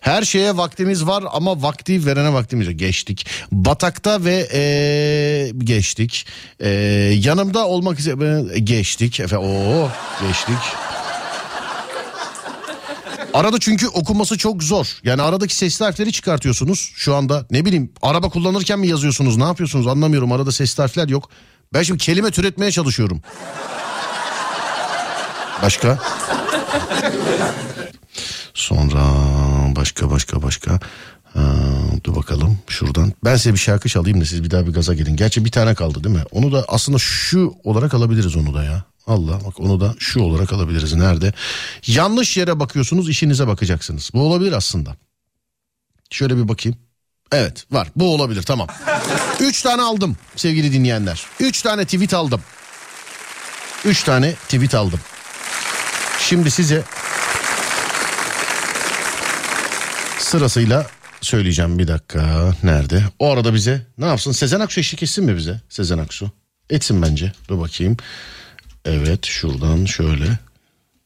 Her 0.00 0.22
şeye 0.22 0.56
vaktimiz 0.56 1.06
var 1.06 1.24
ama 1.32 1.62
vakti 1.62 2.06
verene 2.06 2.32
vaktimiz 2.32 2.66
yok. 2.66 2.78
Geçtik. 2.78 3.26
Batakta 3.52 4.24
ve 4.24 4.48
ee, 4.52 5.50
geçtik. 5.58 6.26
Ee, 6.60 6.68
yanımda 7.18 7.66
olmak 7.66 8.00
üzere 8.00 8.58
geçtik. 8.58 9.20
Efe, 9.20 9.38
oo, 9.38 9.90
geçtik. 10.28 10.58
Arada 13.34 13.58
çünkü 13.60 13.88
okuması 13.88 14.38
çok 14.38 14.62
zor. 14.62 14.98
Yani 15.04 15.22
aradaki 15.22 15.54
sesli 15.54 15.84
harfleri 15.84 16.12
çıkartıyorsunuz 16.12 16.92
şu 16.96 17.14
anda. 17.14 17.46
Ne 17.50 17.64
bileyim 17.64 17.92
araba 18.02 18.28
kullanırken 18.28 18.78
mi 18.78 18.88
yazıyorsunuz 18.88 19.36
ne 19.36 19.44
yapıyorsunuz 19.44 19.86
anlamıyorum. 19.86 20.32
Arada 20.32 20.52
sesli 20.52 20.80
harfler 20.82 21.08
yok. 21.08 21.30
Ben 21.72 21.82
şimdi 21.82 21.98
kelime 21.98 22.30
türetmeye 22.30 22.70
çalışıyorum. 22.70 23.22
Başka? 25.62 25.98
Sonra 28.54 29.02
başka 29.76 30.10
başka 30.10 30.42
başka. 30.42 30.80
Ha, 31.34 31.40
dur 32.04 32.16
bakalım 32.16 32.58
şuradan. 32.68 33.12
Ben 33.24 33.36
size 33.36 33.52
bir 33.52 33.58
şarkı 33.58 33.88
çalayım 33.88 34.20
da 34.20 34.24
siz 34.24 34.44
bir 34.44 34.50
daha 34.50 34.66
bir 34.66 34.72
gaza 34.72 34.94
gelin. 34.94 35.16
Gerçi 35.16 35.44
bir 35.44 35.50
tane 35.50 35.74
kaldı 35.74 36.04
değil 36.04 36.16
mi? 36.16 36.24
Onu 36.30 36.52
da 36.52 36.64
aslında 36.68 36.98
şu 36.98 37.54
olarak 37.64 37.94
alabiliriz 37.94 38.36
onu 38.36 38.54
da 38.54 38.64
ya. 38.64 38.84
Allah 39.06 39.40
bak 39.46 39.60
onu 39.60 39.80
da 39.80 39.94
şu 39.98 40.20
olarak 40.20 40.52
alabiliriz. 40.52 40.94
Nerede? 40.94 41.32
Yanlış 41.86 42.36
yere 42.36 42.60
bakıyorsunuz 42.60 43.08
işinize 43.08 43.46
bakacaksınız. 43.46 44.10
Bu 44.14 44.20
olabilir 44.20 44.52
aslında. 44.52 44.96
Şöyle 46.10 46.36
bir 46.36 46.48
bakayım. 46.48 46.78
Evet 47.32 47.66
var 47.70 47.88
bu 47.96 48.14
olabilir 48.14 48.42
tamam. 48.42 48.68
Üç 49.40 49.62
tane 49.62 49.82
aldım 49.82 50.16
sevgili 50.36 50.72
dinleyenler. 50.72 51.26
Üç 51.40 51.62
tane 51.62 51.84
tweet 51.84 52.14
aldım. 52.14 52.40
Üç 53.84 54.02
tane 54.02 54.32
tweet 54.34 54.74
aldım. 54.74 55.00
Şimdi 56.20 56.50
size 56.50 56.82
sırasıyla 60.30 60.86
söyleyeceğim 61.20 61.78
bir 61.78 61.88
dakika. 61.88 62.54
Nerede? 62.62 63.04
O 63.18 63.30
arada 63.30 63.54
bize 63.54 63.86
ne 63.98 64.06
yapsın? 64.06 64.32
Sezen 64.32 64.60
Aksu 64.60 64.80
eşlik 64.80 65.02
etsin 65.02 65.24
mi 65.24 65.36
bize? 65.36 65.60
Sezen 65.68 65.98
Aksu. 65.98 66.30
Etsin 66.70 67.02
bence. 67.02 67.32
Dur 67.48 67.60
bakayım. 67.60 67.96
Evet 68.84 69.26
şuradan 69.26 69.84
şöyle. 69.84 70.38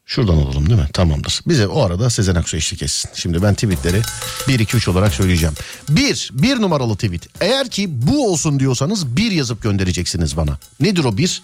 Şuradan 0.06 0.36
alalım 0.36 0.70
değil 0.70 0.80
mi? 0.80 0.88
Tamamdır. 0.92 1.40
Bize 1.46 1.66
o 1.66 1.82
arada 1.82 2.10
Sezen 2.10 2.34
Aksu 2.34 2.56
eşlik 2.56 2.82
etsin. 2.82 3.10
Şimdi 3.14 3.42
ben 3.42 3.54
tweetleri 3.54 4.02
1 4.48 4.58
2 4.60 4.76
3 4.76 4.88
olarak 4.88 5.14
söyleyeceğim. 5.14 5.54
1 5.88 6.30
bir 6.32 6.62
numaralı 6.62 6.94
tweet. 6.94 7.28
Eğer 7.40 7.68
ki 7.68 7.86
bu 7.90 8.32
olsun 8.32 8.60
diyorsanız 8.60 9.16
bir 9.16 9.30
yazıp 9.30 9.62
göndereceksiniz 9.62 10.36
bana. 10.36 10.58
Nedir 10.80 11.04
o 11.04 11.16
bir? 11.16 11.42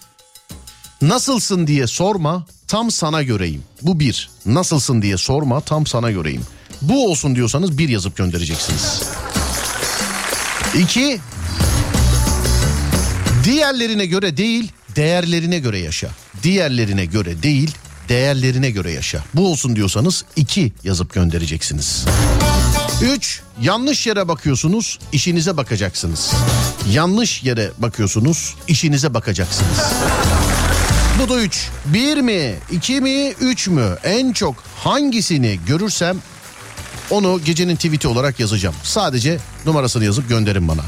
Nasılsın 1.02 1.66
diye 1.66 1.86
sorma 1.86 2.47
tam 2.69 2.90
sana 2.90 3.23
göreyim. 3.23 3.62
Bu 3.82 4.01
bir. 4.01 4.31
Nasılsın 4.47 5.02
diye 5.02 5.16
sorma 5.16 5.61
tam 5.61 5.86
sana 5.86 6.11
göreyim. 6.11 6.43
Bu 6.82 7.11
olsun 7.11 7.36
diyorsanız 7.36 7.78
bir 7.78 7.89
yazıp 7.89 8.16
göndereceksiniz. 8.16 9.02
İki. 10.74 11.20
Diğerlerine 13.44 14.07
göre 14.07 14.36
değil 14.36 14.73
değerlerine 14.97 15.59
göre 15.59 15.78
yaşa. 15.78 16.11
Diğerlerine 16.43 17.05
göre 17.05 17.43
değil 17.43 17.70
değerlerine 18.09 18.70
göre 18.70 18.93
yaşa. 18.93 19.24
Bu 19.35 19.51
olsun 19.52 19.77
diyorsanız 19.77 20.24
iki 20.36 20.73
yazıp 20.85 21.15
göndereceksiniz. 21.15 22.05
3. 23.02 23.40
Yanlış 23.61 24.07
yere 24.07 24.28
bakıyorsunuz, 24.28 24.98
işinize 25.12 25.57
bakacaksınız. 25.57 26.32
Yanlış 26.93 27.43
yere 27.43 27.70
bakıyorsunuz, 27.78 28.55
işinize 28.69 29.15
bakacaksınız. 29.15 29.78
Bu 31.23 31.28
da 31.28 31.40
3. 31.40 31.69
1 31.86 32.16
mi, 32.16 32.55
2 32.73 33.01
mi, 33.01 33.32
3 33.40 33.69
mü? 33.69 33.98
En 34.05 34.32
çok 34.32 34.55
hangisini 34.85 35.61
görürsem 35.66 36.16
onu 37.11 37.41
gecenin 37.45 37.77
tweet'i 37.77 38.09
olarak 38.09 38.41
yazacağım. 38.41 38.74
Sadece 38.82 39.39
numarasını 39.66 40.05
yazıp 40.05 40.28
gönderin 40.28 40.69
bana. 40.69 40.82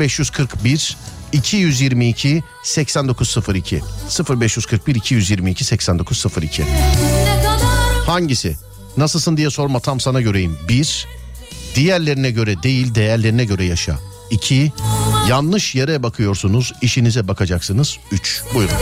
0541 0.00 0.96
222 1.32 2.42
8902 2.62 3.80
0541 4.40 4.94
222 4.94 5.64
8902 5.64 6.64
Hangisi? 8.06 8.56
Nasılsın 8.96 9.36
diye 9.36 9.50
sorma 9.50 9.80
tam 9.80 10.00
sana 10.00 10.20
göreyim. 10.20 10.58
1. 10.68 11.06
Diğerlerine 11.74 12.30
göre 12.30 12.62
değil 12.62 12.94
değerlerine 12.94 13.44
göre 13.44 13.64
yaşa. 13.64 13.98
2. 14.30 14.72
Yanlış 15.28 15.74
yere 15.74 16.02
bakıyorsunuz 16.02 16.72
işinize 16.82 17.28
bakacaksınız. 17.28 17.98
3. 18.12 18.42
Buyurun. 18.54 18.74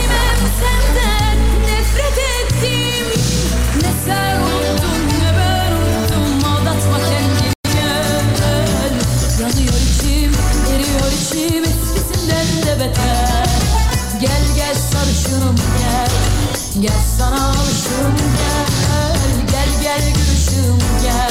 Gel 16.81 16.93
sana 17.19 17.47
alışım 17.49 18.15
gel 18.39 19.17
Gel 19.51 19.83
gel 19.83 20.13
gülüşüm 20.15 20.79
gel. 21.03 21.31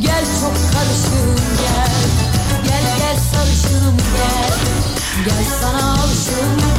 Gel 0.00 0.24
çok 0.40 0.54
karışım 0.72 1.36
gel. 1.58 1.90
Gel 2.64 2.82
gel 2.98 3.16
sarışınım 3.32 3.96
gel. 4.16 4.54
Gel 5.24 5.44
sana 5.60 5.92
alışım 5.92 6.58
Gel 6.58 6.73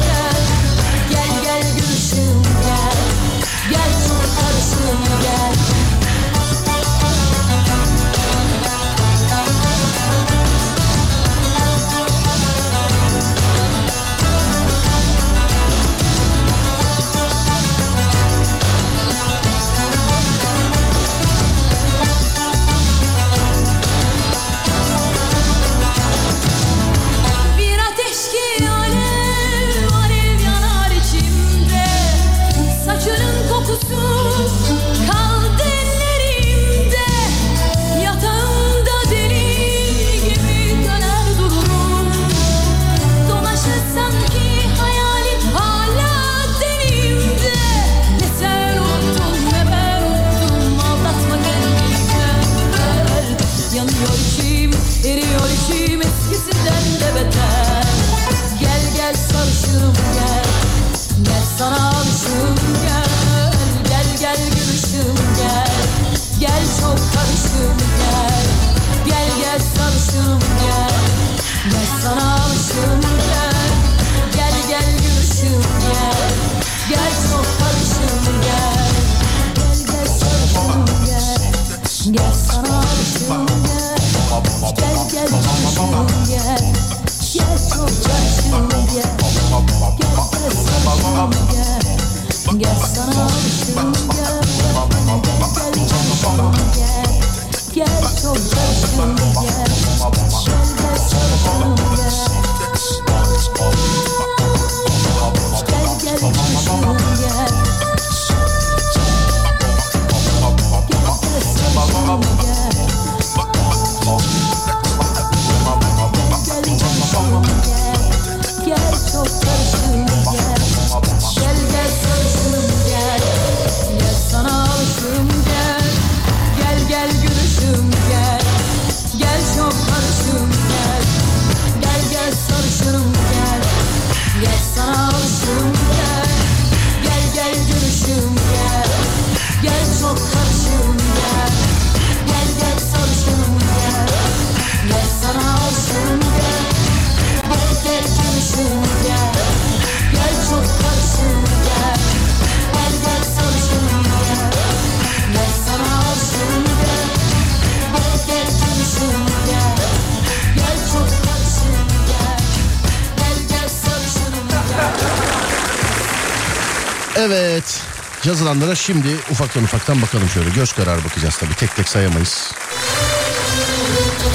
Yazılanlara 168.26 168.74
şimdi 168.74 169.08
ufaktan 169.30 169.64
ufaktan 169.64 170.02
bakalım 170.02 170.28
şöyle. 170.28 170.50
Göz 170.50 170.72
kararı 170.72 171.04
bakacağız 171.04 171.36
tabii. 171.36 171.54
Tek 171.54 171.76
tek 171.76 171.88
sayamayız. 171.88 172.52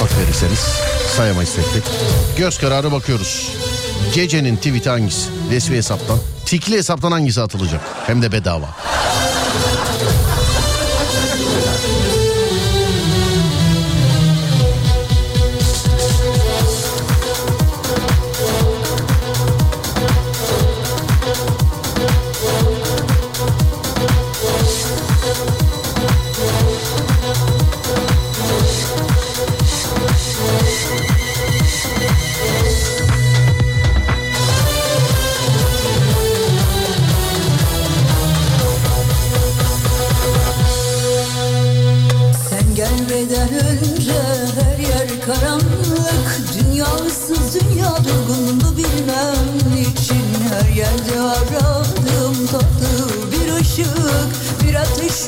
Bak 0.00 0.10
verirseniz 0.18 0.58
sayamayız 1.16 1.54
tek 1.54 1.72
tek. 1.72 1.82
Göz 2.38 2.58
kararı 2.58 2.92
bakıyoruz. 2.92 3.56
Gecenin 4.14 4.56
tweet'i 4.56 4.90
hangisi? 4.90 5.30
Resmi 5.50 5.76
hesaptan. 5.76 6.18
Tikli 6.46 6.76
hesaptan 6.76 7.12
hangisi 7.12 7.40
atılacak? 7.40 7.80
Hem 8.06 8.22
de 8.22 8.32
bedava. 8.32 8.68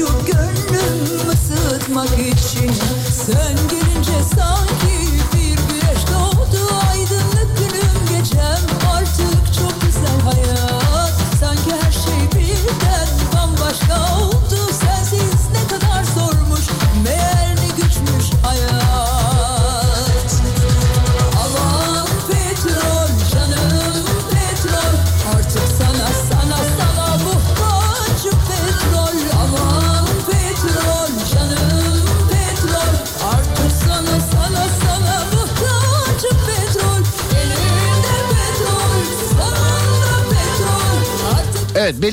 Ateş 0.05 0.11
yok 0.11 0.27
gönlüm 0.27 1.29
ısıtmak 1.29 2.19
için 2.19 2.71
Sen 3.11 3.84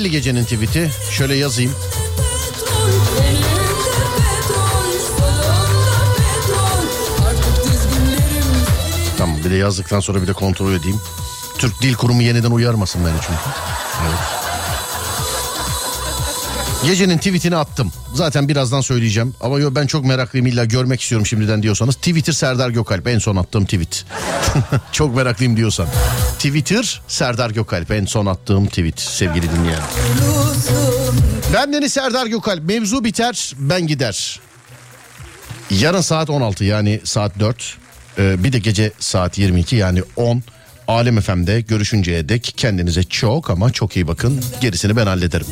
belli 0.01 0.11
gecenin 0.11 0.43
tweet'i. 0.43 0.91
Şöyle 1.11 1.35
yazayım. 1.35 1.71
Tamam 9.17 9.37
bir 9.45 9.51
de 9.51 9.55
yazdıktan 9.55 9.99
sonra 9.99 10.21
bir 10.21 10.27
de 10.27 10.33
kontrol 10.33 10.73
edeyim. 10.73 11.01
Türk 11.57 11.81
Dil 11.81 11.93
Kurumu 11.93 12.21
yeniden 12.21 12.51
uyarmasın 12.51 13.05
beni 13.05 13.15
çünkü. 13.21 13.39
Evet. 14.07 14.19
Gecenin 16.85 17.17
tweetini 17.17 17.55
attım. 17.55 17.91
Zaten 18.13 18.49
birazdan 18.49 18.81
söyleyeceğim. 18.81 19.35
Ama 19.41 19.59
yo 19.59 19.75
ben 19.75 19.87
çok 19.87 20.05
meraklıyım 20.05 20.47
illa 20.47 20.65
görmek 20.65 21.01
istiyorum 21.01 21.25
şimdiden 21.25 21.63
diyorsanız. 21.63 21.95
Twitter 21.95 22.33
Serdar 22.33 22.69
Gökalp 22.69 23.07
en 23.07 23.19
son 23.19 23.35
attığım 23.35 23.65
tweet. 23.65 24.05
çok 24.91 25.15
meraklıyım 25.15 25.57
diyorsan. 25.57 25.87
Twitter 26.41 27.01
Serdar 27.07 27.49
Gökalp 27.49 27.91
en 27.91 28.05
son 28.05 28.25
attığım 28.25 28.67
tweet 28.67 28.99
sevgili 28.99 29.51
dinleyen. 29.51 29.79
Ben 31.53 31.73
Deniz 31.73 31.93
Serdar 31.93 32.25
Gökalp 32.25 32.63
mevzu 32.63 33.03
biter 33.03 33.53
ben 33.59 33.87
gider. 33.87 34.39
Yarın 35.69 36.01
saat 36.01 36.29
16 36.29 36.63
yani 36.63 37.01
saat 37.03 37.39
4 37.39 37.77
Ee, 38.17 38.43
bir 38.43 38.53
de 38.53 38.59
gece 38.59 38.91
saat 38.99 39.37
22 39.37 39.75
yani 39.75 40.03
10 40.15 40.43
Alem 40.87 41.21
FM'de 41.21 41.61
görüşünceye 41.61 42.29
dek 42.29 42.53
kendinize 42.57 43.03
çok 43.03 43.49
ama 43.49 43.71
çok 43.71 43.95
iyi 43.95 44.07
bakın. 44.07 44.41
Gerisini 44.61 44.95
ben 44.95 45.07
hallederim. 45.07 45.47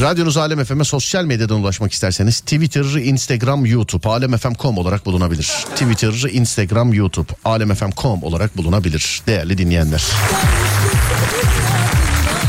Radyonuz 0.00 0.36
Alem 0.36 0.64
FM'e 0.64 0.84
sosyal 0.84 1.24
medyadan 1.24 1.60
ulaşmak 1.60 1.92
isterseniz 1.92 2.40
Twitter, 2.40 2.84
Instagram, 2.84 3.66
YouTube 3.66 4.08
alemfm.com 4.08 4.78
olarak 4.78 5.06
bulunabilir. 5.06 5.46
Twitter, 5.74 6.30
Instagram, 6.30 6.92
YouTube 6.92 7.32
alemfm.com 7.44 8.22
olarak 8.22 8.56
bulunabilir 8.56 9.22
değerli 9.26 9.58
dinleyenler. 9.58 10.02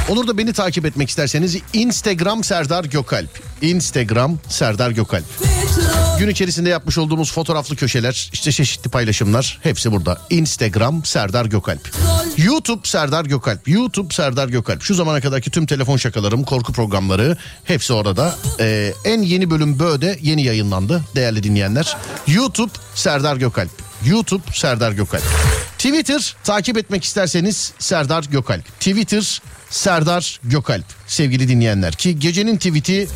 Olur 0.10 0.28
da 0.28 0.38
beni 0.38 0.54
takip 0.54 0.86
etmek 0.86 1.10
isterseniz 1.10 1.58
Instagram 1.74 2.44
Serdar 2.44 2.86
Gökalp. 2.86 3.30
Instagram 3.62 4.40
Serdar 4.50 4.92
Gökalp. 4.92 5.26
Gün 6.20 6.30
içerisinde 6.30 6.70
yapmış 6.70 6.98
olduğumuz 6.98 7.32
fotoğraflı 7.32 7.76
köşeler, 7.76 8.30
işte 8.34 8.52
çeşitli 8.52 8.90
paylaşımlar 8.90 9.60
hepsi 9.64 9.92
burada. 9.92 10.22
Instagram 10.30 11.06
Serdar 11.06 11.46
Gökalp. 11.46 11.92
YouTube 12.38 12.88
Serdar 12.88 13.26
Gökalp. 13.26 13.68
YouTube 13.68 14.14
Serdar 14.14 14.48
Gökalp. 14.48 14.84
Şu 14.84 14.96
zamana 14.96 15.22
kadarki 15.22 15.52
tüm 15.52 15.66
telefon 15.66 15.98
şakalarım, 15.98 16.44
korku 16.44 16.74
programları 16.74 17.38
hepsi 17.64 17.94
orada. 17.94 18.36
Ee, 18.60 18.94
en 19.06 19.22
yeni 19.22 19.50
bölüm 19.50 19.80
böyle 19.80 20.18
yeni 20.22 20.44
yayınlandı 20.44 21.04
değerli 21.16 21.44
dinleyenler. 21.44 21.98
YouTube 22.28 22.72
Serdar 22.96 23.36
Gökalp. 23.36 23.72
YouTube 24.06 24.44
Serdar 24.54 24.92
Gökalp. 24.92 25.24
Twitter 25.78 26.36
takip 26.44 26.78
etmek 26.78 27.04
isterseniz 27.04 27.74
Serdar 27.80 28.24
Gökalp. 28.24 28.66
Twitter 28.80 29.42
Serdar 29.70 30.40
Gökalp 30.44 30.86
sevgili 31.08 31.48
dinleyenler 31.48 31.94
ki 31.94 32.20
gecenin 32.20 32.58
tweet'i 32.58 33.08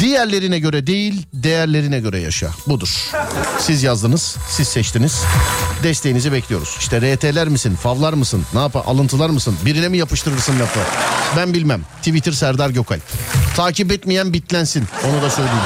diğerlerine 0.00 0.58
göre 0.58 0.86
değil 0.86 1.26
değerlerine 1.34 2.00
göre 2.00 2.20
yaşa 2.20 2.50
budur. 2.66 3.10
Siz 3.60 3.82
yazdınız 3.82 4.36
siz 4.50 4.68
seçtiniz 4.68 5.22
desteğinizi 5.82 6.32
bekliyoruz. 6.32 6.76
İşte 6.78 7.14
RT'ler 7.14 7.48
misin 7.48 7.74
favlar 7.76 8.12
mısın 8.12 8.42
ne 8.54 8.60
yapar 8.60 8.82
alıntılar 8.86 9.30
mısın 9.30 9.56
birine 9.64 9.88
mi 9.88 9.98
yapıştırırsın 9.98 10.60
lafı 10.60 10.80
ben 11.36 11.54
bilmem 11.54 11.80
Twitter 11.98 12.32
Serdar 12.32 12.70
Gökalp. 12.70 13.02
Takip 13.56 13.92
etmeyen 13.92 14.32
bitlensin 14.32 14.84
onu 15.04 15.22
da 15.22 15.30
söyleyeyim. 15.30 15.58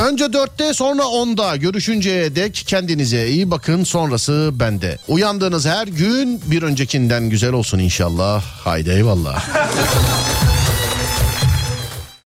Önce 0.00 0.24
4'te 0.24 0.74
sonra 0.74 1.02
10'da 1.02 1.56
görüşünceye 1.56 2.36
dek 2.36 2.64
kendinize 2.66 3.28
iyi 3.28 3.50
bakın 3.50 3.84
sonrası 3.84 4.50
bende. 4.52 4.98
Uyandığınız 5.08 5.66
her 5.66 5.86
gün 5.86 6.40
bir 6.46 6.62
öncekinden 6.62 7.30
güzel 7.30 7.52
olsun 7.52 7.78
inşallah. 7.78 8.42
Haydi 8.42 8.90
eyvallah. 8.90 9.44